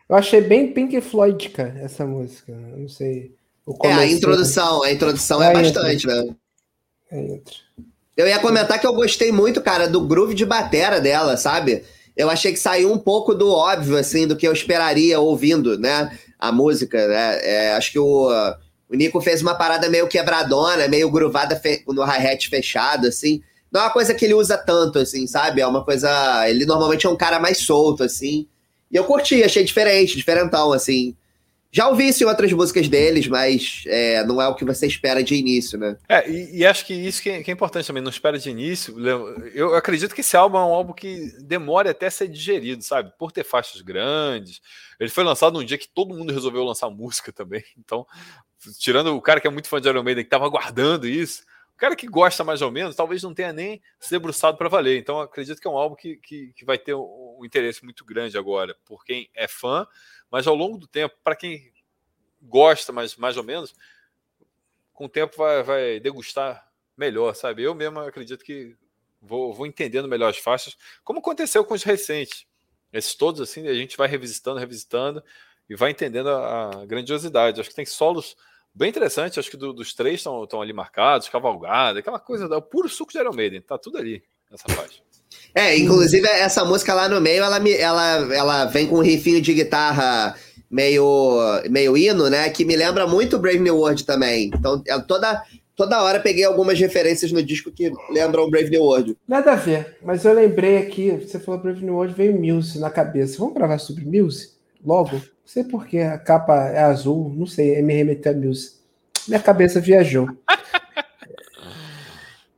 Eu 0.08 0.16
achei 0.16 0.40
bem 0.40 0.72
Pink 0.72 0.98
Floydica 1.02 1.74
essa 1.78 2.06
música. 2.06 2.52
Eu 2.52 2.78
não 2.78 2.88
sei. 2.88 3.36
É, 3.84 3.92
a 3.92 4.06
introdução, 4.06 4.84
a 4.84 4.90
introdução 4.90 5.42
é, 5.42 5.50
é 5.50 5.52
bastante, 5.52 6.06
entra. 6.06 6.24
né? 6.24 6.36
Entra. 7.12 7.54
Eu 8.16 8.26
ia 8.26 8.38
comentar 8.38 8.80
que 8.80 8.86
eu 8.86 8.94
gostei 8.94 9.30
muito, 9.30 9.60
cara, 9.60 9.86
do 9.86 10.00
groove 10.00 10.32
de 10.32 10.46
batera 10.46 10.98
dela, 10.98 11.36
sabe? 11.36 11.84
Eu 12.16 12.30
achei 12.30 12.52
que 12.52 12.58
saiu 12.58 12.92
um 12.92 12.98
pouco 12.98 13.34
do 13.34 13.50
óbvio, 13.50 13.96
assim, 13.96 14.26
do 14.26 14.36
que 14.36 14.48
eu 14.48 14.52
esperaria 14.52 15.20
ouvindo, 15.20 15.78
né? 15.78 16.16
A 16.38 16.50
música, 16.50 17.06
né? 17.06 17.38
É, 17.42 17.72
acho 17.74 17.92
que 17.92 17.98
o, 17.98 18.30
o 18.88 18.96
Nico 18.96 19.20
fez 19.20 19.42
uma 19.42 19.54
parada 19.54 19.88
meio 19.88 20.08
quebradona, 20.08 20.88
meio 20.88 21.10
groovada 21.10 21.60
no 21.86 22.02
hi-hat 22.02 22.48
fechado, 22.48 23.06
assim. 23.06 23.42
Não 23.70 23.80
é 23.80 23.84
uma 23.84 23.92
coisa 23.92 24.14
que 24.14 24.24
ele 24.24 24.34
usa 24.34 24.56
tanto, 24.56 24.98
assim, 24.98 25.26
sabe? 25.26 25.60
É 25.60 25.66
uma 25.66 25.84
coisa. 25.84 26.48
Ele 26.48 26.64
normalmente 26.64 27.06
é 27.06 27.10
um 27.10 27.16
cara 27.16 27.38
mais 27.38 27.58
solto, 27.58 28.02
assim. 28.02 28.46
E 28.90 28.96
eu 28.96 29.04
curti, 29.04 29.42
achei 29.42 29.64
diferente, 29.64 30.16
diferentão, 30.16 30.72
assim. 30.72 31.14
Já 31.76 31.88
ouvi 31.88 32.08
isso 32.08 32.24
em 32.24 32.26
outras 32.26 32.50
músicas 32.54 32.88
deles, 32.88 33.28
mas 33.28 33.84
é, 33.86 34.24
não 34.24 34.40
é 34.40 34.48
o 34.48 34.54
que 34.54 34.64
você 34.64 34.86
espera 34.86 35.22
de 35.22 35.34
início, 35.34 35.78
né? 35.78 35.98
É, 36.08 36.26
e, 36.26 36.60
e 36.60 36.66
acho 36.66 36.86
que 36.86 36.94
isso 36.94 37.20
que 37.20 37.28
é, 37.28 37.42
que 37.42 37.50
é, 37.50 37.52
importante 37.52 37.86
também, 37.86 38.02
não 38.02 38.08
espera 38.08 38.38
de 38.38 38.48
início. 38.48 38.96
Eu 39.52 39.74
acredito 39.74 40.14
que 40.14 40.22
esse 40.22 40.34
álbum 40.38 40.56
é 40.56 40.64
um 40.64 40.72
álbum 40.72 40.94
que 40.94 41.34
demora 41.38 41.90
até 41.90 42.08
ser 42.08 42.28
digerido, 42.28 42.82
sabe? 42.82 43.12
Por 43.18 43.30
ter 43.30 43.44
faixas 43.44 43.82
grandes. 43.82 44.62
Ele 44.98 45.10
foi 45.10 45.22
lançado 45.22 45.52
num 45.52 45.64
dia 45.66 45.76
que 45.76 45.86
todo 45.86 46.14
mundo 46.14 46.32
resolveu 46.32 46.64
lançar 46.64 46.88
música 46.88 47.30
também. 47.30 47.62
Então, 47.76 48.06
tirando 48.78 49.14
o 49.14 49.20
cara 49.20 49.38
que 49.38 49.46
é 49.46 49.50
muito 49.50 49.68
fã 49.68 49.78
de 49.78 49.86
Iron 49.86 50.02
Maiden, 50.02 50.24
que 50.24 50.28
estava 50.28 50.46
aguardando 50.46 51.06
isso, 51.06 51.42
o 51.74 51.78
cara 51.78 51.94
que 51.94 52.06
gosta 52.06 52.42
mais 52.42 52.62
ou 52.62 52.72
menos, 52.72 52.96
talvez 52.96 53.22
não 53.22 53.34
tenha 53.34 53.52
nem 53.52 53.82
se 54.00 54.10
debruçado 54.10 54.56
para 54.56 54.66
valer. 54.66 54.98
Então, 54.98 55.20
acredito 55.20 55.60
que 55.60 55.68
é 55.68 55.70
um 55.70 55.76
álbum 55.76 55.94
que, 55.94 56.16
que, 56.16 56.54
que 56.56 56.64
vai 56.64 56.78
ter 56.78 56.94
um, 56.94 57.36
um, 57.38 57.44
interesse 57.44 57.84
muito 57.84 58.02
grande 58.02 58.38
agora 58.38 58.74
por 58.86 59.04
quem 59.04 59.28
é 59.34 59.46
fã, 59.46 59.86
mas 60.30 60.46
ao 60.46 60.54
longo 60.54 60.78
do 60.78 60.86
tempo, 60.86 61.14
para 61.22 61.36
quem 61.36 61.72
gosta, 62.42 62.92
mas 62.92 63.16
mais 63.16 63.36
ou 63.36 63.42
menos, 63.42 63.74
com 64.92 65.06
o 65.06 65.08
tempo 65.08 65.36
vai, 65.36 65.62
vai 65.62 66.00
degustar 66.00 66.66
melhor, 66.96 67.34
sabe? 67.34 67.62
Eu 67.62 67.74
mesmo 67.74 68.00
acredito 68.00 68.44
que 68.44 68.76
vou, 69.20 69.52
vou 69.52 69.66
entendendo 69.66 70.08
melhor 70.08 70.30
as 70.30 70.38
faixas, 70.38 70.76
como 71.04 71.18
aconteceu 71.18 71.64
com 71.64 71.74
os 71.74 71.82
recentes. 71.82 72.46
Esses 72.92 73.14
todos, 73.14 73.40
assim, 73.40 73.66
a 73.68 73.74
gente 73.74 73.96
vai 73.96 74.08
revisitando, 74.08 74.58
revisitando 74.58 75.22
e 75.68 75.74
vai 75.74 75.90
entendendo 75.90 76.30
a, 76.30 76.82
a 76.82 76.86
grandiosidade. 76.86 77.60
Acho 77.60 77.70
que 77.70 77.76
tem 77.76 77.84
solos 77.84 78.36
Bem 78.76 78.90
interessante, 78.90 79.40
acho 79.40 79.50
que 79.50 79.56
do, 79.56 79.72
dos 79.72 79.94
três 79.94 80.16
estão 80.16 80.60
ali 80.60 80.70
marcados, 80.70 81.30
cavalgada, 81.30 82.00
aquela 82.00 82.20
coisa, 82.20 82.46
o 82.54 82.60
puro 82.60 82.90
suco 82.90 83.10
de 83.10 83.16
Iron 83.18 83.32
Maiden, 83.32 83.62
tá 83.62 83.78
tudo 83.78 83.96
ali 83.96 84.22
nessa 84.50 84.68
faixa. 84.68 85.02
É, 85.54 85.76
inclusive 85.76 86.26
essa 86.28 86.64
música 86.64 86.92
lá 86.92 87.08
no 87.08 87.20
meio, 87.20 87.42
ela, 87.42 87.56
ela, 87.68 88.34
ela 88.34 88.64
vem 88.66 88.86
com 88.86 88.96
um 88.96 89.02
rifinho 89.02 89.40
de 89.40 89.54
guitarra 89.54 90.34
meio, 90.70 91.38
meio 91.70 91.96
hino, 91.96 92.28
né? 92.28 92.48
Que 92.50 92.64
me 92.64 92.76
lembra 92.76 93.06
muito 93.06 93.38
Brave 93.38 93.58
New 93.58 93.76
World 93.76 94.04
também. 94.04 94.50
Então, 94.54 94.82
eu 94.86 95.02
toda, 95.02 95.42
toda 95.74 96.02
hora 96.02 96.20
peguei 96.20 96.44
algumas 96.44 96.78
referências 96.78 97.32
no 97.32 97.42
disco 97.42 97.70
que 97.70 97.90
lembram 98.10 98.50
Brave 98.50 98.70
New 98.70 98.82
World. 98.82 99.16
Nada 99.26 99.52
a 99.52 99.56
ver, 99.56 99.96
mas 100.02 100.24
eu 100.24 100.34
lembrei 100.34 100.78
aqui, 100.78 101.10
você 101.10 101.38
falou 101.38 101.60
Brave 101.60 101.84
New 101.84 101.94
World, 101.94 102.14
veio 102.14 102.38
Muse 102.38 102.78
na 102.78 102.90
cabeça. 102.90 103.38
Vamos 103.38 103.54
gravar 103.54 103.78
sobre 103.78 104.04
Muse? 104.04 104.50
Logo? 104.84 105.12
Não 105.12 105.22
sei 105.52 105.64
porque 105.64 105.98
a 105.98 106.18
capa 106.18 106.68
é 106.68 106.82
azul, 106.82 107.32
não 107.34 107.46
sei, 107.46 107.80
me 107.80 107.94
remeteu 107.94 108.32
a 108.32 108.34
Muse. 108.34 108.72
Minha 109.26 109.40
cabeça 109.40 109.80
viajou. 109.80 110.28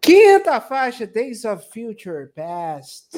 Quinta 0.09 0.59
faixa, 0.59 1.07
Days 1.07 1.45
of 1.45 1.63
Future 1.71 2.29
Past. 2.35 3.09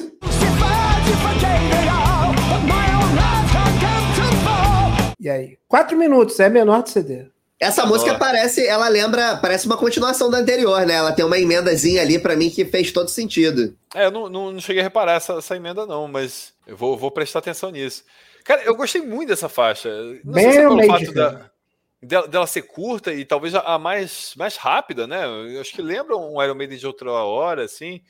E 5.17 5.29
aí? 5.29 5.57
Quatro 5.69 5.97
minutos, 5.97 6.37
é 6.41 6.49
menor 6.49 6.83
do 6.83 6.89
CD. 6.89 7.27
Essa 7.57 7.85
música 7.85 8.15
parece, 8.15 8.67
ela 8.67 8.89
lembra, 8.89 9.37
parece 9.37 9.67
uma 9.67 9.77
continuação 9.77 10.29
da 10.29 10.39
anterior, 10.39 10.85
né? 10.85 10.95
Ela 10.95 11.13
tem 11.13 11.23
uma 11.23 11.39
emendazinha 11.39 12.01
ali 12.01 12.19
para 12.19 12.35
mim 12.35 12.49
que 12.49 12.65
fez 12.65 12.91
todo 12.91 13.07
sentido. 13.07 13.73
É, 13.95 14.07
eu 14.07 14.11
não, 14.11 14.27
não, 14.27 14.51
não 14.51 14.59
cheguei 14.59 14.81
a 14.81 14.83
reparar 14.83 15.13
essa, 15.13 15.35
essa, 15.35 15.55
emenda 15.55 15.85
não, 15.85 16.09
mas 16.09 16.51
eu 16.67 16.75
vou, 16.75 16.97
vou 16.97 17.09
prestar 17.09 17.39
atenção 17.39 17.71
nisso. 17.71 18.03
Cara, 18.43 18.63
eu 18.63 18.75
gostei 18.75 19.01
muito 19.01 19.29
dessa 19.29 19.47
faixa. 19.47 19.89
Não 20.25 20.33
Bem 20.33 20.43
sei 20.43 20.51
se 20.51 20.57
é 20.57 20.67
pelo 20.67 20.83
fato 20.87 21.13
da... 21.13 21.50
dela, 22.01 22.27
dela, 22.27 22.47
ser 22.47 22.63
curta 22.63 23.13
e 23.13 23.25
talvez 23.25 23.53
a, 23.55 23.77
mais, 23.77 24.33
mais 24.35 24.57
rápida, 24.57 25.07
né? 25.07 25.25
Eu 25.25 25.61
acho 25.61 25.73
que 25.73 25.81
lembra 25.81 26.17
um 26.17 26.41
Iron 26.41 26.55
Maiden 26.55 26.77
de 26.77 26.87
outra 26.87 27.11
hora, 27.11 27.65
assim. 27.65 28.01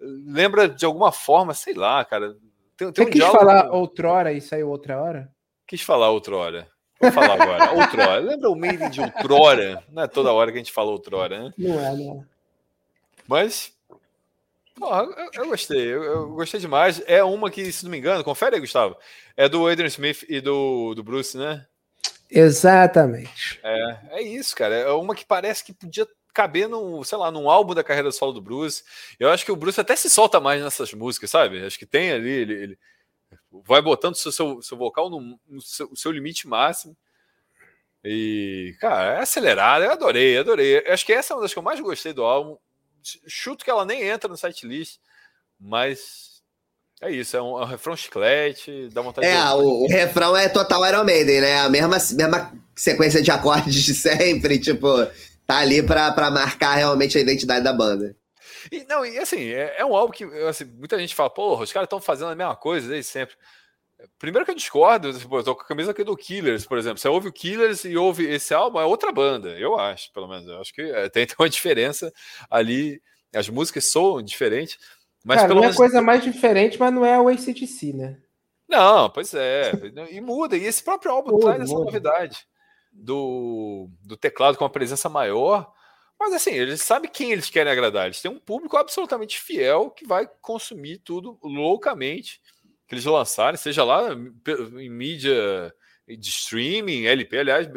Lembra 0.00 0.68
de 0.68 0.84
alguma 0.84 1.12
forma, 1.12 1.54
sei 1.54 1.74
lá, 1.74 2.04
cara. 2.04 2.36
Tem, 2.76 2.90
tem 2.92 3.04
Você 3.04 3.10
um 3.10 3.12
quis 3.12 3.24
falar 3.24 3.64
que... 3.64 3.76
outrora 3.76 4.32
e 4.32 4.40
saiu 4.40 4.68
outra 4.68 5.00
hora? 5.00 5.30
Quis 5.66 5.82
falar 5.82 6.10
outrora. 6.10 6.68
Vou 7.00 7.10
falar 7.10 7.40
agora. 7.40 7.72
outrora. 7.78 8.18
Lembra 8.18 8.50
o 8.50 8.56
Maiden 8.56 8.90
de 8.90 9.00
outrora? 9.00 9.82
Não 9.90 10.02
é 10.02 10.06
toda 10.06 10.32
hora 10.32 10.50
que 10.50 10.58
a 10.58 10.60
gente 10.60 10.72
fala 10.72 10.90
outrora, 10.90 11.44
né? 11.44 11.54
Não 11.58 11.80
é, 11.80 11.96
não 11.96 12.20
é. 12.20 12.32
Mas 13.26 13.72
eu, 14.80 15.42
eu, 15.42 15.48
gostei, 15.48 15.80
eu, 15.80 16.02
eu, 16.02 16.28
gostei 16.30 16.60
demais. 16.60 17.02
É 17.06 17.22
uma 17.22 17.50
que, 17.50 17.70
se 17.72 17.84
não 17.84 17.90
me 17.90 17.98
engano, 17.98 18.24
confere 18.24 18.56
aí, 18.56 18.60
Gustavo. 18.60 18.96
É 19.36 19.48
do 19.48 19.66
Adrian 19.66 19.86
Smith 19.86 20.24
e 20.28 20.40
do, 20.40 20.94
do 20.94 21.02
Bruce, 21.02 21.36
né? 21.36 21.66
Exatamente. 22.32 23.60
É, 23.62 23.98
é 24.12 24.22
isso, 24.22 24.56
cara. 24.56 24.74
É 24.74 24.90
uma 24.90 25.14
que 25.14 25.24
parece 25.24 25.62
que 25.62 25.74
podia 25.74 26.08
caber 26.32 26.66
num, 26.66 27.04
sei 27.04 27.18
lá, 27.18 27.30
num 27.30 27.50
álbum 27.50 27.74
da 27.74 27.84
carreira 27.84 28.10
solo 28.10 28.32
do 28.32 28.40
Bruce. 28.40 28.82
Eu 29.20 29.28
acho 29.28 29.44
que 29.44 29.52
o 29.52 29.56
Bruce 29.56 29.78
até 29.78 29.94
se 29.94 30.08
solta 30.08 30.40
mais 30.40 30.62
nessas 30.62 30.94
músicas, 30.94 31.30
sabe? 31.30 31.62
Acho 31.62 31.78
que 31.78 31.84
tem 31.84 32.10
ali, 32.10 32.30
ele, 32.30 32.54
ele 32.54 32.78
vai 33.50 33.82
botando 33.82 34.14
seu, 34.14 34.32
seu, 34.32 34.62
seu 34.62 34.78
vocal 34.78 35.10
no, 35.10 35.38
no 35.46 35.60
seu, 35.60 35.94
seu, 35.94 36.10
limite 36.10 36.48
máximo. 36.48 36.96
E, 38.02 38.74
cara, 38.80 39.18
é 39.18 39.20
acelerado. 39.20 39.84
Eu 39.84 39.92
adorei, 39.92 40.38
adorei. 40.38 40.78
Eu 40.78 40.92
acho 40.94 41.04
que 41.04 41.12
essa 41.12 41.34
é 41.34 41.36
uma 41.36 41.42
das 41.42 41.52
que 41.52 41.58
eu 41.58 41.62
mais 41.62 41.80
gostei 41.80 42.14
do 42.14 42.24
álbum. 42.24 42.56
Chuto 43.26 43.62
que 43.62 43.70
ela 43.70 43.84
nem 43.84 44.02
entra 44.02 44.28
no 44.28 44.36
site 44.38 44.66
list, 44.66 44.98
mas 45.60 46.31
é 47.02 47.10
isso, 47.10 47.36
é 47.36 47.42
um, 47.42 47.58
é 47.58 47.62
um 47.62 47.66
refrão 47.66 47.96
chiclete, 47.96 48.88
dá 48.92 49.02
vontade 49.02 49.26
é, 49.26 49.32
de. 49.32 49.36
É, 49.36 49.50
o, 49.54 49.84
o, 49.84 49.88
refrão 49.88 50.36
é 50.36 50.48
total 50.48 50.86
Iron 50.86 51.02
Maiden, 51.02 51.40
né? 51.40 51.58
A 51.58 51.68
mesma, 51.68 51.98
mesma 52.12 52.52
sequência 52.76 53.20
de 53.20 53.28
acordes 53.28 53.82
de 53.82 53.92
sempre, 53.92 54.56
tipo, 54.56 54.86
tá 55.44 55.58
ali 55.58 55.82
pra, 55.82 56.12
pra 56.12 56.30
marcar 56.30 56.76
realmente 56.76 57.18
a 57.18 57.20
identidade 57.20 57.64
da 57.64 57.72
banda. 57.72 58.16
E, 58.70 58.84
não, 58.84 59.04
e 59.04 59.18
assim, 59.18 59.48
é, 59.48 59.74
é 59.78 59.84
um 59.84 59.96
álbum 59.96 60.12
que 60.12 60.22
assim, 60.46 60.64
muita 60.64 60.96
gente 60.96 61.12
fala, 61.12 61.28
porra, 61.28 61.64
os 61.64 61.72
caras 61.72 61.86
estão 61.86 62.00
fazendo 62.00 62.30
a 62.30 62.36
mesma 62.36 62.54
coisa 62.54 62.88
desde 62.88 63.10
sempre. 63.10 63.34
Primeiro 64.16 64.44
que 64.44 64.52
eu 64.52 64.56
discordo, 64.56 65.12
tipo, 65.12 65.36
eu 65.36 65.42
tô 65.42 65.56
com 65.56 65.62
a 65.62 65.66
camisa 65.66 65.90
aqui 65.90 66.04
do 66.04 66.16
Killers, 66.16 66.66
por 66.66 66.78
exemplo. 66.78 66.98
Você 66.98 67.08
ouve 67.08 67.26
o 67.28 67.32
Killers 67.32 67.84
e 67.84 67.96
ouve 67.96 68.24
esse 68.28 68.54
álbum, 68.54 68.80
é 68.80 68.84
outra 68.84 69.10
banda, 69.10 69.48
eu 69.58 69.76
acho, 69.76 70.12
pelo 70.12 70.28
menos. 70.28 70.46
Eu 70.46 70.60
acho 70.60 70.72
que 70.72 70.82
é, 70.82 71.08
tem, 71.08 71.26
tem 71.26 71.36
uma 71.36 71.48
diferença 71.50 72.12
ali. 72.48 73.02
As 73.34 73.48
músicas 73.48 73.90
soam 73.90 74.22
diferentes. 74.22 74.78
Mas 75.24 75.36
Cara, 75.36 75.48
pelo 75.48 75.60
não 75.60 75.64
é 75.64 75.66
menos... 75.68 75.76
coisa 75.76 76.02
mais 76.02 76.22
diferente, 76.22 76.78
mas 76.78 76.92
não 76.92 77.04
é 77.04 77.20
o 77.20 77.28
ACDC, 77.28 77.92
né? 77.92 78.18
Não, 78.68 79.10
pois 79.10 79.34
é. 79.34 79.72
E 80.10 80.20
muda. 80.20 80.56
E 80.56 80.64
esse 80.64 80.82
próprio 80.82 81.12
álbum 81.12 81.32
muda, 81.32 81.46
traz 81.46 81.62
essa 81.62 81.72
muda. 81.72 81.84
novidade 81.84 82.46
do, 82.92 83.88
do 84.02 84.16
teclado 84.16 84.56
com 84.56 84.64
uma 84.64 84.70
presença 84.70 85.08
maior. 85.08 85.72
Mas 86.18 86.32
assim, 86.32 86.52
eles 86.52 86.82
sabem 86.82 87.10
quem 87.10 87.32
eles 87.32 87.50
querem 87.50 87.72
agradar. 87.72 88.06
Eles 88.06 88.20
têm 88.20 88.30
um 88.30 88.38
público 88.38 88.76
absolutamente 88.76 89.38
fiel 89.38 89.90
que 89.90 90.06
vai 90.06 90.28
consumir 90.40 90.98
tudo 90.98 91.38
loucamente 91.42 92.40
que 92.86 92.94
eles 92.94 93.04
lançarem, 93.04 93.56
seja 93.56 93.84
lá 93.84 94.12
em 94.12 94.90
mídia 94.90 95.74
de 96.06 96.28
streaming, 96.28 97.06
LP. 97.06 97.38
Aliás, 97.38 97.68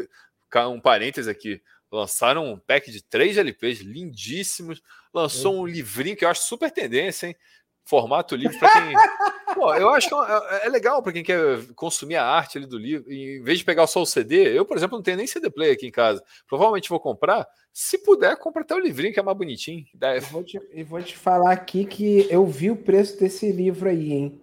um 0.70 0.80
parênteses 0.80 1.28
aqui. 1.28 1.62
Lançaram 1.92 2.52
um 2.52 2.60
pack 2.60 2.92
de 2.92 3.02
três 3.02 3.38
LPs 3.38 3.80
lindíssimos 3.80 4.82
lançou 5.16 5.62
um 5.62 5.66
livrinho 5.66 6.16
que 6.16 6.26
eu 6.26 6.30
acho 6.30 6.44
super 6.44 6.70
tendência, 6.70 7.28
hein? 7.28 7.36
Formato 7.84 8.36
livro 8.36 8.58
para 8.60 8.72
quem. 8.74 8.94
Pô, 9.56 9.74
eu 9.74 9.90
acho 9.90 10.10
que 10.10 10.16
é, 10.16 10.66
é 10.66 10.70
legal 10.70 11.02
para 11.02 11.14
quem 11.14 11.24
quer 11.24 11.64
consumir 11.76 12.16
a 12.16 12.26
arte 12.26 12.58
ali 12.58 12.68
do 12.68 12.78
livro. 12.78 13.10
Em 13.10 13.42
vez 13.42 13.60
de 13.60 13.66
pegar 13.66 13.88
só 13.88 14.02
o 14.02 14.06
CD, 14.06 14.58
eu, 14.58 14.66
por 14.66 14.76
exemplo, 14.76 14.98
não 14.98 15.04
tenho 15.04 15.18
nem 15.18 15.28
CD 15.28 15.50
player 15.50 15.74
aqui 15.74 15.88
em 15.88 15.92
casa. 15.92 16.22
Provavelmente 16.48 16.90
vou 16.90 17.00
comprar. 17.00 17.48
Se 17.72 17.98
puder, 18.00 18.36
compra 18.38 18.64
até 18.64 18.76
o 18.76 18.80
livrinho 18.80 19.14
que 19.14 19.20
é 19.20 19.24
mais 19.24 19.38
bonitinho. 19.38 19.86
Eu 20.02 20.22
vou, 20.24 20.44
te, 20.44 20.60
eu 20.72 20.86
vou 20.86 21.02
te 21.02 21.16
falar 21.16 21.52
aqui 21.52 21.86
que 21.86 22.28
eu 22.30 22.46
vi 22.46 22.70
o 22.70 22.76
preço 22.76 23.18
desse 23.18 23.52
livro 23.52 23.88
aí, 23.88 24.12
hein? 24.12 24.42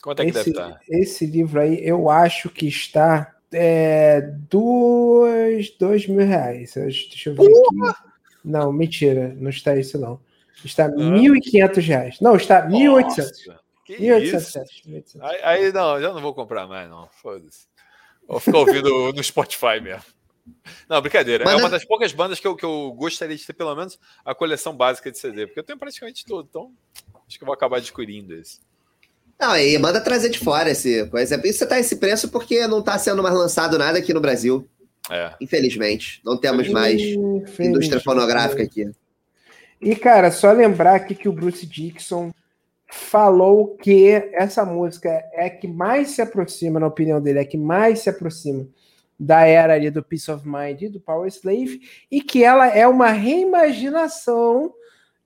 Quanto 0.00 0.20
é 0.20 0.24
que 0.26 0.30
esse, 0.30 0.38
deve 0.38 0.50
estar? 0.50 0.80
Esse 0.88 1.26
livro 1.26 1.60
aí, 1.60 1.84
eu 1.84 2.08
acho 2.10 2.48
que 2.50 2.68
está 2.68 3.34
é, 3.52 4.20
dois, 4.20 5.70
dois 5.70 6.06
mil 6.06 6.24
reais. 6.24 6.74
Deixa 6.74 7.30
eu 7.30 7.34
ver 7.34 7.46
aqui. 7.46 8.13
Não, 8.44 8.72
mentira, 8.72 9.34
não 9.38 9.48
está 9.48 9.76
isso 9.76 9.98
não. 9.98 10.20
Está 10.64 10.88
1.500 10.88 11.86
reais. 11.86 12.20
Não, 12.20 12.36
está 12.36 12.66
1.800. 12.68 13.56
1.800 13.88 15.18
Aí, 15.20 15.40
aí 15.42 15.72
não, 15.72 16.00
já 16.00 16.12
não 16.12 16.20
vou 16.20 16.34
comprar 16.34 16.66
mais, 16.66 16.88
não. 16.88 17.08
Foda-se. 17.22 17.66
Vou 18.26 18.40
ficar 18.40 18.58
ouvindo 18.58 18.88
no 19.12 19.22
Spotify 19.22 19.80
mesmo. 19.82 20.04
Não, 20.88 21.00
brincadeira. 21.00 21.44
Mas 21.44 21.54
é 21.54 21.56
uma 21.56 21.70
das 21.70 21.84
poucas 21.84 22.12
bandas 22.12 22.38
que 22.38 22.46
eu, 22.46 22.54
que 22.54 22.64
eu 22.64 22.92
gostaria 22.92 23.36
de 23.36 23.46
ter, 23.46 23.54
pelo 23.54 23.74
menos, 23.74 23.98
a 24.24 24.34
coleção 24.34 24.76
básica 24.76 25.10
de 25.10 25.18
CD, 25.18 25.46
porque 25.46 25.60
eu 25.60 25.64
tenho 25.64 25.78
praticamente 25.78 26.24
todo, 26.24 26.46
então 26.48 26.72
acho 27.26 27.38
que 27.38 27.44
eu 27.44 27.46
vou 27.46 27.54
acabar 27.54 27.78
adquirindo 27.78 28.34
esse. 28.34 28.60
Não, 29.40 29.56
e 29.56 29.76
manda 29.78 30.00
trazer 30.00 30.28
de 30.28 30.38
fora 30.38 30.70
esse 30.70 31.06
coisa. 31.06 31.40
Isso 31.44 31.58
você 31.58 31.66
tá 31.66 31.78
esse 31.78 31.96
preço 31.96 32.28
porque 32.28 32.66
não 32.66 32.82
tá 32.82 32.98
sendo 32.98 33.22
mais 33.22 33.34
lançado 33.34 33.78
nada 33.78 33.98
aqui 33.98 34.14
no 34.14 34.20
Brasil. 34.20 34.68
É. 35.10 35.34
Infelizmente, 35.40 36.20
não 36.24 36.36
temos 36.36 36.68
mais 36.68 37.00
indústria 37.60 38.00
fonográfica 38.00 38.62
aqui. 38.62 38.90
E, 39.80 39.94
cara, 39.94 40.30
só 40.30 40.50
lembrar 40.50 40.94
aqui 40.94 41.14
que 41.14 41.28
o 41.28 41.32
Bruce 41.32 41.66
Dixon 41.66 42.32
falou 42.90 43.76
que 43.76 44.10
essa 44.32 44.64
música 44.64 45.08
é 45.32 45.46
a 45.46 45.50
que 45.50 45.68
mais 45.68 46.10
se 46.10 46.22
aproxima, 46.22 46.80
na 46.80 46.86
opinião 46.86 47.20
dele, 47.20 47.38
é 47.40 47.42
a 47.42 47.46
que 47.46 47.58
mais 47.58 48.00
se 48.00 48.08
aproxima 48.08 48.66
da 49.18 49.42
era 49.46 49.74
ali 49.74 49.90
do 49.90 50.02
Peace 50.02 50.30
of 50.30 50.46
Mind 50.46 50.82
e 50.82 50.88
do 50.88 51.00
Power 51.00 51.28
Slave, 51.28 51.80
e 52.10 52.20
que 52.20 52.42
ela 52.42 52.66
é 52.66 52.86
uma 52.86 53.10
reimaginação 53.10 54.72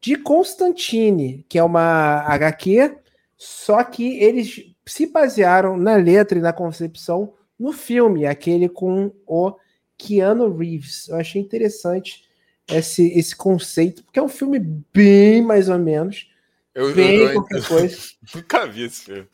de 0.00 0.16
Constantine, 0.16 1.44
que 1.48 1.58
é 1.58 1.62
uma 1.62 2.20
HQ, 2.26 2.96
só 3.36 3.82
que 3.82 4.18
eles 4.18 4.72
se 4.86 5.06
basearam 5.06 5.76
na 5.76 5.96
letra 5.96 6.38
e 6.38 6.42
na 6.42 6.52
concepção 6.52 7.34
no 7.58 7.72
filme, 7.72 8.26
aquele 8.26 8.68
com 8.68 9.12
o 9.26 9.54
Keanu 9.98 10.56
Reeves. 10.56 11.08
Eu 11.08 11.16
achei 11.16 11.42
interessante 11.42 12.24
esse, 12.68 13.08
esse 13.18 13.34
conceito, 13.34 14.04
porque 14.04 14.18
é 14.18 14.22
um 14.22 14.28
filme 14.28 14.58
bem 14.94 15.42
mais 15.42 15.68
ou 15.68 15.78
menos. 15.78 16.30
Eu, 16.74 16.94
bem 16.94 17.16
eu, 17.16 17.26
eu, 17.26 17.32
qualquer 17.34 17.66
coisa. 17.66 17.98
Nunca 18.34 18.66
vi 18.66 18.84
esse 18.84 19.04
filme. 19.04 19.28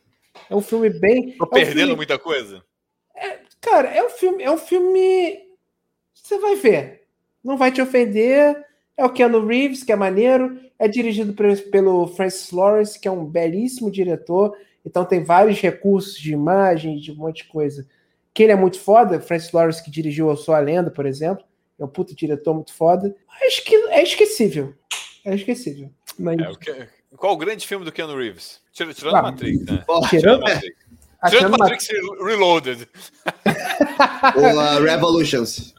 É 0.48 0.56
um 0.56 0.62
filme 0.62 0.90
bem. 0.90 1.36
Tô 1.36 1.44
é 1.44 1.48
perdendo 1.48 1.74
um 1.74 1.78
filme, 1.78 1.96
muita 1.96 2.18
coisa. 2.18 2.64
É, 3.14 3.40
cara, 3.60 3.88
é 3.88 4.02
um 4.04 4.10
filme. 4.10 4.42
É 4.42 4.50
um 4.50 4.58
filme. 4.58 5.38
Você 6.14 6.38
vai 6.38 6.56
ver. 6.56 7.02
Não 7.42 7.58
vai 7.58 7.70
te 7.70 7.82
ofender. 7.82 8.64
É 8.96 9.04
o 9.04 9.12
Keanu 9.12 9.44
Reeves, 9.44 9.82
que 9.82 9.92
é 9.92 9.96
maneiro. 9.96 10.58
É 10.78 10.88
dirigido 10.88 11.34
pelo 11.70 12.06
Francis 12.08 12.50
Lawrence, 12.50 12.98
que 12.98 13.06
é 13.06 13.10
um 13.10 13.24
belíssimo 13.24 13.90
diretor. 13.90 14.56
Então 14.84 15.04
tem 15.04 15.22
vários 15.22 15.60
recursos 15.60 16.16
de 16.18 16.32
imagem, 16.32 16.98
de 16.98 17.12
um 17.12 17.16
monte 17.16 17.38
de 17.38 17.48
coisa 17.48 17.86
que 18.34 18.42
ele 18.42 18.52
é 18.52 18.56
muito 18.56 18.80
foda, 18.80 19.20
Francis 19.20 19.52
Lawrence 19.52 19.82
que 19.82 19.90
dirigiu 19.90 20.28
Eu 20.28 20.36
Sou 20.36 20.54
a 20.54 20.58
Lenda, 20.58 20.90
por 20.90 21.06
exemplo, 21.06 21.44
é 21.78 21.84
um 21.84 21.88
puta 21.88 22.14
diretor 22.14 22.52
muito 22.52 22.74
foda. 22.74 23.14
Acho 23.46 23.64
que 23.64 23.74
é 23.74 24.02
esquecível. 24.02 24.74
É 25.24 25.34
esquecível. 25.34 25.90
Mas... 26.18 26.40
É, 26.40 26.54
que... 26.56 26.88
Qual 27.16 27.32
o 27.32 27.36
grande 27.36 27.66
filme 27.66 27.84
do 27.84 27.92
Keanu 27.92 28.16
Reeves? 28.16 28.60
Tirando, 28.72 28.94
tirando 28.94 29.16
ah, 29.16 29.22
Matrix, 29.22 29.64
né? 29.64 29.84
Tirando, 29.86 30.08
tirando 30.08 30.40
Matrix. 30.40 30.76
Tirando 31.30 31.58
Matrix 31.58 31.88
Reloaded. 32.20 32.88
Ou 34.36 34.42
uh, 34.42 34.82
Revolutions. 34.82 35.74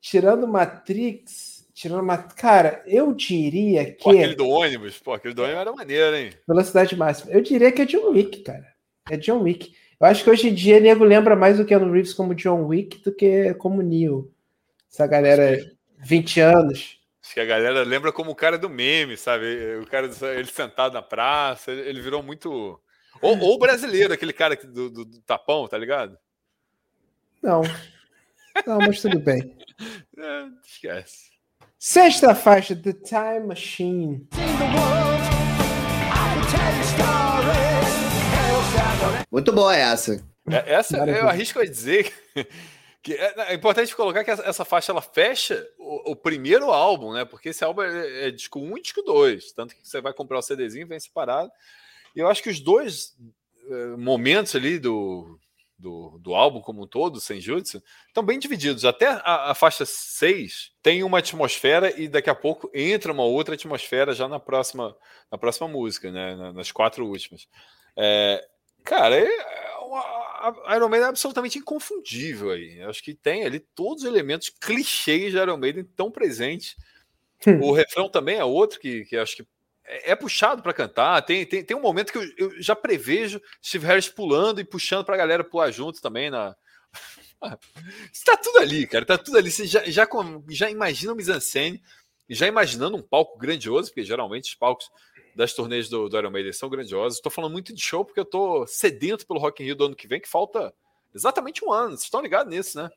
Tirando 0.00 0.48
Matrix, 0.48 1.66
tirando 1.74 2.02
Matrix. 2.02 2.34
Cara, 2.34 2.82
eu 2.86 3.12
diria 3.12 3.92
que. 3.92 4.04
Pô, 4.04 4.10
aquele 4.10 4.34
do 4.34 4.48
ônibus, 4.48 4.98
pô, 4.98 5.12
aquele 5.12 5.34
do 5.34 5.42
ônibus 5.42 5.60
era 5.60 5.72
maneiro, 5.72 6.16
hein? 6.16 6.30
Velocidade 6.48 6.96
máxima. 6.96 7.30
Eu 7.30 7.42
diria 7.42 7.70
que 7.70 7.82
é 7.82 7.84
John 7.84 8.10
Wick, 8.10 8.40
cara. 8.40 8.66
É 9.10 9.16
John 9.18 9.42
Wick. 9.42 9.74
Eu 10.00 10.06
acho 10.06 10.22
que 10.22 10.30
hoje 10.30 10.48
em 10.48 10.54
dia 10.54 10.78
o 10.78 10.80
nego 10.80 11.04
lembra 11.04 11.34
mais 11.34 11.56
do 11.56 11.64
Keanu 11.64 11.90
Reeves 11.92 12.14
como 12.14 12.34
John 12.34 12.66
Wick 12.66 13.02
do 13.02 13.12
que 13.12 13.52
como 13.54 13.82
Neo. 13.82 14.32
Essa 14.90 15.06
galera, 15.06 15.58
20 15.98 16.40
anos. 16.40 17.00
Acho 17.22 17.34
que 17.34 17.40
a 17.40 17.44
galera 17.44 17.82
lembra 17.82 18.12
como 18.12 18.30
o 18.30 18.34
cara 18.34 18.56
do 18.56 18.70
meme, 18.70 19.16
sabe? 19.16 19.76
O 19.82 19.86
cara, 19.86 20.08
ele 20.34 20.46
sentado 20.46 20.94
na 20.94 21.02
praça, 21.02 21.72
ele 21.72 22.00
virou 22.00 22.22
muito. 22.22 22.80
Ou, 23.20 23.38
ou 23.38 23.58
brasileiro, 23.58 24.14
aquele 24.14 24.32
cara 24.32 24.56
do, 24.56 24.88
do, 24.88 25.04
do, 25.04 25.20
tapão, 25.22 25.66
tá 25.66 25.76
ligado? 25.76 26.16
Não. 27.42 27.62
Não, 28.66 28.78
mas 28.78 29.00
tudo 29.02 29.18
bem. 29.18 29.56
É, 30.20 30.48
esquece. 30.66 31.30
Sexta 31.78 32.34
faixa, 32.34 32.74
The 32.74 32.92
Time 32.92 33.46
Machine. 33.46 34.26
Muito 39.30 39.52
boa 39.52 39.76
essa. 39.76 40.24
É, 40.50 40.74
essa 40.74 40.96
eu 40.96 41.28
arrisco 41.28 41.60
a 41.60 41.64
dizer 41.64 42.12
que 43.02 43.14
é, 43.14 43.52
é, 43.52 43.54
importante 43.54 43.94
colocar 43.94 44.24
que 44.24 44.30
essa 44.30 44.64
faixa 44.64 44.92
ela 44.92 45.02
fecha 45.02 45.66
o, 45.78 46.12
o, 46.12 46.16
primeiro 46.16 46.70
álbum, 46.70 47.12
né? 47.12 47.24
Porque 47.24 47.50
esse 47.50 47.62
álbum 47.62 47.82
é, 47.82 48.28
é 48.28 48.30
disco 48.30 48.58
1 48.58 48.78
e 48.78 48.82
disco 48.82 49.02
2. 49.02 49.52
Tanto 49.52 49.74
que 49.74 49.86
você 49.86 50.00
vai 50.00 50.12
comprar 50.12 50.38
o 50.38 50.42
CDzinho 50.42 50.86
vem 50.86 50.98
separado. 50.98 51.50
E 52.16 52.20
eu 52.20 52.28
acho 52.28 52.42
que 52.42 52.50
os 52.50 52.60
dois 52.60 53.14
é, 53.70 53.86
momentos 53.96 54.56
ali 54.56 54.78
do, 54.78 55.38
do, 55.78 56.18
do 56.18 56.34
álbum 56.34 56.60
como 56.60 56.82
um 56.82 56.86
todo, 56.86 57.20
sem 57.20 57.40
Jutsu, 57.40 57.82
estão 58.06 58.24
bem 58.24 58.38
divididos. 58.38 58.84
Até 58.84 59.06
a, 59.06 59.50
a, 59.50 59.54
faixa 59.54 59.84
6 59.86 60.72
tem 60.82 61.02
uma 61.02 61.18
atmosfera 61.18 61.98
e 62.00 62.08
daqui 62.08 62.30
a 62.30 62.34
pouco 62.34 62.70
entra 62.74 63.12
uma 63.12 63.24
outra 63.24 63.54
atmosfera 63.54 64.12
já 64.14 64.26
na 64.26 64.40
próxima, 64.40 64.96
na 65.30 65.38
próxima 65.38 65.68
música, 65.68 66.10
né? 66.10 66.52
nas 66.52 66.72
quatro 66.72 67.06
últimas. 67.06 67.46
É, 67.96 68.44
cara, 68.88 69.16
é, 69.16 69.28
a 70.64 70.76
Iron 70.76 70.88
Maiden 70.88 71.06
é 71.06 71.10
absolutamente 71.10 71.58
inconfundível 71.58 72.50
aí. 72.50 72.78
Eu 72.78 72.88
acho 72.88 73.02
que 73.02 73.14
tem 73.14 73.44
ali 73.44 73.60
todos 73.60 74.02
os 74.02 74.08
elementos 74.08 74.48
clichês 74.48 75.32
de 75.32 75.38
Iron 75.38 75.58
Maiden 75.58 75.84
tão 75.84 76.10
presentes. 76.10 76.74
Hum. 77.46 77.60
O 77.60 77.72
refrão 77.72 78.08
também 78.08 78.38
é 78.38 78.44
outro 78.44 78.80
que, 78.80 79.04
que 79.04 79.16
acho 79.16 79.36
que 79.36 79.46
é, 79.84 80.12
é 80.12 80.16
puxado 80.16 80.62
para 80.62 80.72
cantar. 80.72 81.20
Tem, 81.22 81.44
tem, 81.44 81.62
tem 81.62 81.76
um 81.76 81.82
momento 81.82 82.12
que 82.12 82.18
eu, 82.18 82.32
eu, 82.38 82.62
já 82.62 82.74
prevejo 82.74 83.40
Steve 83.62 83.86
Harris 83.86 84.08
pulando 84.08 84.60
e 84.60 84.64
puxando 84.64 85.04
para 85.04 85.14
a 85.14 85.18
galera 85.18 85.44
pular 85.44 85.70
junto 85.70 86.00
também 86.00 86.30
na. 86.30 86.56
Está 88.12 88.36
tudo 88.42 88.58
ali, 88.58 88.86
cara. 88.86 89.02
Está 89.04 89.18
tudo 89.18 89.36
ali. 89.36 89.50
Você 89.50 89.66
já, 89.66 89.84
já, 89.84 90.08
já 90.48 90.70
imagina 90.70 91.12
o 91.12 91.16
mise-en-scène, 91.16 91.82
já 92.28 92.46
imaginando 92.46 92.96
um 92.96 93.02
palco 93.02 93.38
grandioso, 93.38 93.90
porque 93.90 94.02
geralmente 94.02 94.50
os 94.50 94.54
palcos 94.54 94.90
das 95.38 95.54
turnês 95.54 95.88
do, 95.88 96.08
do 96.08 96.18
Iron 96.18 96.32
Maiden 96.32 96.52
são 96.52 96.68
grandiosos. 96.68 97.18
Estou 97.18 97.30
falando 97.30 97.52
muito 97.52 97.72
de 97.72 97.80
show 97.80 98.04
porque 98.04 98.18
eu 98.18 98.24
estou 98.24 98.66
sedento 98.66 99.24
pelo 99.24 99.38
Rock 99.38 99.62
in 99.62 99.66
Rio 99.66 99.76
do 99.76 99.84
ano 99.84 99.94
que 99.94 100.08
vem, 100.08 100.20
que 100.20 100.28
falta 100.28 100.74
exatamente 101.14 101.64
um 101.64 101.72
ano. 101.72 101.90
Vocês 101.90 102.02
estão 102.02 102.20
ligados 102.20 102.52
nisso, 102.52 102.76
né? 102.76 102.90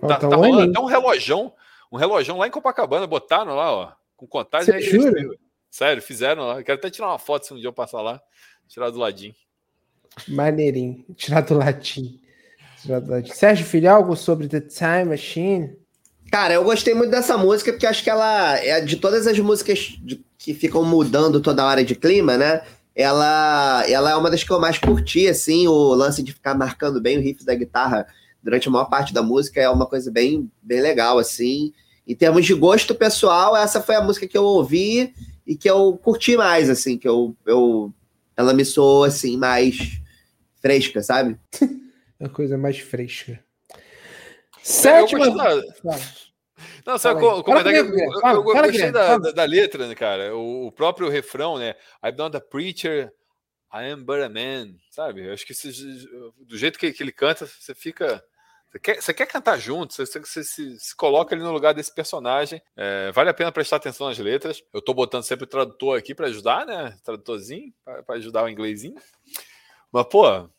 Tá, 0.00 0.18
tá 0.18 0.36
rolando 0.36 0.70
até 0.70 0.78
um 0.78 0.84
relojão, 0.84 1.52
um 1.90 1.96
relojão 1.96 2.38
lá 2.38 2.46
em 2.46 2.50
Copacabana, 2.52 3.08
botaram 3.08 3.56
lá, 3.56 3.72
ó, 3.72 3.92
com 4.16 4.24
contagem. 4.24 4.80
Jura? 4.80 5.36
Sério, 5.68 6.00
fizeram 6.00 6.46
lá. 6.46 6.62
quero 6.62 6.78
até 6.78 6.90
tirar 6.90 7.08
uma 7.08 7.18
foto 7.18 7.46
se 7.46 7.52
um 7.52 7.56
dia 7.56 7.66
eu 7.66 7.72
passar 7.72 8.02
lá. 8.02 8.22
Tirar 8.68 8.90
do 8.90 8.98
ladinho. 9.00 9.34
Maneirinho. 10.28 11.04
Tirar 11.16 11.40
do 11.40 11.54
ladinho. 11.54 12.20
Tirar 12.80 13.00
do 13.00 13.10
ladinho. 13.10 13.34
Sérgio 13.34 13.66
Filho, 13.66 13.90
algo 13.90 14.14
sobre 14.14 14.46
The 14.46 14.60
Time 14.60 15.06
Machine? 15.06 15.76
Cara, 16.30 16.54
eu 16.54 16.64
gostei 16.64 16.94
muito 16.94 17.10
dessa 17.10 17.38
música 17.38 17.72
porque 17.72 17.86
acho 17.86 18.02
que 18.02 18.10
ela 18.10 18.58
é 18.58 18.80
de 18.80 18.96
todas 18.96 19.26
as 19.26 19.38
músicas 19.38 19.98
que 20.36 20.54
ficam 20.54 20.84
mudando 20.84 21.40
toda 21.40 21.64
hora 21.64 21.82
de 21.82 21.94
clima, 21.94 22.36
né? 22.36 22.62
Ela, 22.94 23.84
ela 23.88 24.10
é 24.10 24.16
uma 24.16 24.30
das 24.30 24.42
que 24.42 24.50
eu 24.50 24.60
mais 24.60 24.76
curti, 24.76 25.28
assim, 25.28 25.68
o 25.68 25.94
lance 25.94 26.22
de 26.22 26.32
ficar 26.32 26.54
marcando 26.54 27.00
bem 27.00 27.16
o 27.16 27.20
riff 27.20 27.44
da 27.44 27.54
guitarra 27.54 28.06
durante 28.42 28.68
a 28.68 28.70
maior 28.70 28.86
parte 28.86 29.14
da 29.14 29.22
música 29.22 29.60
é 29.60 29.68
uma 29.70 29.86
coisa 29.86 30.10
bem, 30.10 30.50
bem 30.62 30.80
legal, 30.80 31.18
assim. 31.18 31.72
Em 32.06 32.14
termos 32.14 32.44
de 32.44 32.54
gosto 32.54 32.94
pessoal, 32.94 33.56
essa 33.56 33.80
foi 33.80 33.94
a 33.94 34.02
música 34.02 34.26
que 34.26 34.36
eu 34.36 34.44
ouvi 34.44 35.14
e 35.46 35.56
que 35.56 35.68
eu 35.68 35.98
curti 36.02 36.36
mais, 36.36 36.68
assim, 36.68 36.98
que 36.98 37.08
eu, 37.08 37.36
eu 37.46 37.92
ela 38.36 38.54
me 38.54 38.64
soou 38.64 39.04
assim 39.04 39.36
mais 39.36 40.00
fresca, 40.60 41.02
sabe? 41.02 41.38
Uma 42.20 42.28
coisa 42.28 42.58
mais 42.58 42.78
fresca. 42.78 43.40
Sétima. 44.68 45.24
Não, 46.84 46.98
só 46.98 47.14
com, 47.14 47.42
comentar 47.42 47.72
que 47.72 47.78
eu, 47.78 47.86
eu, 47.86 48.20
eu 48.22 48.42
gostei 48.42 48.90
da, 48.92 49.16
da, 49.16 49.30
da, 49.30 49.44
letra, 49.44 49.86
né, 49.86 49.94
cara? 49.94 50.36
O, 50.36 50.66
o, 50.66 50.72
próprio 50.72 51.08
refrão, 51.08 51.56
né? 51.56 51.74
I'm 52.04 52.16
not 52.16 52.36
a 52.36 52.40
preacher, 52.40 53.12
I 53.72 53.90
am 53.90 54.04
but 54.04 54.20
a 54.20 54.28
man, 54.28 54.74
sabe? 54.90 55.26
Eu 55.26 55.32
acho 55.32 55.46
que 55.46 55.54
do 56.44 56.58
jeito 56.58 56.78
que, 56.78 56.92
que 56.92 57.02
ele 57.02 57.12
canta, 57.12 57.46
você 57.46 57.74
fica 57.74 58.22
você 58.70 58.78
quer, 58.78 59.02
você 59.02 59.14
quer 59.14 59.26
cantar 59.26 59.58
junto, 59.58 59.94
você, 59.94 60.04
você, 60.04 60.20
você 60.20 60.44
se, 60.44 60.78
se, 60.78 60.96
coloca 60.96 61.34
ali 61.34 61.42
no 61.42 61.52
lugar 61.52 61.72
desse 61.72 61.94
personagem. 61.94 62.60
É, 62.76 63.10
vale 63.12 63.30
a 63.30 63.34
pena 63.34 63.50
prestar 63.50 63.76
atenção 63.76 64.08
nas 64.08 64.18
letras. 64.18 64.62
Eu 64.74 64.82
tô 64.82 64.92
botando 64.92 65.22
sempre 65.22 65.44
o 65.44 65.48
tradutor 65.48 65.98
aqui 65.98 66.14
para 66.14 66.26
ajudar, 66.26 66.66
né? 66.66 66.94
Tradutorzinho, 67.02 67.72
para 67.84 68.16
ajudar 68.16 68.44
o 68.44 68.48
inglesinho. 68.48 69.00
Mas, 69.90 70.06
pô, 70.06 70.50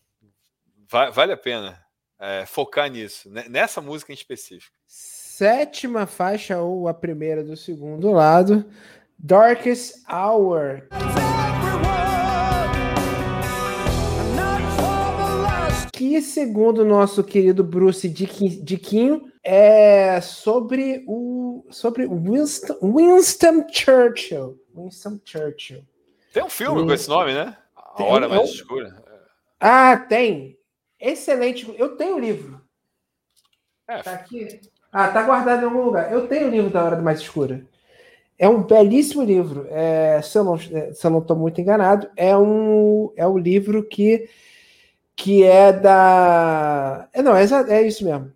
vai, 0.88 1.12
vale 1.12 1.34
a 1.34 1.38
pena 1.38 1.88
é, 2.20 2.45
focar 2.45 2.89
nisso, 2.91 3.30
né? 3.30 3.45
nessa 3.49 3.82
música 3.82 4.11
em 4.11 4.15
específico. 4.15 4.76
Sétima 4.86 6.05
faixa, 6.05 6.59
ou 6.59 6.88
a 6.88 6.93
primeira 6.93 7.43
do 7.43 7.55
segundo 7.55 8.11
lado, 8.11 8.65
Darkest 9.17 10.03
Hour. 10.11 10.84
que, 15.99 16.22
segundo 16.22 16.80
o 16.80 16.86
nosso 16.86 17.22
querido 17.24 17.61
Bruce 17.61 18.07
Diquinho, 18.07 19.30
é 19.43 20.22
sobre 20.22 21.03
o 21.07 21.65
sobre 21.70 22.07
Winston, 22.07 22.78
Winston 22.82 23.65
Churchill. 23.70 24.57
Winston 24.74 25.20
Churchill. 25.26 25.84
Tem 26.34 26.43
um 26.43 26.49
filme 26.49 26.82
e... 26.82 26.86
com 26.86 26.93
esse 26.93 27.09
nome, 27.09 27.34
né? 27.34 27.57
A 27.76 28.03
Hora 28.03 28.30
Mais 28.30 28.49
Escura. 28.49 29.03
Ah, 29.59 29.97
tem. 29.97 30.59
Excelente. 30.99 31.73
Eu 31.77 31.95
tenho 31.95 32.15
o 32.15 32.19
livro. 32.19 32.61
É. 33.87 34.01
Tá 34.01 34.13
aqui. 34.13 34.59
Ah, 34.91 35.07
tá 35.09 35.23
guardado 35.23 35.61
em 35.61 35.65
algum 35.65 35.83
lugar. 35.83 36.11
Eu 36.11 36.27
tenho 36.27 36.47
o 36.47 36.51
livro 36.51 36.69
da 36.69 36.83
Hora 36.83 37.01
Mais 37.01 37.19
Escura. 37.19 37.65
É 38.37 38.47
um 38.47 38.63
belíssimo 38.63 39.23
livro. 39.23 39.67
É, 39.69 40.21
se, 40.21 40.37
eu 40.37 40.43
não, 40.43 40.57
se 40.57 40.71
eu 41.03 41.09
não 41.09 41.19
estou 41.19 41.35
muito 41.35 41.59
enganado, 41.59 42.09
é 42.15 42.35
um, 42.35 43.11
é 43.15 43.27
um 43.27 43.37
livro 43.37 43.83
que 43.83 44.29
que 45.19 45.43
é 45.43 45.73
da. 45.73 47.09
É, 47.11 47.21
não, 47.21 47.35
é, 47.35 47.43
é 47.67 47.81
isso 47.85 48.05
mesmo. 48.05 48.31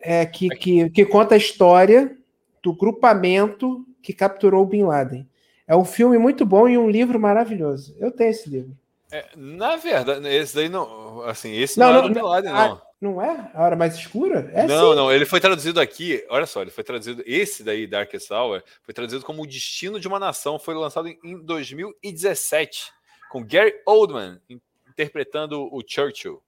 É 0.00 0.26
que, 0.26 0.48
que, 0.48 0.90
que 0.90 1.06
conta 1.06 1.36
a 1.36 1.38
história 1.38 2.18
do 2.60 2.74
grupamento 2.74 3.86
que 4.02 4.12
capturou 4.12 4.66
Bin 4.66 4.82
Laden. 4.82 5.26
É 5.68 5.76
um 5.76 5.84
filme 5.84 6.18
muito 6.18 6.44
bom 6.44 6.68
e 6.68 6.76
um 6.76 6.90
livro 6.90 7.20
maravilhoso. 7.20 7.94
Eu 8.00 8.10
tenho 8.10 8.30
esse 8.30 8.50
livro. 8.50 8.76
É, 9.14 9.28
na 9.36 9.76
verdade, 9.76 10.26
esse 10.26 10.56
daí 10.56 10.68
não. 10.68 11.22
Assim, 11.22 11.52
esse 11.52 11.78
não, 11.78 11.86
não, 11.86 11.92
não 11.92 12.04
é 12.04 12.08
do 12.08 12.14
Bin 12.14 12.20
Laden, 12.20 12.52
não. 12.52 12.72
A, 12.72 12.82
não 13.00 13.22
é? 13.22 13.50
A 13.54 13.62
Hora 13.62 13.76
Mais 13.76 13.94
Escura? 13.94 14.50
É 14.52 14.66
não, 14.66 14.90
sim. 14.90 14.96
não. 14.96 15.12
Ele 15.12 15.24
foi 15.24 15.38
traduzido 15.38 15.80
aqui. 15.80 16.26
Olha 16.28 16.46
só, 16.46 16.62
ele 16.62 16.72
foi 16.72 16.82
traduzido. 16.82 17.22
Esse 17.24 17.62
daí, 17.62 17.86
Darkest 17.86 18.28
Hour, 18.32 18.64
foi 18.82 18.92
traduzido 18.92 19.24
como 19.24 19.44
O 19.44 19.46
Destino 19.46 20.00
de 20.00 20.08
uma 20.08 20.18
Nação. 20.18 20.58
Foi 20.58 20.74
lançado 20.74 21.06
em 21.06 21.40
2017, 21.44 22.92
com 23.30 23.46
Gary 23.46 23.72
Oldman 23.86 24.40
interpretando 24.88 25.72
o 25.72 25.80
Churchill. 25.86 26.42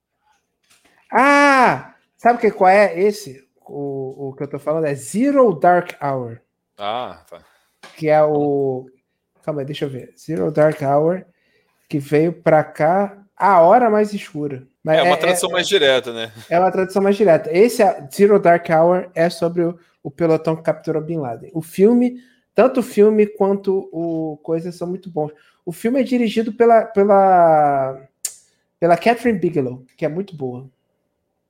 Ah! 1.12 1.94
Sabe 2.16 2.40
que, 2.40 2.50
qual 2.50 2.68
é 2.68 3.00
esse? 3.00 3.46
O, 3.64 4.30
o 4.30 4.34
que 4.34 4.42
eu 4.42 4.48
tô 4.48 4.58
falando 4.58 4.86
é 4.86 4.94
Zero 4.96 5.54
Dark 5.54 5.92
Hour. 6.02 6.40
Ah, 6.76 7.22
tá. 7.30 7.44
Que 7.96 8.08
é 8.08 8.20
o. 8.24 8.90
Calma 9.44 9.60
aí, 9.60 9.66
deixa 9.66 9.84
eu 9.84 9.88
ver. 9.88 10.12
Zero 10.18 10.50
Dark 10.50 10.82
Hour, 10.82 11.24
que 11.88 11.98
veio 11.98 12.32
pra 12.32 12.64
cá 12.64 13.16
a 13.36 13.60
hora 13.60 13.90
mais 13.90 14.12
escura. 14.12 14.66
Mas 14.82 14.98
é 14.98 15.02
uma 15.02 15.14
é, 15.14 15.18
tradução 15.18 15.50
é, 15.50 15.52
mais 15.52 15.68
direta, 15.68 16.12
né? 16.12 16.32
É 16.48 16.58
uma 16.58 16.70
tradução 16.70 17.02
mais 17.02 17.16
direta. 17.16 17.50
Esse 17.52 17.82
Zero 18.14 18.38
Dark 18.38 18.66
Hour 18.70 19.10
é 19.14 19.28
sobre 19.28 19.62
o, 19.62 19.78
o 20.02 20.10
pelotão 20.10 20.56
que 20.56 20.62
capturou 20.62 21.02
Bin 21.02 21.18
Laden. 21.18 21.50
O 21.52 21.60
filme, 21.60 22.20
tanto 22.54 22.80
o 22.80 22.82
filme 22.82 23.26
quanto 23.26 23.88
o 23.92 24.38
coisa 24.42 24.70
são 24.72 24.86
muito 24.86 25.10
bons. 25.10 25.32
O 25.64 25.72
filme 25.72 26.00
é 26.00 26.04
dirigido 26.04 26.52
pela, 26.52 26.84
pela 26.84 28.08
pela 28.78 28.96
Catherine 28.96 29.38
Bigelow, 29.38 29.84
que 29.96 30.04
é 30.04 30.08
muito 30.08 30.36
boa. 30.36 30.68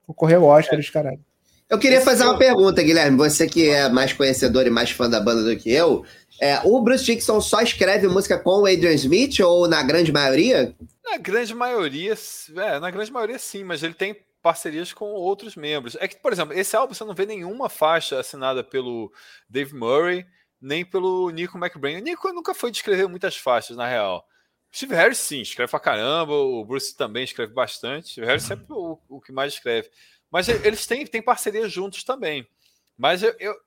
Concorreu 0.07 0.45
ao 0.45 0.59
Oscar, 0.59 0.78
os 0.78 0.91
caralho. 0.91 1.20
Eu 1.68 1.78
queria 1.78 2.00
fazer 2.00 2.24
uma 2.24 2.38
pergunta, 2.38 2.82
Guilherme. 2.82 3.16
Você 3.16 3.48
que 3.48 3.68
é 3.68 3.88
mais 3.88 4.12
conhecedor 4.12 4.66
e 4.66 4.70
mais 4.70 4.90
fã 4.90 5.10
da 5.10 5.20
banda 5.20 5.42
do 5.42 5.56
que 5.60 5.72
eu, 5.72 6.04
é, 6.40 6.60
o 6.64 6.80
Bruce 6.80 7.04
Dixon 7.04 7.40
só 7.40 7.60
escreve 7.60 8.06
música 8.06 8.38
com 8.38 8.62
o 8.62 8.66
Adrian 8.66 8.92
Smith 8.92 9.40
ou 9.40 9.66
na 9.66 9.82
grande 9.82 10.12
maioria? 10.12 10.74
Na 11.04 11.16
grande 11.16 11.54
maioria, 11.54 12.14
é, 12.56 12.78
na 12.78 12.90
grande 12.90 13.10
maioria 13.10 13.38
sim, 13.38 13.64
mas 13.64 13.82
ele 13.82 13.94
tem 13.94 14.16
parcerias 14.40 14.92
com 14.92 15.06
outros 15.06 15.56
membros. 15.56 15.96
É 15.98 16.06
que, 16.06 16.16
por 16.16 16.32
exemplo, 16.32 16.54
esse 16.54 16.76
álbum 16.76 16.94
você 16.94 17.04
não 17.04 17.14
vê 17.14 17.26
nenhuma 17.26 17.68
faixa 17.68 18.20
assinada 18.20 18.62
pelo 18.62 19.12
Dave 19.48 19.74
Murray, 19.74 20.24
nem 20.60 20.84
pelo 20.84 21.30
Nico 21.30 21.58
McBrain. 21.58 21.96
O 21.96 22.02
Nico 22.02 22.32
nunca 22.32 22.54
foi 22.54 22.70
de 22.70 22.76
escrever 22.76 23.08
muitas 23.08 23.36
faixas, 23.36 23.76
na 23.76 23.88
real. 23.88 24.24
Steve 24.72 24.94
Harris, 24.94 25.18
sim, 25.18 25.40
escreve 25.40 25.70
pra 25.70 25.80
caramba. 25.80 26.32
O 26.32 26.64
Bruce 26.64 26.96
também 26.96 27.24
escreve 27.24 27.52
bastante. 27.52 28.10
Steve 28.10 28.26
Harris 28.26 28.42
sempre 28.42 28.66
o, 28.68 28.98
o 29.08 29.20
que 29.20 29.32
mais 29.32 29.54
escreve. 29.54 29.90
Mas 30.37 30.51
eles 30.51 30.87
têm, 30.87 31.07
têm 31.07 31.22
parceria 31.22 31.66
juntos 31.66 32.05
também. 32.05 32.47
Mas 32.95 33.22
eu, 33.22 33.34
eu, 33.41 33.59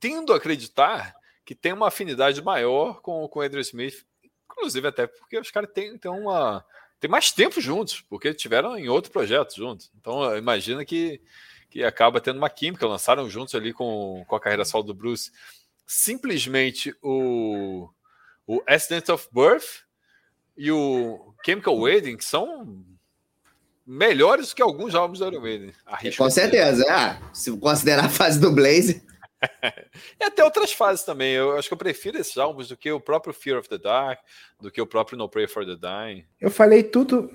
tendo 0.00 0.32
a 0.32 0.36
acreditar 0.36 1.14
que 1.44 1.54
tem 1.54 1.74
uma 1.74 1.88
afinidade 1.88 2.40
maior 2.40 3.02
com, 3.02 3.28
com 3.28 3.38
o 3.38 3.42
Andrew 3.42 3.60
Smith, 3.60 4.02
inclusive 4.46 4.88
até 4.88 5.06
porque 5.06 5.38
os 5.38 5.50
caras 5.50 5.70
têm, 5.74 5.98
têm 5.98 6.10
uma. 6.10 6.64
Tem 6.98 7.10
mais 7.10 7.30
tempo 7.32 7.60
juntos, 7.60 8.00
porque 8.00 8.32
tiveram 8.32 8.78
em 8.78 8.88
outro 8.88 9.12
projeto 9.12 9.54
juntos. 9.54 9.92
Então, 10.00 10.34
imagina 10.38 10.86
que, 10.86 11.20
que 11.68 11.84
acaba 11.84 12.18
tendo 12.18 12.38
uma 12.38 12.48
química. 12.48 12.86
Lançaram 12.86 13.28
juntos 13.28 13.54
ali 13.54 13.74
com, 13.74 14.24
com 14.26 14.36
a 14.36 14.40
carreira 14.40 14.64
solo 14.64 14.84
do 14.84 14.94
Bruce. 14.94 15.32
Simplesmente 15.86 16.96
o, 17.02 17.90
o 18.46 18.62
Accident 18.66 19.10
of 19.10 19.28
Birth 19.30 19.84
e 20.56 20.72
o 20.72 21.34
Chemical 21.44 21.76
Wedding 21.76 22.18
são 22.20 22.82
melhores 23.86 24.52
que 24.52 24.62
alguns 24.62 24.94
álbuns 24.94 25.18
do 25.18 25.26
Iron 25.26 25.40
Maiden. 25.40 25.72
Com 26.16 26.30
certeza, 26.30 26.84
é. 26.90 27.18
Se 27.32 27.56
considerar 27.56 28.06
a 28.06 28.08
fase 28.08 28.40
do 28.40 28.50
Blaze. 28.50 29.02
e 30.20 30.24
até 30.24 30.42
outras 30.42 30.72
fases 30.72 31.04
também. 31.04 31.32
Eu 31.32 31.56
acho 31.56 31.68
que 31.68 31.74
eu 31.74 31.78
prefiro 31.78 32.18
esses 32.18 32.36
álbuns 32.36 32.68
do 32.68 32.76
que 32.76 32.90
o 32.90 33.00
próprio 33.00 33.34
Fear 33.34 33.58
of 33.58 33.68
the 33.68 33.78
Dark, 33.78 34.20
do 34.60 34.70
que 34.70 34.80
o 34.80 34.86
próprio 34.86 35.18
No 35.18 35.28
Pray 35.28 35.46
for 35.46 35.64
the 35.64 35.76
Dying. 35.76 36.24
Eu 36.40 36.50
falei 36.50 36.82
tudo. 36.82 37.30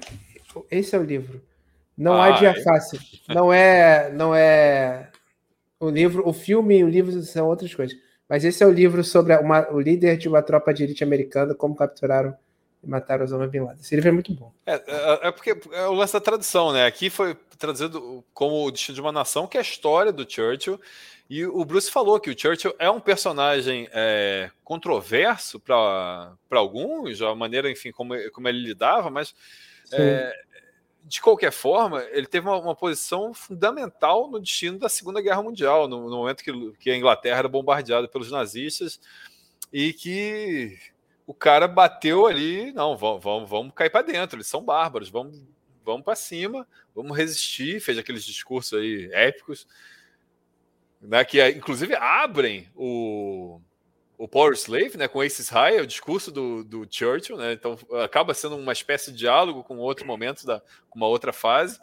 Esse 0.72 0.96
é 0.96 1.00
o 1.00 1.04
livro. 1.04 1.42
Não 1.98 2.22
há 2.22 2.32
dia 2.32 2.56
fácil. 2.64 3.00
Não 3.28 3.52
é, 3.52 4.12
não 4.14 4.34
é 4.34 5.12
o 5.80 5.90
livro, 5.90 6.28
o 6.28 6.34
filme 6.34 6.80
e 6.80 6.84
o 6.84 6.90
livro 6.90 7.22
são 7.22 7.48
outras 7.48 7.74
coisas. 7.76 7.98
Mas 8.28 8.46
esse 8.46 8.64
é 8.64 8.66
o 8.66 8.72
livro 8.72 9.04
sobre 9.04 9.36
uma, 9.38 9.70
o 9.72 9.80
líder 9.80 10.18
de 10.18 10.30
uma 10.30 10.42
tropa 10.42 10.74
de 10.74 10.84
elite 10.84 11.04
americana, 11.04 11.54
como 11.56 11.76
capturaram 11.76 12.36
mataram 12.84 13.24
Osama 13.24 13.48
Bin 13.48 13.60
Laden. 13.60 13.82
Esse 13.82 13.96
livro 13.96 14.10
é 14.10 14.12
muito 14.12 14.34
bom. 14.34 14.52
É, 14.66 14.74
é, 14.74 15.28
é 15.28 15.32
porque 15.32 15.58
é 15.72 15.88
o 15.88 15.94
lance 15.94 16.14
da 16.14 16.22
tradução, 16.22 16.72
né? 16.72 16.86
Aqui 16.86 17.10
foi 17.10 17.36
traduzido 17.58 18.24
como 18.34 18.66
o 18.66 18.72
destino 18.72 18.96
de 18.96 19.02
uma 19.02 19.12
nação, 19.12 19.48
que 19.48 19.58
é 19.58 19.60
a 19.60 19.64
história 19.64 20.12
do 20.12 20.30
Churchill. 20.30 20.80
E 21.30 21.46
o 21.46 21.64
Bruce 21.64 21.92
falou 21.92 22.20
que 22.20 22.32
o 22.32 22.40
Churchill 22.40 22.74
é 22.80 22.90
um 22.90 23.00
personagem 23.00 23.88
é, 23.92 24.50
controverso 24.64 25.60
para 25.60 26.36
alguns, 26.50 27.22
a 27.22 27.36
maneira, 27.36 27.70
enfim, 27.70 27.92
como, 27.92 28.16
como 28.32 28.48
ele 28.48 28.60
lidava, 28.60 29.12
mas 29.12 29.36
é, 29.92 30.34
de 31.04 31.22
qualquer 31.22 31.52
forma, 31.52 32.04
ele 32.12 32.26
teve 32.26 32.48
uma, 32.48 32.58
uma, 32.58 32.76
posição 32.76 33.34
fundamental 33.34 34.30
no 34.30 34.40
destino 34.40 34.80
da 34.80 34.90
Segunda 34.90 35.22
Guerra 35.22 35.44
Mundial, 35.44 35.88
no, 35.88 36.10
no 36.10 36.18
momento 36.18 36.44
que, 36.44 36.72
que, 36.80 36.90
a 36.90 36.98
Inglaterra 36.98 37.40
era 37.40 37.48
bombardeada 37.48 38.08
pelos 38.08 38.32
nazistas 38.32 39.00
e 39.72 39.94
que 39.94 40.78
o 41.30 41.34
cara 41.36 41.68
bateu 41.68 42.26
ali, 42.26 42.72
não, 42.72 42.98
vamos, 42.98 43.24
vamos, 43.24 43.48
vamos 43.48 43.74
cair 43.76 43.92
para 43.92 44.02
dentro, 44.04 44.38
eles 44.38 44.48
são 44.48 44.64
bárbaros, 44.64 45.10
vamos, 45.10 45.40
vamos 45.86 46.04
para 46.04 46.16
cima, 46.16 46.68
vamos 46.96 47.16
resistir, 47.16 47.80
fez 47.80 48.00
aqueles 48.00 48.26
discursos 48.26 48.80
aí 48.80 49.08
épicos 49.14 49.68
né, 51.00 51.24
que 51.24 51.48
inclusive 51.50 51.94
abrem 51.94 52.68
o, 52.76 53.62
o 54.18 54.28
Power 54.28 54.54
Slave, 54.54 54.98
né, 54.98 55.08
com 55.08 55.22
Aces 55.22 55.50
High, 55.50 55.78
é 55.78 55.82
o 55.82 55.86
discurso 55.86 56.32
do, 56.32 56.64
do 56.64 56.88
Churchill, 56.90 57.38
né, 57.38 57.54
então 57.54 57.78
acaba 58.04 58.34
sendo 58.34 58.58
uma 58.58 58.74
espécie 58.74 59.12
de 59.12 59.20
diálogo 59.20 59.64
com 59.64 59.78
outro 59.78 60.08
momento, 60.08 60.48
da, 60.48 60.60
com 60.90 60.98
uma 60.98 61.08
outra 61.08 61.32
fase, 61.32 61.80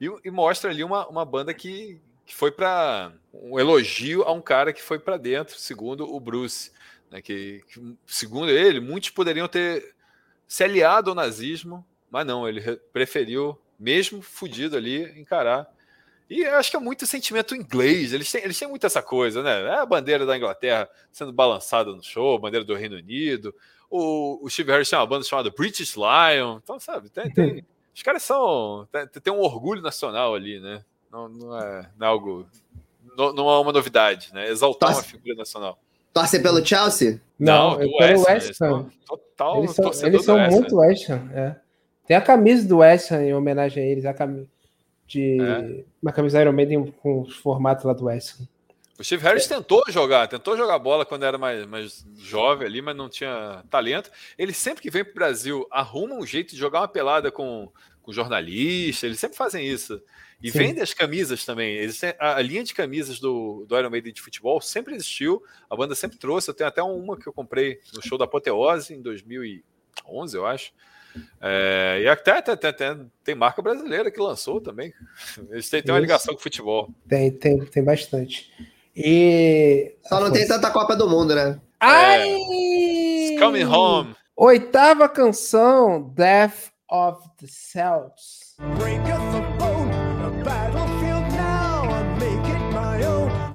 e, 0.00 0.10
e 0.24 0.32
mostra 0.32 0.68
ali 0.68 0.82
uma, 0.82 1.06
uma 1.06 1.24
banda 1.24 1.54
que, 1.54 2.00
que 2.26 2.34
foi 2.34 2.50
para 2.50 3.12
um 3.32 3.56
elogio 3.56 4.24
a 4.24 4.32
um 4.32 4.40
cara 4.40 4.72
que 4.72 4.82
foi 4.82 4.98
para 4.98 5.16
dentro, 5.16 5.56
segundo 5.56 6.12
o 6.12 6.18
Bruce, 6.18 6.72
né, 7.10 7.22
que, 7.22 7.62
que, 7.68 7.96
segundo 8.06 8.50
ele, 8.50 8.80
muitos 8.80 9.10
poderiam 9.10 9.48
ter 9.48 9.94
se 10.46 10.64
aliado 10.64 11.10
ao 11.10 11.16
nazismo, 11.16 11.84
mas 12.10 12.26
não, 12.26 12.48
ele 12.48 12.76
preferiu, 12.92 13.58
mesmo 13.78 14.22
fudido 14.22 14.76
ali, 14.76 15.02
encarar 15.20 15.70
e 16.28 16.44
acho 16.44 16.70
que 16.70 16.76
é 16.76 16.80
muito 16.80 17.06
sentimento 17.06 17.54
inglês. 17.54 18.12
Eles 18.12 18.30
têm, 18.30 18.44
eles 18.44 18.58
têm 18.58 18.68
muito 18.68 18.84
essa 18.84 19.00
coisa, 19.00 19.42
né? 19.42 19.62
É 19.62 19.78
a 19.78 19.86
bandeira 19.86 20.26
da 20.26 20.36
Inglaterra 20.36 20.88
sendo 21.10 21.32
balançada 21.32 21.90
no 21.90 22.02
show, 22.02 22.36
a 22.36 22.40
bandeira 22.40 22.64
do 22.64 22.74
Reino 22.74 22.96
Unido. 22.96 23.54
O, 23.90 24.44
o 24.44 24.50
Steve 24.50 24.70
Harris 24.70 24.90
tem 24.90 24.98
uma 24.98 25.06
banda 25.06 25.24
chamada 25.24 25.50
British 25.50 25.94
Lion. 25.96 26.58
Então, 26.62 26.78
sabe, 26.78 27.08
tem, 27.08 27.32
tem 27.32 27.64
os 27.94 28.02
caras 28.02 28.22
são. 28.22 28.86
Tem, 29.22 29.32
um 29.32 29.40
orgulho 29.40 29.80
nacional 29.80 30.34
ali, 30.34 30.60
né? 30.60 30.84
Não, 31.10 31.28
não, 31.30 31.58
é, 31.58 31.90
não 31.96 32.06
é 32.06 32.10
algo. 32.10 32.46
Não, 33.16 33.32
não, 33.32 33.48
é 33.48 33.58
uma 33.60 33.72
novidade, 33.72 34.32
né? 34.34 34.50
Exaltar 34.50 34.92
Torce, 34.92 35.06
uma 35.06 35.10
figura 35.10 35.34
nacional. 35.34 35.80
Torce 36.12 36.40
pelo 36.40 36.64
Chelsea? 36.64 37.20
Não, 37.38 37.78
não 37.78 37.86
do 37.86 37.96
pelo 37.96 38.22
West 38.22 38.60
Ham. 38.60 38.90
Total 39.06 39.58
eles 39.58 39.70
são, 39.72 39.92
eles 40.02 40.24
são 40.24 40.38
muito 40.50 40.76
West 40.76 41.08
Ham, 41.08 41.30
é. 41.32 41.56
Tem 42.06 42.16
a 42.16 42.20
camisa 42.20 42.66
do 42.66 42.78
West 42.78 43.12
Ham 43.12 43.22
em 43.22 43.34
homenagem 43.34 43.82
a 43.82 43.86
eles. 43.86 44.04
A 44.04 44.14
camisa 44.14 44.46
de 45.06 45.40
é. 45.40 45.84
uma 46.02 46.12
camisa 46.12 46.40
Iron 46.40 46.52
Maiden 46.52 46.92
com 47.02 47.22
os 47.22 47.36
formatos 47.36 47.84
lá 47.84 47.92
do 47.92 48.04
West. 48.04 48.40
O 48.98 49.04
Steve 49.04 49.22
Harris 49.22 49.48
é. 49.50 49.54
tentou 49.54 49.82
jogar, 49.88 50.26
tentou 50.26 50.56
jogar 50.56 50.78
bola 50.78 51.06
quando 51.06 51.24
era 51.24 51.38
mais, 51.38 51.64
mais 51.66 52.04
jovem 52.16 52.66
ali, 52.66 52.82
mas 52.82 52.96
não 52.96 53.08
tinha 53.08 53.62
talento. 53.70 54.10
Ele 54.36 54.52
sempre 54.52 54.82
que 54.82 54.90
vem 54.90 55.04
para 55.04 55.12
o 55.12 55.14
Brasil 55.14 55.66
arruma 55.70 56.16
um 56.16 56.26
jeito 56.26 56.50
de 56.50 56.56
jogar 56.56 56.80
uma 56.80 56.88
pelada 56.88 57.30
com, 57.30 57.70
com 58.08 58.12
jornalista, 58.12 59.04
eles 59.04 59.20
sempre 59.20 59.36
fazem 59.36 59.66
isso. 59.66 60.02
E 60.42 60.50
Sim. 60.50 60.58
vende 60.60 60.80
as 60.80 60.94
camisas 60.94 61.44
também. 61.44 61.76
Existe, 61.76 62.06
a, 62.18 62.36
a, 62.36 62.42
linha 62.42 62.64
de 62.64 62.72
camisas 62.72 63.20
do, 63.20 63.66
do 63.68 63.78
Iron 63.78 63.90
Maiden 63.90 64.14
de 64.14 64.22
futebol 64.22 64.62
sempre 64.62 64.94
existiu, 64.94 65.42
a 65.68 65.76
banda 65.76 65.94
sempre 65.94 66.16
trouxe. 66.16 66.48
Eu 66.48 66.54
tenho 66.54 66.68
até 66.68 66.82
uma 66.82 67.18
que 67.18 67.26
eu 67.26 67.34
comprei 67.34 67.80
no 67.94 68.00
show 68.00 68.16
da 68.16 68.24
Apoteose 68.24 68.94
em 68.94 69.02
2011, 69.02 69.62
eu 70.34 70.46
acho. 70.46 70.72
É, 71.38 72.00
e 72.02 72.08
até, 72.08 72.38
até, 72.38 72.52
até, 72.52 72.68
até, 72.68 72.96
tem 73.22 73.34
marca 73.34 73.60
brasileira 73.60 74.10
que 74.10 74.20
lançou 74.20 74.58
também. 74.58 74.94
Eles 75.50 75.68
têm, 75.68 75.82
têm 75.82 75.92
uma 75.92 76.00
ligação 76.00 76.32
com 76.32 76.40
o 76.40 76.42
futebol. 76.42 76.88
Tem, 77.06 77.30
tem, 77.30 77.62
tem 77.66 77.84
bastante. 77.84 78.50
E. 78.96 79.96
Só 80.08 80.18
não 80.18 80.32
tem 80.32 80.48
tanta 80.48 80.70
Copa 80.70 80.96
do 80.96 81.06
Mundo, 81.10 81.34
né? 81.34 81.60
Ai! 81.78 82.26
É, 83.34 83.38
coming 83.38 83.64
home. 83.64 84.16
Oitava 84.34 85.10
canção, 85.10 86.10
Death 86.14 86.70
of 86.90 87.28
the 87.38 87.46
Celts. 87.46 88.56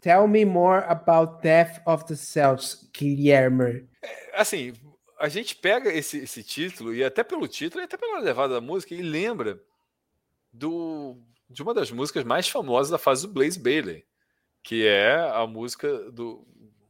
Tell 0.01 0.27
me 0.27 0.43
more 0.43 0.85
about 0.89 1.41
Death 1.41 1.81
of 1.85 2.05
the 2.05 2.15
Celts, 2.15 2.89
Guilherme. 2.93 3.87
É, 4.01 4.41
assim, 4.41 4.73
a 5.17 5.29
gente 5.29 5.55
pega 5.55 5.91
esse, 5.91 6.19
esse 6.19 6.43
título, 6.43 6.93
e 6.93 7.03
até 7.03 7.23
pelo 7.23 7.47
título, 7.47 7.81
e 7.81 7.85
até 7.85 7.95
pela 7.95 8.19
levada 8.19 8.55
da 8.55 8.61
música, 8.61 8.93
e 8.93 9.01
lembra 9.01 9.61
do, 10.51 11.17
de 11.49 11.63
uma 11.63 11.73
das 11.73 11.89
músicas 11.89 12.23
mais 12.25 12.49
famosas 12.49 12.91
da 12.91 12.97
fase 12.97 13.25
do 13.25 13.33
Blaze 13.33 13.57
Bailey, 13.57 14.05
que 14.61 14.85
é 14.85 15.15
a 15.33 15.47
música 15.47 16.11
do, 16.11 16.45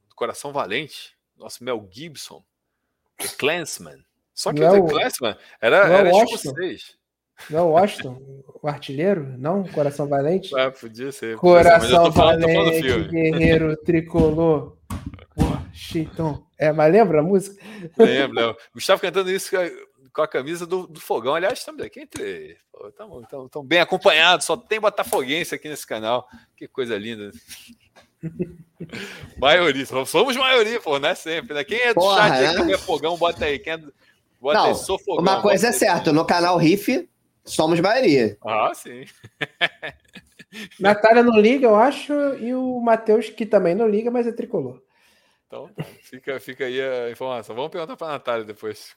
do 0.08 0.16
Coração 0.16 0.52
Valente, 0.52 1.16
nosso 1.38 1.64
Mel 1.64 1.88
Gibson, 1.91 2.44
The 3.18 3.28
Clansman. 3.38 4.04
Só 4.34 4.52
que 4.52 4.62
não 4.62 4.80
o 4.80 4.88
The 4.88 4.94
Clansman 4.94 5.36
era, 5.62 5.78
era 5.78 6.10
escocês. 6.10 6.98
Não 7.50 7.60
é 7.60 7.62
o 7.62 7.70
Washington, 7.70 8.44
o 8.62 8.68
artilheiro? 8.68 9.36
Não? 9.38 9.64
Coração 9.64 10.08
Valente? 10.08 10.58
Ah, 10.58 10.72
podia 10.72 11.12
ser. 11.12 11.36
Coração 11.38 12.12
falando, 12.12 12.42
Valente, 12.42 13.10
guerreiro 13.10 13.76
tricolor. 13.78 14.78
Washington. 15.36 16.46
É, 16.58 16.72
mas 16.72 16.92
lembra 16.92 17.20
a 17.20 17.24
música? 17.24 17.62
Lembro, 17.98 18.36
lembro. 18.36 18.58
Gustavo 18.74 19.02
cantando 19.02 19.32
isso 19.32 19.52
com 20.14 20.22
a 20.22 20.28
camisa 20.28 20.66
do, 20.66 20.88
do 20.88 21.02
Fogão. 21.02 21.36
Aliás, 21.36 21.60
estamos 21.60 21.84
aqui 21.84 22.02
entre. 22.02 22.58
Estão 23.46 23.66
bem 23.66 23.80
acompanhados, 23.80 24.46
só 24.46 24.56
tem 24.56 24.80
botafoguense 24.80 25.56
aqui 25.56 25.68
nesse 25.68 25.86
canal. 25.86 26.28
Que 26.56 26.68
coisa 26.68 26.98
linda. 26.98 27.32
maioria, 29.38 29.86
somos 30.06 30.38
maioria, 30.38 30.80
pô, 30.80 30.98
não 31.00 31.10
é 31.10 31.16
sempre, 31.16 31.54
né? 31.54 31.64
Quem 31.64 31.80
é 31.80 31.90
do 31.90 31.96
Porra, 31.96 32.30
chat 32.30 32.60
né? 32.60 32.66
que 32.66 32.74
é 32.74 32.78
fogão, 32.78 33.18
bota 33.18 33.46
aí. 33.46 33.60
Quem 33.60 33.74
é, 33.74 33.80
bota 34.44 34.60
não. 34.60 35.20
Uma 35.20 35.41
coisa 35.41 35.70
é 35.70 35.72
certa, 35.72 36.12
no 36.12 36.26
canal 36.26 36.58
Riff, 36.58 37.10
somos 37.46 37.80
maioria. 37.80 38.38
Ah, 38.46 38.72
sim. 38.76 39.06
Natália 40.80 41.24
não 41.24 41.39
liga, 41.39 41.66
eu 41.66 41.76
acho, 41.76 42.14
e 42.36 42.54
o 42.54 42.80
Matheus, 42.80 43.30
que 43.30 43.46
também 43.46 43.74
não 43.74 43.88
liga, 43.88 44.12
mas 44.12 44.28
é 44.28 44.32
tricolor. 44.32 44.82
Então, 45.48 45.70
fica, 46.02 46.39
fica 46.39 46.66
aí 46.66 46.82
a 46.82 47.12
informação. 47.12 47.56
Vamos 47.56 47.72
perguntar 47.72 47.96
para 47.96 48.08
a 48.08 48.12
Natália 48.12 48.44
depois. 48.46 48.96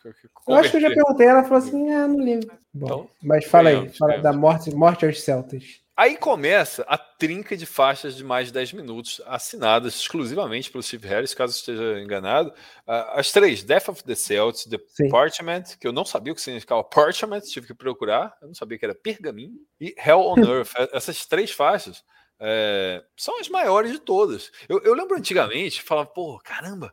Eu 0.48 0.54
acho 0.56 0.70
que 0.70 0.76
eu 0.78 0.80
já 0.80 0.88
perguntei, 0.88 1.26
ela 1.26 1.44
falou 1.44 1.58
assim: 1.58 1.92
ah, 1.92 2.08
não 2.08 2.18
ligo. 2.18 2.50
Bom, 2.72 2.86
então, 2.86 3.10
mas 3.22 3.44
fala 3.44 3.68
aí, 3.68 3.88
fala 3.90 4.18
da 4.18 4.32
morte, 4.32 4.74
morte 4.74 5.04
aos 5.06 5.22
Celtas. 5.22 5.82
Aí 5.96 6.18
começa 6.18 6.82
a 6.82 6.98
trinca 6.98 7.56
de 7.56 7.64
faixas 7.64 8.14
de 8.14 8.22
mais 8.22 8.48
de 8.48 8.52
10 8.52 8.74
minutos, 8.74 9.22
assinadas 9.24 9.94
exclusivamente 9.94 10.70
pelo 10.70 10.82
Steve 10.82 11.08
Harris, 11.08 11.32
caso 11.32 11.56
esteja 11.56 11.98
enganado. 12.00 12.52
as 12.86 13.32
três: 13.32 13.62
Death 13.62 13.88
of 13.88 14.04
the 14.04 14.14
Celts, 14.14 14.66
The 14.66 14.78
Sim. 14.88 15.08
Parchment, 15.08 15.62
que 15.80 15.86
eu 15.86 15.92
não 15.92 16.04
sabia 16.04 16.34
o 16.34 16.36
que 16.36 16.42
significava 16.42 16.84
Parchment, 16.84 17.40
tive 17.40 17.66
que 17.66 17.74
procurar, 17.74 18.36
eu 18.42 18.48
não 18.48 18.54
sabia 18.54 18.78
que 18.78 18.84
era 18.84 18.94
pergaminho, 18.94 19.58
e 19.80 19.94
Hell 19.96 20.20
on 20.20 20.36
Earth. 20.44 20.72
Essas 20.92 21.24
três 21.24 21.50
faixas 21.50 22.04
é, 22.38 23.02
são 23.16 23.40
as 23.40 23.48
maiores 23.48 23.90
de 23.90 23.98
todas. 23.98 24.50
Eu, 24.68 24.80
eu 24.82 24.92
lembro 24.92 25.16
antigamente, 25.16 25.82
falava, 25.82 26.08
pô, 26.08 26.38
caramba, 26.44 26.92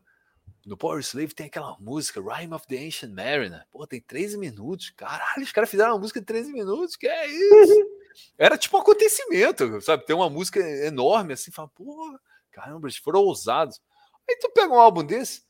no 0.66 0.78
Power 0.78 1.02
Slave 1.02 1.36
tem 1.36 1.48
aquela 1.48 1.76
música, 1.78 2.22
Rhyme 2.22 2.54
of 2.54 2.66
the 2.68 2.78
Ancient 2.78 3.14
Mariner. 3.14 3.66
Pô, 3.70 3.86
tem 3.86 4.00
13 4.00 4.38
minutos. 4.38 4.92
Caralho, 4.92 5.44
os 5.44 5.52
caras 5.52 5.70
fizeram 5.70 5.92
uma 5.92 6.00
música 6.00 6.22
de 6.22 6.26
13 6.26 6.54
minutos, 6.54 6.96
que 6.96 7.06
é 7.06 7.28
isso? 7.28 7.90
Era 8.38 8.58
tipo 8.58 8.78
um 8.78 8.82
acontecimento, 8.82 9.82
sabe? 9.82 10.06
Tem 10.06 10.16
uma 10.16 10.30
música 10.30 10.60
enorme 10.60 11.34
assim, 11.34 11.52
fala, 11.52 11.70
pô, 11.70 12.20
caramba, 12.52 12.88
eles 12.88 12.98
foram 12.98 13.22
ousados. 13.22 13.82
Aí 14.30 14.38
tu 14.38 14.50
pega 14.52 14.74
um 14.74 14.80
álbum 14.80 15.04
desse, 15.04 15.44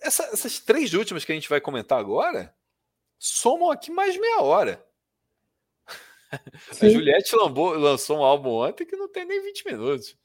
essa, 0.00 0.24
essas 0.24 0.58
três 0.58 0.92
últimas 0.94 1.24
que 1.24 1.32
a 1.32 1.34
gente 1.34 1.48
vai 1.48 1.60
comentar 1.60 1.98
agora 1.98 2.54
somam 3.18 3.70
aqui 3.70 3.90
mais 3.90 4.16
meia 4.18 4.40
hora. 4.42 4.84
Sim. 6.72 6.86
A 6.86 6.90
Juliette 6.90 7.36
lançou 7.36 8.18
um 8.18 8.24
álbum 8.24 8.50
ontem 8.50 8.84
que 8.84 8.96
não 8.96 9.08
tem 9.08 9.24
nem 9.24 9.40
20 9.42 9.66
minutos. 9.66 10.16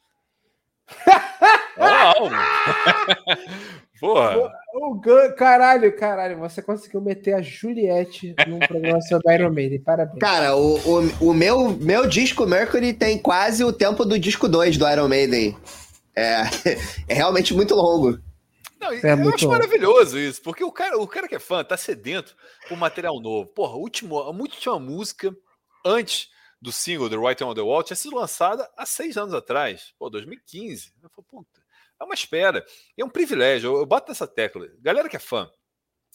Álbum. 1.78 2.36
Porra. 4.00 4.52
O, 4.74 4.92
o, 4.94 5.36
caralho, 5.36 5.96
caralho, 5.96 6.38
você 6.38 6.62
conseguiu 6.62 7.02
meter 7.02 7.34
a 7.34 7.42
Juliette 7.42 8.36
num 8.48 8.60
programa 8.60 9.02
sobre 9.02 9.34
Iron 9.34 9.52
Maiden. 9.52 9.82
Parabéns. 9.82 10.20
Cara, 10.20 10.56
o, 10.56 10.78
o, 10.78 11.30
o, 11.30 11.34
meu, 11.34 11.70
meu 11.70 12.08
disco 12.08 12.46
Mercury 12.46 12.94
tem 12.94 13.18
quase 13.18 13.64
o 13.64 13.74
tempo 13.74 14.06
do 14.06 14.20
disco 14.20 14.48
2 14.48 14.78
do 14.78 14.88
Iron 14.88 15.08
Maiden. 15.08 15.58
É, 16.16 16.42
é 17.10 17.14
realmente 17.16 17.54
muito 17.54 17.74
longo. 17.74 18.20
Não, 18.80 18.92
é 18.92 19.00
eu 19.04 19.30
acho 19.34 19.48
longo. 19.48 19.58
maravilhoso 19.58 20.20
isso, 20.20 20.42
porque 20.44 20.64
o 20.64 20.72
cara, 20.72 20.98
o 21.00 21.08
cara 21.08 21.28
que 21.28 21.36
é 21.36 21.40
fã 21.40 21.64
tá 21.64 21.76
sedento 21.76 22.36
por 22.70 22.78
material 22.78 23.20
novo. 23.20 23.48
Porra, 23.48 23.74
a 23.74 23.78
última, 23.78 24.16
a 24.16 24.30
última 24.30 24.80
música 24.80 25.36
antes 25.84 26.30
do 26.62 26.72
single 26.72 27.10
The 27.10 27.18
Writing 27.18 27.44
on 27.44 27.54
the 27.54 27.62
Wall, 27.62 27.84
tinha 27.84 27.96
sido 27.96 28.16
lançada 28.16 28.70
há 28.76 28.86
seis 28.86 29.18
anos 29.18 29.34
atrás, 29.34 29.94
pô, 29.98 30.10
2015. 30.10 30.94
Eu 31.02 31.10
falei, 31.10 31.26
puta, 31.30 31.62
é 32.00 32.04
uma 32.04 32.14
espera. 32.14 32.66
É 32.98 33.04
um 33.04 33.10
privilégio. 33.10 33.72
Eu, 33.72 33.78
eu 33.80 33.86
bato 33.86 34.10
nessa 34.10 34.28
tecla. 34.28 34.68
Galera 34.80 35.10
que 35.10 35.16
é 35.16 35.20
fã 35.20 35.50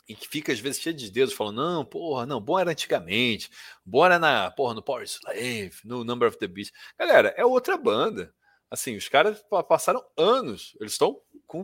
e 0.08 0.14
que 0.14 0.28
fica 0.28 0.52
às 0.52 0.58
vezes 0.58 0.80
cheio 0.80 0.94
de 0.94 1.10
dedos 1.10 1.34
falando, 1.34 1.56
não, 1.56 1.84
porra, 1.84 2.26
não, 2.26 2.40
bom 2.40 2.58
era 2.58 2.70
antigamente, 2.70 3.48
bom 3.84 4.04
era 4.04 4.18
na, 4.18 4.50
porra, 4.50 4.74
no 4.74 4.82
Power 4.82 5.04
Slave, 5.04 5.76
no 5.84 6.04
Number 6.04 6.28
of 6.28 6.38
the 6.38 6.46
Beast. 6.46 6.72
Galera, 6.98 7.32
é 7.36 7.44
outra 7.44 7.76
banda. 7.76 8.34
Assim, 8.70 8.96
os 8.96 9.08
caras 9.08 9.44
passaram 9.68 10.02
anos, 10.16 10.74
eles 10.80 10.92
estão 10.92 11.20
com. 11.46 11.62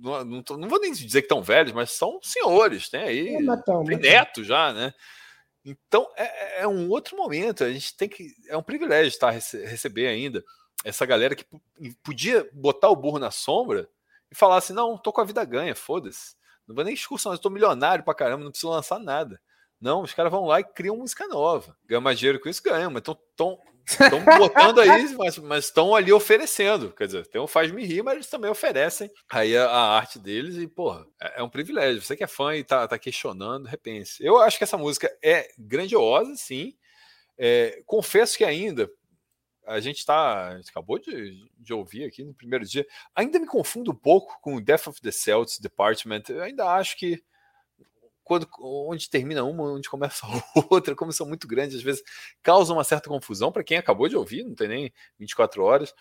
Não, 0.00 0.24
não, 0.24 0.44
não, 0.56 0.68
vou 0.68 0.80
nem 0.80 0.92
dizer 0.92 1.20
que 1.20 1.26
estão 1.26 1.42
velhos, 1.42 1.72
mas 1.72 1.92
são 1.92 2.18
senhores, 2.22 2.88
tem 2.88 3.02
aí. 3.02 3.28
É, 3.34 3.40
matão, 3.40 3.84
tem 3.84 3.98
neto 3.98 4.42
já, 4.42 4.72
né? 4.72 4.94
Então 5.70 6.08
é, 6.16 6.62
é, 6.62 6.68
um 6.68 6.88
outro 6.88 7.16
momento. 7.16 7.64
A 7.64 7.72
gente 7.72 7.96
tem 7.96 8.08
que. 8.08 8.34
É 8.48 8.56
um 8.56 8.62
privilégio 8.62 9.08
estar 9.08 9.30
rece 9.30 9.64
receber 9.64 10.06
ainda 10.06 10.44
essa 10.84 11.04
galera 11.04 11.34
que 11.34 11.44
podia 12.02 12.48
botar 12.52 12.88
o 12.88 12.96
burro 12.96 13.18
na 13.18 13.30
sombra 13.30 13.88
e 14.30 14.34
falar 14.34 14.56
assim: 14.56 14.72
não, 14.72 14.96
tô 14.96 15.12
com 15.12 15.20
a 15.20 15.24
vida 15.24 15.44
ganha, 15.44 15.74
foda-se. 15.74 16.36
Não 16.66 16.74
vou 16.74 16.84
nem 16.84 16.94
excursão, 16.94 17.32
eu 17.32 17.38
tô 17.38 17.50
milionário 17.50 18.04
pra 18.04 18.14
caramba, 18.14 18.44
não 18.44 18.50
preciso 18.50 18.70
lançar 18.70 18.98
nada. 18.98 19.40
Não, 19.80 20.02
os 20.02 20.12
caras 20.12 20.30
vão 20.30 20.44
lá 20.44 20.60
e 20.60 20.64
criam 20.64 20.96
música 20.96 21.26
nova. 21.28 21.76
Ganham 21.86 22.02
mais 22.02 22.18
dinheiro 22.18 22.40
com 22.40 22.48
isso, 22.48 22.62
ganham, 22.62 22.90
mas 22.90 23.02
estão 23.02 23.58
Estão 23.88 24.22
botando 24.38 24.80
aí, 24.80 25.14
mas 25.42 25.64
estão 25.64 25.94
ali 25.94 26.12
oferecendo. 26.12 26.92
Quer 26.92 27.06
dizer, 27.06 27.26
tem 27.26 27.40
um 27.40 27.46
faz-me 27.46 27.84
rir, 27.84 28.02
mas 28.02 28.14
eles 28.14 28.28
também 28.28 28.50
oferecem 28.50 29.10
aí 29.30 29.56
a, 29.56 29.66
a, 29.66 29.96
arte 29.96 30.18
deles 30.18 30.56
e, 30.56 30.66
porra, 30.66 31.06
é, 31.20 31.40
é, 31.40 31.42
um 31.42 31.48
privilégio. 31.48 32.02
Você 32.02 32.14
que 32.14 32.22
é 32.22 32.26
fã 32.26 32.54
e 32.54 32.62
tá, 32.62 32.86
tá 32.86 32.98
questionando, 32.98 33.66
repense. 33.66 34.22
Eu 34.24 34.38
acho 34.38 34.58
que 34.58 34.64
essa 34.64 34.76
música 34.76 35.10
é 35.22 35.48
grandiosa, 35.58 36.34
sim. 36.36 36.74
É, 37.38 37.82
confesso 37.86 38.36
que 38.36 38.44
ainda 38.44 38.90
a 39.66 39.80
gente 39.80 40.04
tá. 40.04 40.48
A 40.48 40.56
gente 40.56 40.70
acabou 40.70 40.98
de, 40.98 41.48
de 41.58 41.72
ouvir 41.72 42.04
aqui 42.04 42.24
no 42.24 42.34
primeiro 42.34 42.64
dia. 42.64 42.86
Ainda 43.14 43.38
me 43.38 43.46
confundo 43.46 43.92
um 43.92 43.96
pouco 43.96 44.38
com 44.42 44.60
Death 44.60 44.88
of 44.88 45.00
the 45.00 45.10
Celts 45.10 45.58
Department. 45.58 46.24
Eu 46.28 46.42
ainda 46.42 46.66
acho 46.66 46.96
que 46.96 47.22
quando, 48.28 48.46
onde 48.60 49.08
termina 49.08 49.42
uma, 49.42 49.72
onde 49.72 49.88
começa 49.88 50.26
outra, 50.70 50.94
como 50.94 51.10
são 51.10 51.26
muito 51.26 51.48
grandes, 51.48 51.78
às 51.78 51.82
vezes 51.82 52.02
causa 52.42 52.74
uma 52.74 52.84
certa 52.84 53.08
confusão 53.08 53.50
para 53.50 53.64
quem 53.64 53.78
acabou 53.78 54.06
de 54.06 54.16
ouvir, 54.16 54.44
não 54.44 54.54
tem 54.54 54.68
nem 54.68 54.92
24 55.18 55.62
horas. 55.62 55.94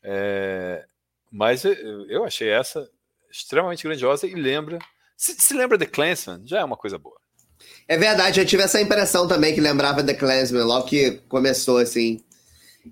É, 0.00 0.86
mas 1.30 1.64
eu, 1.64 2.08
eu, 2.08 2.24
achei 2.24 2.48
essa 2.48 2.88
extremamente 3.28 3.82
grandiosa 3.82 4.28
e 4.28 4.34
lembra. 4.34 4.78
Se, 5.16 5.34
se 5.34 5.54
lembra 5.54 5.76
The 5.76 5.86
Clansman, 5.86 6.42
já 6.46 6.60
é 6.60 6.64
uma 6.64 6.76
coisa 6.76 6.96
boa. 6.96 7.18
É 7.88 7.96
verdade, 7.96 8.38
eu 8.38 8.46
tive 8.46 8.62
essa 8.62 8.80
impressão 8.80 9.26
também 9.26 9.52
que 9.52 9.60
lembrava 9.60 10.04
The 10.04 10.14
Clansman 10.14 10.62
logo 10.62 10.86
que 10.86 11.22
começou 11.28 11.78
assim. 11.78 12.22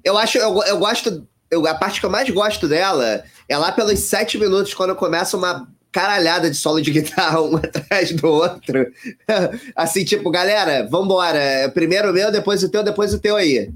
Eu 0.02 0.18
acho, 0.18 0.38
eu, 0.38 0.62
eu 0.64 0.78
gosto, 0.78 1.28
eu, 1.48 1.64
a 1.68 1.74
parte 1.74 2.00
que 2.00 2.06
eu 2.06 2.10
mais 2.10 2.28
gosto 2.30 2.66
dela 2.66 3.24
é 3.48 3.56
lá 3.56 3.70
pelos 3.70 4.00
sete 4.00 4.36
minutos, 4.36 4.74
quando 4.74 4.96
começa 4.96 5.36
uma 5.36 5.72
caralhada 5.94 6.50
de 6.50 6.56
solo 6.56 6.82
de 6.82 6.90
guitarra 6.90 7.40
um 7.46 7.56
atrás 7.56 8.10
do 8.10 8.26
outro. 8.26 8.92
Assim, 9.76 10.04
tipo, 10.04 10.28
galera, 10.28 10.84
vambora. 10.90 11.70
Primeiro 11.72 12.10
o 12.10 12.12
meu, 12.12 12.32
depois 12.32 12.64
o 12.64 12.68
teu, 12.68 12.82
depois 12.82 13.14
o 13.14 13.20
teu 13.20 13.36
aí. 13.36 13.72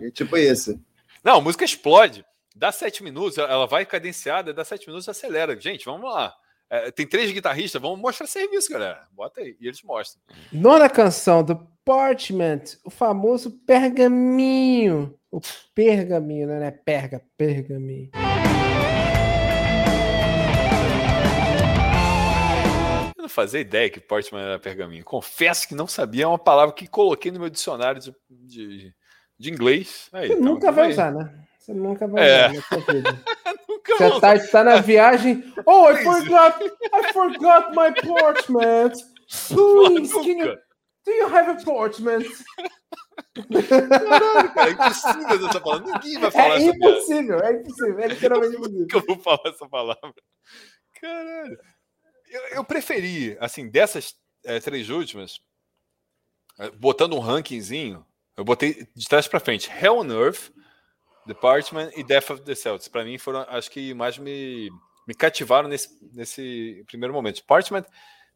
É 0.00 0.10
tipo 0.10 0.36
isso. 0.36 0.78
Não, 1.22 1.36
a 1.36 1.40
música 1.40 1.64
explode. 1.64 2.24
Dá 2.54 2.72
sete 2.72 3.02
minutos, 3.02 3.38
ela 3.38 3.66
vai 3.66 3.86
cadenciada, 3.86 4.52
dá 4.52 4.64
sete 4.64 4.86
minutos 4.86 5.06
e 5.06 5.10
acelera. 5.10 5.58
Gente, 5.58 5.84
vamos 5.84 6.12
lá. 6.12 6.34
É, 6.68 6.90
tem 6.90 7.06
três 7.06 7.30
guitarristas, 7.30 7.80
vamos 7.80 8.00
mostrar 8.00 8.26
serviço, 8.26 8.70
galera. 8.70 9.06
Bota 9.12 9.40
aí. 9.40 9.56
E 9.60 9.68
eles 9.68 9.82
mostram. 9.82 10.20
Nona 10.52 10.88
canção 10.88 11.44
do 11.44 11.56
Parchment, 11.84 12.62
o 12.84 12.90
famoso 12.90 13.52
pergaminho. 13.66 15.14
O 15.30 15.40
pergaminho, 15.74 16.48
né? 16.48 16.70
Perga, 16.70 17.22
pergaminho. 17.36 18.10
Fazia 23.32 23.60
ideia 23.60 23.90
que 23.90 24.00
Portman 24.00 24.42
era 24.42 24.58
pergaminho. 24.58 25.04
Confesso 25.04 25.66
que 25.66 25.74
não 25.74 25.86
sabia, 25.86 26.24
é 26.24 26.26
uma 26.26 26.38
palavra 26.38 26.74
que 26.74 26.86
coloquei 26.86 27.30
no 27.30 27.40
meu 27.40 27.50
dicionário 27.50 28.00
de, 28.00 28.14
de, 28.30 28.94
de 29.38 29.50
inglês. 29.50 30.08
Aí, 30.12 30.28
Você 30.28 30.34
tá 30.36 30.40
nunca 30.40 30.70
vai 30.72 30.86
aí. 30.86 30.92
usar, 30.92 31.12
né? 31.12 31.34
Você 31.58 31.72
nunca 31.72 32.06
vai 32.06 32.28
é. 32.28 32.50
usar 32.50 32.62
nunca 33.68 33.96
Você 33.96 34.20
tá, 34.20 34.38
tá, 34.38 34.64
na 34.64 34.76
viagem. 34.80 35.52
Oh, 35.66 35.90
I 35.90 36.04
forgot, 36.04 36.62
I 36.62 37.12
forgot 37.12 37.70
my 37.74 37.92
Portman. 38.02 38.92
Please, 39.48 40.12
can 40.12 40.38
you, 40.38 40.58
do 41.04 41.10
you 41.10 41.26
have 41.26 41.50
a 41.50 41.64
Portman? 41.64 42.22
Caralho, 43.68 44.54
cara, 44.54 44.68
é 44.68 44.72
impossível 44.72 45.48
essa 45.48 45.60
palavra. 45.60 45.92
Ninguém 45.92 46.20
vai 46.20 46.30
falar 46.30 46.56
é 46.56 46.64
impossível, 46.64 47.40
é 47.40 47.52
impossível, 47.52 48.00
é 48.00 48.08
literalmente 48.08 48.56
impossível. 48.56 48.86
que 48.86 48.96
eu 48.96 49.04
vou 49.06 49.18
falar 49.18 49.42
essa 49.46 49.68
palavra? 49.68 50.14
Caralho 51.00 51.58
eu, 52.32 52.42
eu 52.56 52.64
preferi, 52.64 53.36
assim, 53.40 53.68
dessas 53.68 54.16
é, 54.44 54.58
três 54.58 54.88
últimas, 54.90 55.40
eh, 56.58 56.70
botando 56.70 57.14
um 57.14 57.20
rankingzinho, 57.20 58.04
eu 58.36 58.44
botei 58.44 58.86
de 58.94 59.08
trás 59.08 59.28
para 59.28 59.40
frente 59.40 59.70
Hell 59.70 59.98
on 59.98 60.10
Earth, 60.10 60.50
Department 61.26 61.90
e 61.96 62.02
Death 62.02 62.30
of 62.30 62.42
the 62.42 62.54
Celtics. 62.54 62.88
Para 62.88 63.04
mim 63.04 63.18
foram, 63.18 63.40
acho 63.48 63.70
que 63.70 63.94
mais 63.94 64.18
me, 64.18 64.70
me 65.06 65.14
cativaram 65.14 65.68
nesse, 65.68 65.96
nesse 66.12 66.82
primeiro 66.86 67.14
momento. 67.14 67.36
Department 67.36 67.84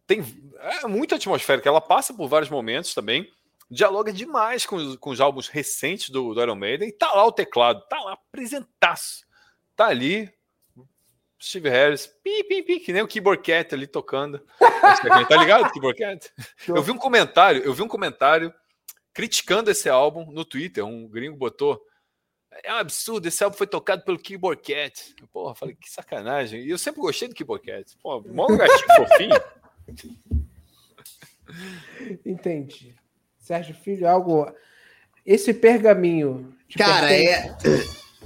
tem 0.06 0.22
é 0.60 0.86
muito 0.86 1.14
atmosférica, 1.14 1.68
ela 1.68 1.80
passa 1.80 2.14
por 2.14 2.28
vários 2.28 2.50
momentos 2.50 2.94
também, 2.94 3.28
dialoga 3.68 4.12
demais 4.12 4.64
com, 4.64 4.96
com 4.98 5.10
os 5.10 5.20
álbuns 5.20 5.48
recentes 5.48 6.10
do, 6.10 6.32
do 6.32 6.40
Iron 6.40 6.54
Maiden, 6.54 6.88
e 6.88 6.92
tá 6.92 7.12
lá 7.12 7.24
o 7.26 7.32
teclado, 7.32 7.82
tá 7.88 8.00
lá 8.00 8.12
apresentaço, 8.12 9.26
tá 9.74 9.86
ali, 9.86 10.32
Steve 11.40 11.68
Harris, 11.68 12.06
pi, 12.06 12.44
pi, 12.44 12.62
pi, 12.62 12.80
que 12.80 12.92
nem 12.92 13.02
o 13.02 13.08
Keyboard 13.08 13.42
Cat 13.42 13.74
ali 13.74 13.86
tocando. 13.86 14.42
tá 14.58 15.36
ligado, 15.36 15.70
Keyboard 15.70 15.98
Cat? 15.98 16.32
Eu 16.66 16.82
vi 16.82 16.90
um 16.90 16.98
comentário, 16.98 17.62
eu 17.62 17.74
vi 17.74 17.82
um 17.82 17.88
comentário 17.88 18.52
criticando 19.12 19.70
esse 19.70 19.88
álbum 19.88 20.30
no 20.30 20.44
Twitter. 20.44 20.84
Um 20.84 21.08
gringo 21.08 21.36
botou. 21.36 21.80
É 22.64 22.72
um 22.72 22.76
absurdo, 22.76 23.26
esse 23.26 23.44
álbum 23.44 23.56
foi 23.56 23.66
tocado 23.66 24.02
pelo 24.04 24.18
Keyboard 24.18 24.62
Cat. 24.62 25.14
Porra, 25.32 25.54
falei, 25.54 25.74
que 25.74 25.90
sacanagem. 25.90 26.62
E 26.62 26.70
eu 26.70 26.78
sempre 26.78 27.00
gostei 27.00 27.28
do 27.28 27.34
Keyboard 27.34 27.64
Cat. 27.64 27.96
Pô, 28.02 28.22
mó 28.28 28.46
gatinho 28.48 28.96
fofinho. 28.96 29.40
Entendi. 32.24 32.94
Sérgio 33.38 33.74
Filho, 33.74 34.08
algo. 34.08 34.50
Esse 35.24 35.52
pergaminho. 35.52 36.54
Cara, 36.76 37.12
é. 37.12 37.56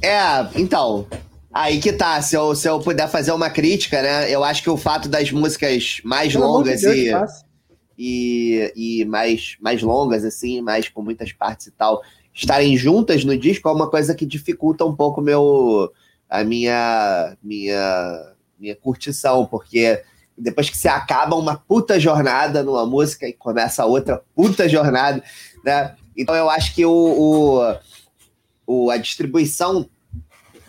É, 0.02 0.58
então, 0.58 1.06
Aí 1.52 1.80
que 1.80 1.92
tá, 1.92 2.22
se 2.22 2.36
eu, 2.36 2.54
se 2.54 2.68
eu 2.68 2.78
puder 2.78 3.08
fazer 3.08 3.32
uma 3.32 3.50
crítica, 3.50 4.00
né? 4.00 4.30
Eu 4.30 4.44
acho 4.44 4.62
que 4.62 4.70
o 4.70 4.76
fato 4.76 5.08
das 5.08 5.32
músicas 5.32 6.00
mais 6.04 6.32
Pelo 6.32 6.46
longas 6.46 6.80
Deus, 6.80 7.30
e, 7.98 8.72
e, 8.76 9.00
e 9.00 9.04
mais, 9.04 9.56
mais 9.60 9.82
longas, 9.82 10.24
assim, 10.24 10.60
mais 10.60 10.88
com 10.88 11.02
muitas 11.02 11.32
partes 11.32 11.66
e 11.66 11.72
tal, 11.72 12.02
estarem 12.32 12.76
juntas 12.76 13.24
no 13.24 13.36
disco 13.36 13.68
é 13.68 13.72
uma 13.72 13.90
coisa 13.90 14.14
que 14.14 14.24
dificulta 14.24 14.84
um 14.84 14.94
pouco 14.94 15.20
meu, 15.20 15.92
a 16.28 16.44
minha, 16.44 17.36
minha, 17.42 18.32
minha 18.58 18.76
curtição, 18.76 19.44
porque 19.44 20.00
depois 20.38 20.70
que 20.70 20.76
você 20.76 20.88
acaba 20.88 21.34
uma 21.34 21.56
puta 21.56 21.98
jornada 21.98 22.62
numa 22.62 22.86
música 22.86 23.28
e 23.28 23.32
começa 23.32 23.84
outra 23.84 24.22
puta 24.34 24.68
jornada, 24.68 25.22
né? 25.64 25.96
Então 26.16 26.34
eu 26.34 26.48
acho 26.48 26.74
que 26.74 26.86
o, 26.86 26.92
o, 26.92 27.76
o 28.66 28.90
a 28.90 28.96
distribuição 28.96 29.88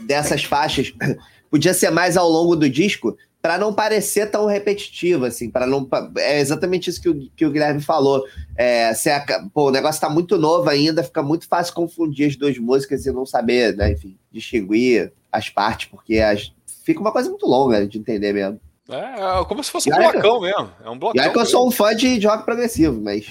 dessas 0.03 0.43
faixas 0.43 0.93
podia 1.49 1.73
ser 1.73 1.91
mais 1.91 2.17
ao 2.17 2.29
longo 2.29 2.55
do 2.55 2.69
disco 2.69 3.17
para 3.41 3.57
não 3.57 3.73
parecer 3.73 4.29
tão 4.29 4.45
repetitivo, 4.45 5.25
assim, 5.25 5.49
para 5.49 5.65
não. 5.65 5.87
É 6.17 6.39
exatamente 6.39 6.89
isso 6.89 7.01
que 7.01 7.09
o, 7.09 7.29
que 7.35 7.45
o 7.45 7.51
Guilherme 7.51 7.81
falou. 7.81 8.23
É, 8.55 8.93
se 8.93 9.09
a, 9.09 9.25
pô, 9.51 9.69
o 9.69 9.71
negócio 9.71 9.97
está 9.97 10.09
muito 10.09 10.37
novo 10.37 10.69
ainda, 10.69 11.03
fica 11.03 11.23
muito 11.23 11.47
fácil 11.47 11.73
confundir 11.73 12.27
as 12.27 12.35
duas 12.35 12.57
músicas 12.59 13.05
e 13.05 13.11
não 13.11 13.25
saber, 13.25 13.75
né, 13.75 13.93
enfim, 13.93 14.15
distinguir 14.31 15.11
as 15.31 15.49
partes, 15.49 15.87
porque 15.87 16.19
as, 16.19 16.53
fica 16.85 16.99
uma 16.99 17.11
coisa 17.11 17.29
muito 17.29 17.47
longa 17.47 17.87
de 17.87 17.97
entender 17.97 18.31
mesmo. 18.31 18.59
É, 18.89 19.39
é 19.39 19.45
como 19.45 19.63
se 19.63 19.71
fosse 19.71 19.91
um 19.91 19.95
blocão 19.95 20.41
mesmo. 20.41 20.69
É 20.83 20.89
um 20.89 20.99
blocão. 20.99 21.21
E 21.21 21.25
aí 21.25 21.31
que 21.31 21.39
eu 21.39 21.45
sou 21.45 21.67
um 21.67 21.71
fã 21.71 21.95
de, 21.95 22.19
de 22.19 22.27
rock 22.27 22.45
progressivo, 22.45 22.99
mas. 23.01 23.25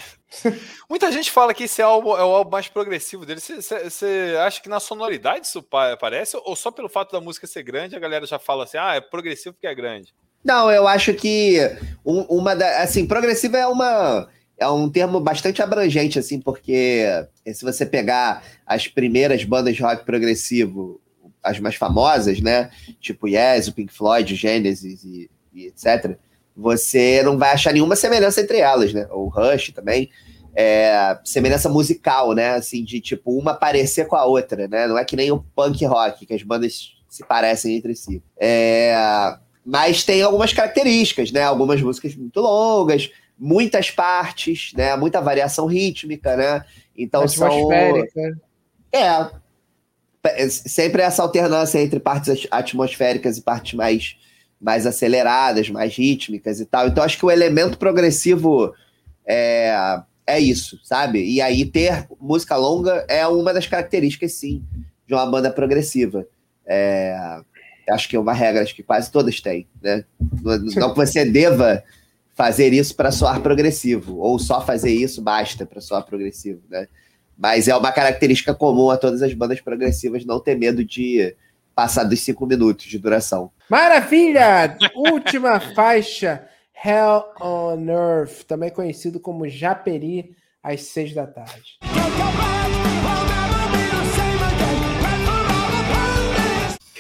Muita 0.89 1.11
gente 1.11 1.31
fala 1.31 1.53
que 1.53 1.65
esse 1.65 1.83
álbum 1.83 2.17
é 2.17 2.25
o 2.25 2.35
álbum 2.35 2.51
mais 2.51 2.69
progressivo 2.69 3.27
dele. 3.27 3.41
Você 3.41 4.37
acha 4.45 4.61
que 4.61 4.69
na 4.69 4.81
sonoridade 4.81 5.47
isso 5.47 5.65
aparece? 5.73 6.37
Ou 6.45 6.55
só 6.55 6.71
pelo 6.71 6.89
fato 6.89 7.13
da 7.13 7.21
música 7.21 7.47
ser 7.47 7.63
grande, 7.63 7.97
a 7.97 8.01
galera 8.01 8.27
já 8.27 8.39
fala 8.39 8.65
assim, 8.65 8.79
ah, 8.79 8.95
é 8.95 9.01
progressivo 9.01 9.55
porque 9.55 9.67
é 9.67 9.75
grande? 9.75 10.15
Não, 10.45 10.71
eu 10.71 10.89
acho 10.89 11.13
que 11.15 11.59
um, 12.05 12.23
uma 12.23 12.57
da. 12.57 12.83
Assim, 12.83 13.07
progressivo 13.07 13.57
é 13.57 13.67
uma. 13.67 14.29
É 14.57 14.69
um 14.69 14.91
termo 14.91 15.19
bastante 15.21 15.63
abrangente, 15.63 16.19
assim, 16.19 16.39
porque 16.39 17.07
se 17.47 17.65
você 17.65 17.87
pegar 17.87 18.45
as 18.67 18.87
primeiras 18.87 19.43
bandas 19.43 19.75
de 19.75 19.83
rock 19.83 20.05
progressivo, 20.05 21.01
as 21.43 21.59
mais 21.59 21.77
famosas, 21.77 22.41
né? 22.41 22.71
Tipo 23.01 23.27
Yes, 23.27 23.69
o 23.69 23.73
Pink 23.73 23.93
Floyd, 23.93 24.33
o 24.33 24.37
Genesis 24.37 25.03
e, 25.03 25.31
e 25.53 25.67
etc., 25.67 26.19
você 26.61 27.23
não 27.23 27.39
vai 27.39 27.53
achar 27.53 27.73
nenhuma 27.73 27.97
semelhança 27.97 28.41
entre 28.41 28.59
elas, 28.59 28.93
né? 28.93 29.07
O 29.11 29.29
Rush 29.29 29.73
também. 29.73 30.11
é, 30.55 31.19
semelhança 31.25 31.69
musical, 31.69 32.33
né? 32.35 32.51
Assim, 32.51 32.85
de 32.85 33.01
tipo, 33.01 33.37
uma 33.39 33.55
parecer 33.55 34.07
com 34.07 34.17
a 34.17 34.25
outra, 34.25 34.67
né? 34.69 34.87
Não 34.87 34.99
é 34.99 35.05
que 35.05 35.17
nem 35.17 35.31
o 35.31 35.45
punk 35.55 35.85
rock, 35.85 36.27
que 36.27 36.35
as 36.35 36.43
bandas 36.43 36.93
se 37.09 37.25
parecem 37.25 37.77
entre 37.77 37.95
si. 37.95 38.23
É, 38.39 38.95
mas 39.65 40.05
tem 40.05 40.23
algumas 40.23 40.53
características, 40.53 41.33
né? 41.33 41.43
Algumas 41.43 41.81
músicas 41.81 42.15
muito 42.15 42.41
longas, 42.41 43.11
muitas 43.39 43.91
partes, 43.91 44.73
né? 44.77 44.97
Muita 44.97 45.21
variação 45.21 45.67
rítmica, 45.67 46.37
né? 46.37 46.65
Então 46.97 47.23
Atmosférica. 47.23 48.11
são. 48.13 48.33
É. 48.93 49.31
Sempre 50.51 51.01
essa 51.01 51.23
alternância 51.23 51.81
entre 51.81 51.99
partes 51.99 52.47
atmosféricas 52.51 53.39
e 53.39 53.43
partes 53.43 53.73
mais, 53.73 54.17
mais 54.61 54.87
aceleradas, 54.87 55.71
mais 55.71 55.95
rítmicas 55.95 56.61
e 56.61 56.67
tal. 56.67 56.89
Então 56.89 57.03
acho 57.03 57.17
que 57.17 57.25
o 57.25 57.31
elemento 57.31 57.79
progressivo 57.79 58.75
é, 59.27 60.03
é 60.27 60.39
isso, 60.39 60.79
sabe? 60.85 61.25
E 61.25 61.41
aí 61.41 61.65
ter 61.65 62.07
música 62.21 62.57
longa 62.57 63.05
é 63.09 63.27
uma 63.27 63.55
das 63.55 63.67
características, 63.67 64.33
sim, 64.33 64.63
de 65.07 65.15
uma 65.15 65.27
banda 65.27 65.51
progressiva. 65.51 66.27
É, 66.67 67.17
acho 67.89 68.09
que 68.09 68.17
é 68.17 68.21
uma 68.21 68.35
regra 68.35 68.65
que 68.65 68.83
quase 68.83 69.11
todas 69.11 69.41
têm, 69.41 69.67
né? 69.83 70.05
Não 70.77 70.91
que 70.91 70.97
você 70.97 71.25
deva 71.25 71.83
fazer 72.35 72.73
isso 72.73 72.95
para 72.95 73.11
soar 73.11 73.41
progressivo, 73.41 74.19
ou 74.19 74.39
só 74.39 74.65
fazer 74.65 74.93
isso 74.93 75.21
basta 75.21 75.67
para 75.67 75.81
soar 75.81 76.05
progressivo, 76.05 76.61
né? 76.71 76.87
Mas 77.37 77.69
é 77.69 77.75
uma 77.75 77.91
característica 77.91 78.55
comum 78.55 78.91
a 78.91 78.99
todas 78.99 79.23
as 79.23 79.33
bandas 79.33 79.61
progressivas 79.61 80.25
não 80.25 80.39
ter 80.39 80.57
medo 80.57 80.85
de 80.85 81.35
passar 81.75 82.05
dos 82.05 82.21
cinco 82.21 82.47
minutos 82.47 82.85
de 82.85 82.99
duração. 82.99 83.51
Maravilha! 83.71 84.77
Última 84.97 85.61
faixa, 85.61 86.45
Hell 86.75 87.25
on 87.41 87.89
Earth, 87.89 88.43
também 88.43 88.69
conhecido 88.69 89.21
como 89.21 89.49
Japeri, 89.49 90.35
às 90.61 90.87
seis 90.87 91.15
da 91.15 91.25
tarde. 91.25 91.79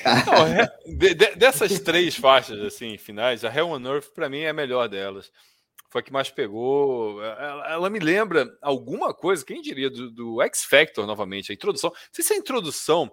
Não, 0.05 0.97
de, 0.97 1.14
de, 1.14 1.35
dessas 1.35 1.81
três 1.81 2.14
faixas 2.14 2.61
assim 2.61 2.97
finais, 2.97 3.45
a 3.45 3.53
Hell 3.53 3.66
on 3.66 3.85
Earth 3.85 4.14
para 4.14 4.29
mim 4.29 4.39
é 4.39 4.51
a 4.51 4.55
melhor 4.55 4.89
delas. 4.89 5.33
Foi 5.89 6.03
a 6.03 6.05
que 6.05 6.12
mais 6.12 6.31
pegou. 6.31 7.21
Ela, 7.21 7.73
ela 7.73 7.91
me 7.91 7.99
lembra 7.99 8.49
alguma 8.62 9.12
coisa, 9.12 9.45
quem 9.45 9.61
diria, 9.61 9.91
do, 9.91 10.09
do, 10.09 10.43
X 10.43 10.62
Factor 10.62 11.05
novamente, 11.05 11.51
a 11.51 11.55
introdução. 11.55 11.91
Não 11.91 11.99
sei 12.12 12.25
se 12.25 12.33
é 12.33 12.37
a 12.37 12.39
introdução 12.39 13.11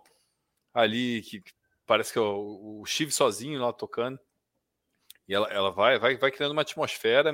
ali, 0.76 1.24
que, 1.24 1.42
que 1.42 1.57
parece 1.88 2.14
que 2.14 2.20
o, 2.20 2.82
o 2.82 2.86
Steve 2.86 3.12
sozinho 3.12 3.60
lá 3.60 3.74
tocando. 3.74 4.20
E 5.28 5.34
ela, 5.34 5.48
ela 5.48 5.72
vai, 5.72 5.98
vai, 5.98 6.16
vai 6.18 6.32
criando 6.32 6.52
uma 6.52 6.62
atmosfera. 6.62 7.34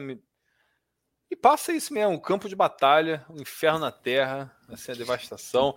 E 1.30 1.36
passa 1.36 1.74
isso 1.74 1.94
mesmo, 1.94 2.14
um 2.14 2.20
campo 2.20 2.48
de 2.48 2.56
batalha, 2.56 3.26
um 3.30 3.42
inferno 3.42 3.80
na 3.80 3.92
terra, 3.92 4.56
assim, 4.70 4.92
a 4.92 4.96
devastação 4.96 5.76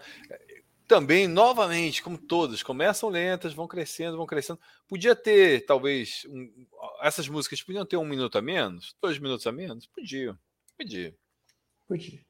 também, 0.87 1.27
novamente, 1.27 2.03
como 2.03 2.16
todas, 2.16 2.62
começam 2.62 3.09
lentas, 3.09 3.53
vão 3.53 3.66
crescendo, 3.66 4.16
vão 4.16 4.27
crescendo. 4.27 4.61
Podia 4.87 5.16
ter, 5.16 5.66
talvez, 5.66 6.24
um, 6.29 6.66
essas 7.01 7.29
músicas 7.29 7.62
podiam 7.62 7.85
ter 7.85 7.97
um 7.97 8.05
minuto 8.05 8.39
a 8.39 8.43
menos, 8.43 8.95
dois 9.03 9.18
minutos 9.18 9.47
a 9.47 9.53
menos? 9.53 9.87
Podia. 9.87 10.39
Podia. 10.79 11.14
Podia. 11.89 12.24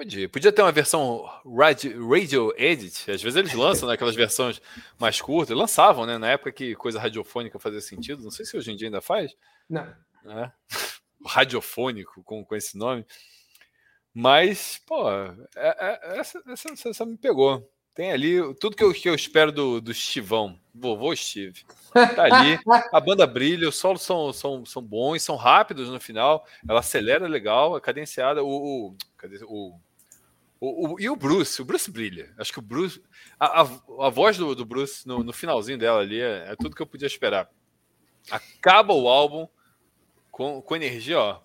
Podia. 0.00 0.28
Podia 0.30 0.50
ter 0.50 0.62
uma 0.62 0.72
versão 0.72 1.28
radio, 1.58 2.08
radio 2.08 2.54
edit. 2.56 3.10
Às 3.10 3.20
vezes 3.20 3.36
eles 3.36 3.52
lançam 3.52 3.86
né, 3.86 3.96
aquelas 3.96 4.14
versões 4.14 4.58
mais 4.98 5.20
curtas. 5.20 5.54
Lançavam, 5.54 6.06
né? 6.06 6.16
Na 6.16 6.30
época 6.30 6.50
que 6.52 6.74
coisa 6.74 6.98
radiofônica 6.98 7.58
fazia 7.58 7.82
sentido. 7.82 8.22
Não 8.22 8.30
sei 8.30 8.46
se 8.46 8.56
hoje 8.56 8.72
em 8.72 8.76
dia 8.76 8.88
ainda 8.88 9.02
faz. 9.02 9.36
Não. 9.68 9.86
É. 10.24 10.50
Radiofônico, 11.26 12.24
com, 12.24 12.42
com 12.42 12.56
esse 12.56 12.78
nome. 12.78 13.04
Mas, 14.14 14.80
pô, 14.86 15.06
é, 15.10 15.36
é, 15.54 16.18
essa, 16.18 16.42
essa, 16.48 16.88
essa 16.88 17.04
me 17.04 17.18
pegou. 17.18 17.70
Tem 17.94 18.10
ali 18.10 18.38
tudo 18.54 18.74
que 18.74 18.82
eu, 18.82 18.94
que 18.94 19.06
eu 19.06 19.14
espero 19.14 19.52
do, 19.52 19.82
do 19.82 19.90
Estivão, 19.90 20.58
vovô 20.74 21.14
Steve. 21.14 21.62
Tá 21.92 22.24
ali, 22.24 22.58
a 22.90 23.00
banda 23.00 23.26
brilha, 23.26 23.68
os 23.68 23.76
solos 23.76 24.00
são, 24.00 24.32
são, 24.32 24.64
são 24.64 24.80
bons, 24.80 25.22
são 25.22 25.36
rápidos 25.36 25.90
no 25.90 26.00
final, 26.00 26.46
ela 26.66 26.80
acelera 26.80 27.28
legal, 27.28 27.76
é 27.76 27.80
cadenciada. 27.82 28.42
O, 28.42 28.48
o, 28.48 28.96
o, 29.44 29.80
o, 30.60 30.94
o, 30.94 31.00
e 31.00 31.08
o 31.08 31.16
Bruce, 31.16 31.62
o 31.62 31.64
Bruce 31.64 31.90
brilha. 31.90 32.32
Acho 32.36 32.52
que 32.52 32.58
o 32.58 32.62
Bruce. 32.62 33.02
A, 33.38 33.62
a, 33.62 34.06
a 34.06 34.10
voz 34.10 34.36
do, 34.36 34.54
do 34.54 34.64
Bruce 34.64 35.06
no, 35.08 35.24
no 35.24 35.32
finalzinho 35.32 35.78
dela 35.78 36.00
ali 36.00 36.20
é, 36.20 36.52
é, 36.52 36.56
tudo 36.56 36.76
que 36.76 36.82
eu 36.82 36.86
podia 36.86 37.06
esperar. 37.06 37.48
Acaba 38.30 38.92
o 38.92 39.08
álbum 39.08 39.48
com, 40.30 40.60
com 40.60 40.76
energia, 40.76 41.18
ó. 41.18 41.40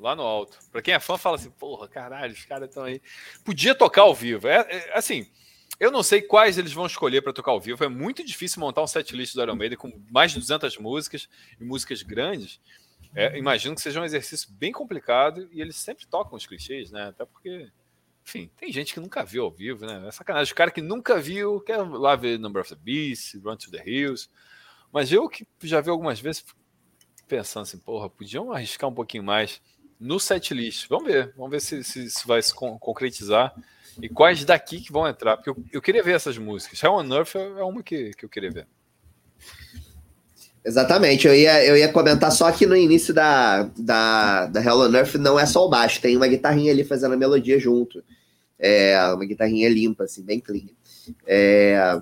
Lá 0.00 0.16
no 0.16 0.22
alto. 0.22 0.58
Pra 0.72 0.80
quem 0.80 0.94
é 0.94 0.98
fã, 0.98 1.18
fala 1.18 1.36
assim: 1.36 1.50
porra, 1.50 1.86
caralho, 1.86 2.32
os 2.32 2.44
caras 2.44 2.68
estão 2.68 2.84
aí. 2.84 3.02
Podia 3.44 3.74
tocar 3.74 4.02
ao 4.02 4.14
vivo. 4.14 4.48
É, 4.48 4.66
é 4.70 4.98
assim, 4.98 5.30
eu 5.78 5.90
não 5.90 6.02
sei 6.02 6.22
quais 6.22 6.58
eles 6.58 6.72
vão 6.72 6.86
escolher 6.86 7.22
para 7.22 7.32
tocar 7.32 7.50
ao 7.50 7.60
vivo. 7.60 7.84
É 7.84 7.88
muito 7.88 8.24
difícil 8.24 8.60
montar 8.60 8.82
um 8.82 8.86
setlist 8.86 9.34
do 9.34 9.42
Iron 9.42 9.56
Maiden 9.56 9.76
com 9.76 9.92
mais 10.10 10.32
de 10.32 10.38
200 10.38 10.78
músicas 10.78 11.28
e 11.60 11.64
músicas 11.64 12.02
grandes. 12.02 12.60
É, 13.14 13.36
imagino 13.36 13.74
que 13.74 13.80
seja 13.82 14.00
um 14.00 14.04
exercício 14.04 14.50
bem 14.52 14.72
complicado 14.72 15.48
e 15.52 15.60
eles 15.60 15.76
sempre 15.76 16.06
tocam 16.06 16.36
os 16.36 16.46
clichês, 16.46 16.90
né? 16.90 17.08
Até 17.08 17.26
porque, 17.26 17.70
enfim, 18.24 18.50
tem 18.56 18.72
gente 18.72 18.94
que 18.94 19.00
nunca 19.00 19.24
viu 19.24 19.44
ao 19.44 19.50
vivo, 19.50 19.84
né? 19.84 20.06
É 20.06 20.10
sacanagem. 20.12 20.52
O 20.52 20.56
cara 20.56 20.70
que 20.70 20.80
nunca 20.80 21.20
viu 21.20 21.60
quer 21.60 21.78
lá 21.78 22.14
ver 22.16 22.38
Number 22.38 22.62
of 22.62 22.74
the 22.74 22.80
Beast, 22.80 23.34
Run 23.42 23.56
to 23.56 23.70
the 23.70 23.82
Hills. 23.84 24.28
Mas 24.92 25.10
eu 25.10 25.28
que 25.28 25.46
já 25.62 25.80
vi 25.80 25.90
algumas 25.90 26.20
vezes 26.20 26.44
pensando 27.26 27.62
assim, 27.62 27.78
porra, 27.78 28.10
podiam 28.10 28.52
arriscar 28.52 28.88
um 28.88 28.94
pouquinho 28.94 29.24
mais 29.24 29.60
no 29.98 30.20
setlist. 30.20 30.86
Vamos 30.88 31.10
ver, 31.10 31.32
vamos 31.36 31.50
ver 31.50 31.60
se, 31.60 31.82
se, 31.82 32.26
vai 32.26 32.42
se 32.42 32.54
concretizar. 32.54 33.54
E 34.00 34.08
quais 34.08 34.44
daqui 34.44 34.80
que 34.80 34.92
vão 34.92 35.06
entrar? 35.08 35.36
Porque 35.36 35.50
eu, 35.50 35.64
eu 35.72 35.82
queria 35.82 36.02
ver 36.02 36.14
essas 36.14 36.36
músicas. 36.38 36.82
Hell 36.82 36.92
on 36.92 37.14
Earth 37.14 37.34
é 37.34 37.62
uma 37.62 37.82
que, 37.82 38.10
que 38.10 38.24
eu 38.24 38.28
queria 38.28 38.50
ver. 38.50 38.66
Exatamente, 40.64 41.26
eu 41.26 41.34
ia, 41.34 41.64
eu 41.64 41.76
ia 41.76 41.88
comentar 41.88 42.30
só 42.30 42.50
que 42.52 42.66
no 42.66 42.76
início 42.76 43.12
da, 43.12 43.68
da, 43.76 44.46
da 44.46 44.62
Hell 44.62 44.78
on 44.78 44.94
Earth 44.94 45.14
não 45.16 45.38
é 45.38 45.44
só 45.44 45.66
o 45.66 45.68
baixo, 45.68 46.00
tem 46.00 46.16
uma 46.16 46.28
guitarrinha 46.28 46.70
ali 46.70 46.84
fazendo 46.84 47.14
a 47.14 47.16
melodia 47.16 47.58
junto. 47.58 48.02
É, 48.58 48.96
uma 49.12 49.24
guitarrinha 49.24 49.68
limpa, 49.68 50.04
assim, 50.04 50.22
bem 50.22 50.38
clean. 50.38 50.68
É, 51.26 52.00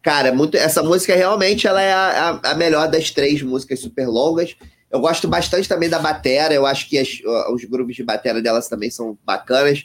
cara, 0.00 0.32
muito, 0.32 0.56
essa 0.56 0.82
música 0.82 1.14
realmente 1.14 1.66
ela 1.66 1.82
é 1.82 1.92
a, 1.92 2.40
a, 2.42 2.54
melhor 2.54 2.90
das 2.90 3.10
três 3.10 3.42
músicas 3.42 3.80
super 3.80 4.08
longas. 4.08 4.56
Eu 4.90 4.98
gosto 4.98 5.28
bastante 5.28 5.68
também 5.68 5.90
da 5.90 5.98
batera, 5.98 6.54
eu 6.54 6.64
acho 6.64 6.88
que 6.88 6.98
as, 6.98 7.20
os 7.52 7.64
grupos 7.64 7.94
de 7.94 8.02
batera 8.02 8.40
delas 8.40 8.66
também 8.66 8.90
são 8.90 9.18
bacanas. 9.26 9.84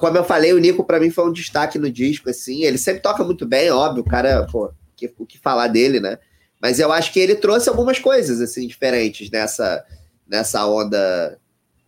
Como 0.00 0.18
eu 0.18 0.24
falei, 0.24 0.52
o 0.52 0.58
Nico 0.58 0.84
para 0.84 0.98
mim 0.98 1.10
foi 1.10 1.24
um 1.24 1.32
destaque 1.32 1.78
no 1.78 1.90
disco, 1.90 2.28
assim. 2.28 2.64
Ele 2.64 2.78
sempre 2.78 3.00
toca 3.00 3.22
muito 3.22 3.46
bem, 3.46 3.70
óbvio, 3.70 4.02
o 4.02 4.06
cara, 4.06 4.44
pô, 4.50 4.72
que, 4.96 5.12
o 5.16 5.24
que 5.24 5.38
falar 5.38 5.68
dele, 5.68 6.00
né? 6.00 6.18
Mas 6.64 6.80
eu 6.80 6.90
acho 6.90 7.12
que 7.12 7.20
ele 7.20 7.34
trouxe 7.34 7.68
algumas 7.68 7.98
coisas, 7.98 8.40
assim, 8.40 8.66
diferentes 8.66 9.30
nessa, 9.30 9.84
nessa 10.26 10.66
onda 10.66 11.38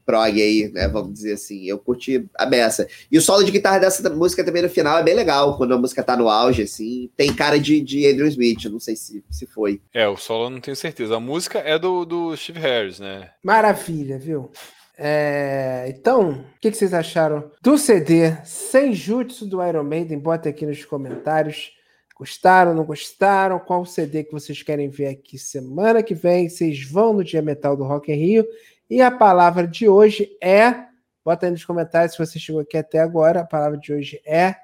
prog 0.04 0.38
aí, 0.38 0.70
né? 0.70 0.86
Vamos 0.86 1.14
dizer 1.14 1.32
assim. 1.32 1.64
Eu 1.64 1.78
curti 1.78 2.28
a 2.34 2.44
beça. 2.44 2.86
E 3.10 3.16
o 3.16 3.22
solo 3.22 3.42
de 3.42 3.50
guitarra 3.50 3.78
dessa 3.78 4.06
música 4.10 4.44
também 4.44 4.60
no 4.60 4.68
final 4.68 4.98
é 4.98 5.02
bem 5.02 5.14
legal, 5.14 5.56
quando 5.56 5.72
a 5.72 5.78
música 5.78 6.02
tá 6.02 6.14
no 6.14 6.28
auge, 6.28 6.64
assim. 6.64 7.10
Tem 7.16 7.34
cara 7.34 7.58
de, 7.58 7.80
de 7.80 8.06
Adrian 8.06 8.28
Smith, 8.28 8.66
não 8.66 8.78
sei 8.78 8.96
se, 8.96 9.24
se 9.30 9.46
foi. 9.46 9.80
É, 9.94 10.06
o 10.06 10.18
solo 10.18 10.44
eu 10.44 10.50
não 10.50 10.60
tenho 10.60 10.76
certeza. 10.76 11.16
A 11.16 11.20
música 11.20 11.58
é 11.60 11.78
do, 11.78 12.04
do 12.04 12.36
Steve 12.36 12.60
Harris, 12.60 13.00
né? 13.00 13.30
Maravilha, 13.42 14.18
viu? 14.18 14.50
É, 14.98 15.86
então, 15.88 16.32
o 16.32 16.60
que, 16.60 16.70
que, 16.70 16.76
vocês 16.76 16.92
acharam 16.92 17.50
do 17.62 17.78
CD 17.78 18.36
sem 18.44 18.92
jutsu 18.92 19.46
do 19.46 19.66
Iron 19.66 19.84
Maiden? 19.84 20.18
Bota 20.18 20.50
aqui 20.50 20.66
nos 20.66 20.84
comentários. 20.84 21.75
Gostaram, 22.18 22.72
não 22.72 22.82
gostaram? 22.82 23.58
Qual 23.58 23.84
CD 23.84 24.24
que 24.24 24.32
vocês 24.32 24.62
querem 24.62 24.88
ver 24.88 25.08
aqui 25.08 25.38
semana 25.38 26.02
que 26.02 26.14
vem? 26.14 26.48
Vocês 26.48 26.82
vão 26.82 27.12
no 27.12 27.22
Dia 27.22 27.42
Metal 27.42 27.76
do 27.76 27.84
Rock 27.84 28.10
in 28.10 28.16
Rio. 28.16 28.46
E 28.88 29.02
a 29.02 29.10
palavra 29.10 29.68
de 29.68 29.86
hoje 29.86 30.34
é. 30.42 30.86
Bota 31.22 31.44
aí 31.44 31.52
nos 31.52 31.64
comentários 31.64 32.12
se 32.12 32.18
você 32.18 32.38
chegou 32.38 32.62
aqui 32.62 32.78
até 32.78 33.00
agora. 33.00 33.40
A 33.40 33.44
palavra 33.44 33.76
de 33.76 33.92
hoje 33.92 34.22
é 34.24 34.56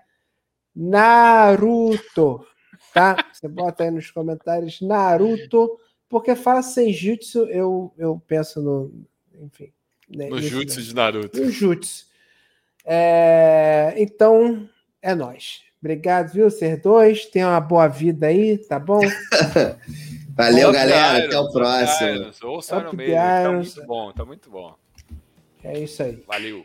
Naruto. 0.74 2.46
Tá? 2.94 3.16
Você 3.30 3.48
bota 3.48 3.84
aí 3.84 3.90
nos 3.90 4.11
comentários 4.11 4.80
Naruto. 4.80 5.78
Porque 6.09 6.34
fala 6.34 6.62
Senjutsu, 6.62 7.40
eu, 7.50 7.92
eu 7.98 8.22
penso 8.26 8.62
no. 8.62 9.05
Enfim. 9.42 9.70
Né, 10.09 10.28
no 10.28 10.40
jutsu 10.40 10.80
de 10.80 10.94
Naruto. 10.94 11.38
No 11.38 11.50
jutsu. 11.50 12.07
É, 12.82 13.94
então, 13.98 14.66
é 15.03 15.14
nós. 15.14 15.61
Obrigado, 15.83 16.33
viu, 16.33 16.49
Ser 16.49 16.80
dois. 16.80 17.26
Tenha 17.26 17.49
uma 17.49 17.61
boa 17.61 17.89
vida 17.89 18.28
aí, 18.28 18.57
tá 18.57 18.78
bom? 18.78 19.01
Valeu, 20.37 20.68
Up 20.68 20.78
galera. 20.78 21.26
Até 21.26 21.39
o 21.39 21.51
próximo. 21.51 22.30
Ouça 22.45 22.76
Tá 23.43 23.53
muito 23.53 23.87
bom, 23.87 24.12
tá 24.12 24.24
muito 24.24 24.49
bom. 24.49 24.74
É 25.64 25.78
isso 25.80 26.03
aí. 26.05 26.22
Valeu. 26.26 26.64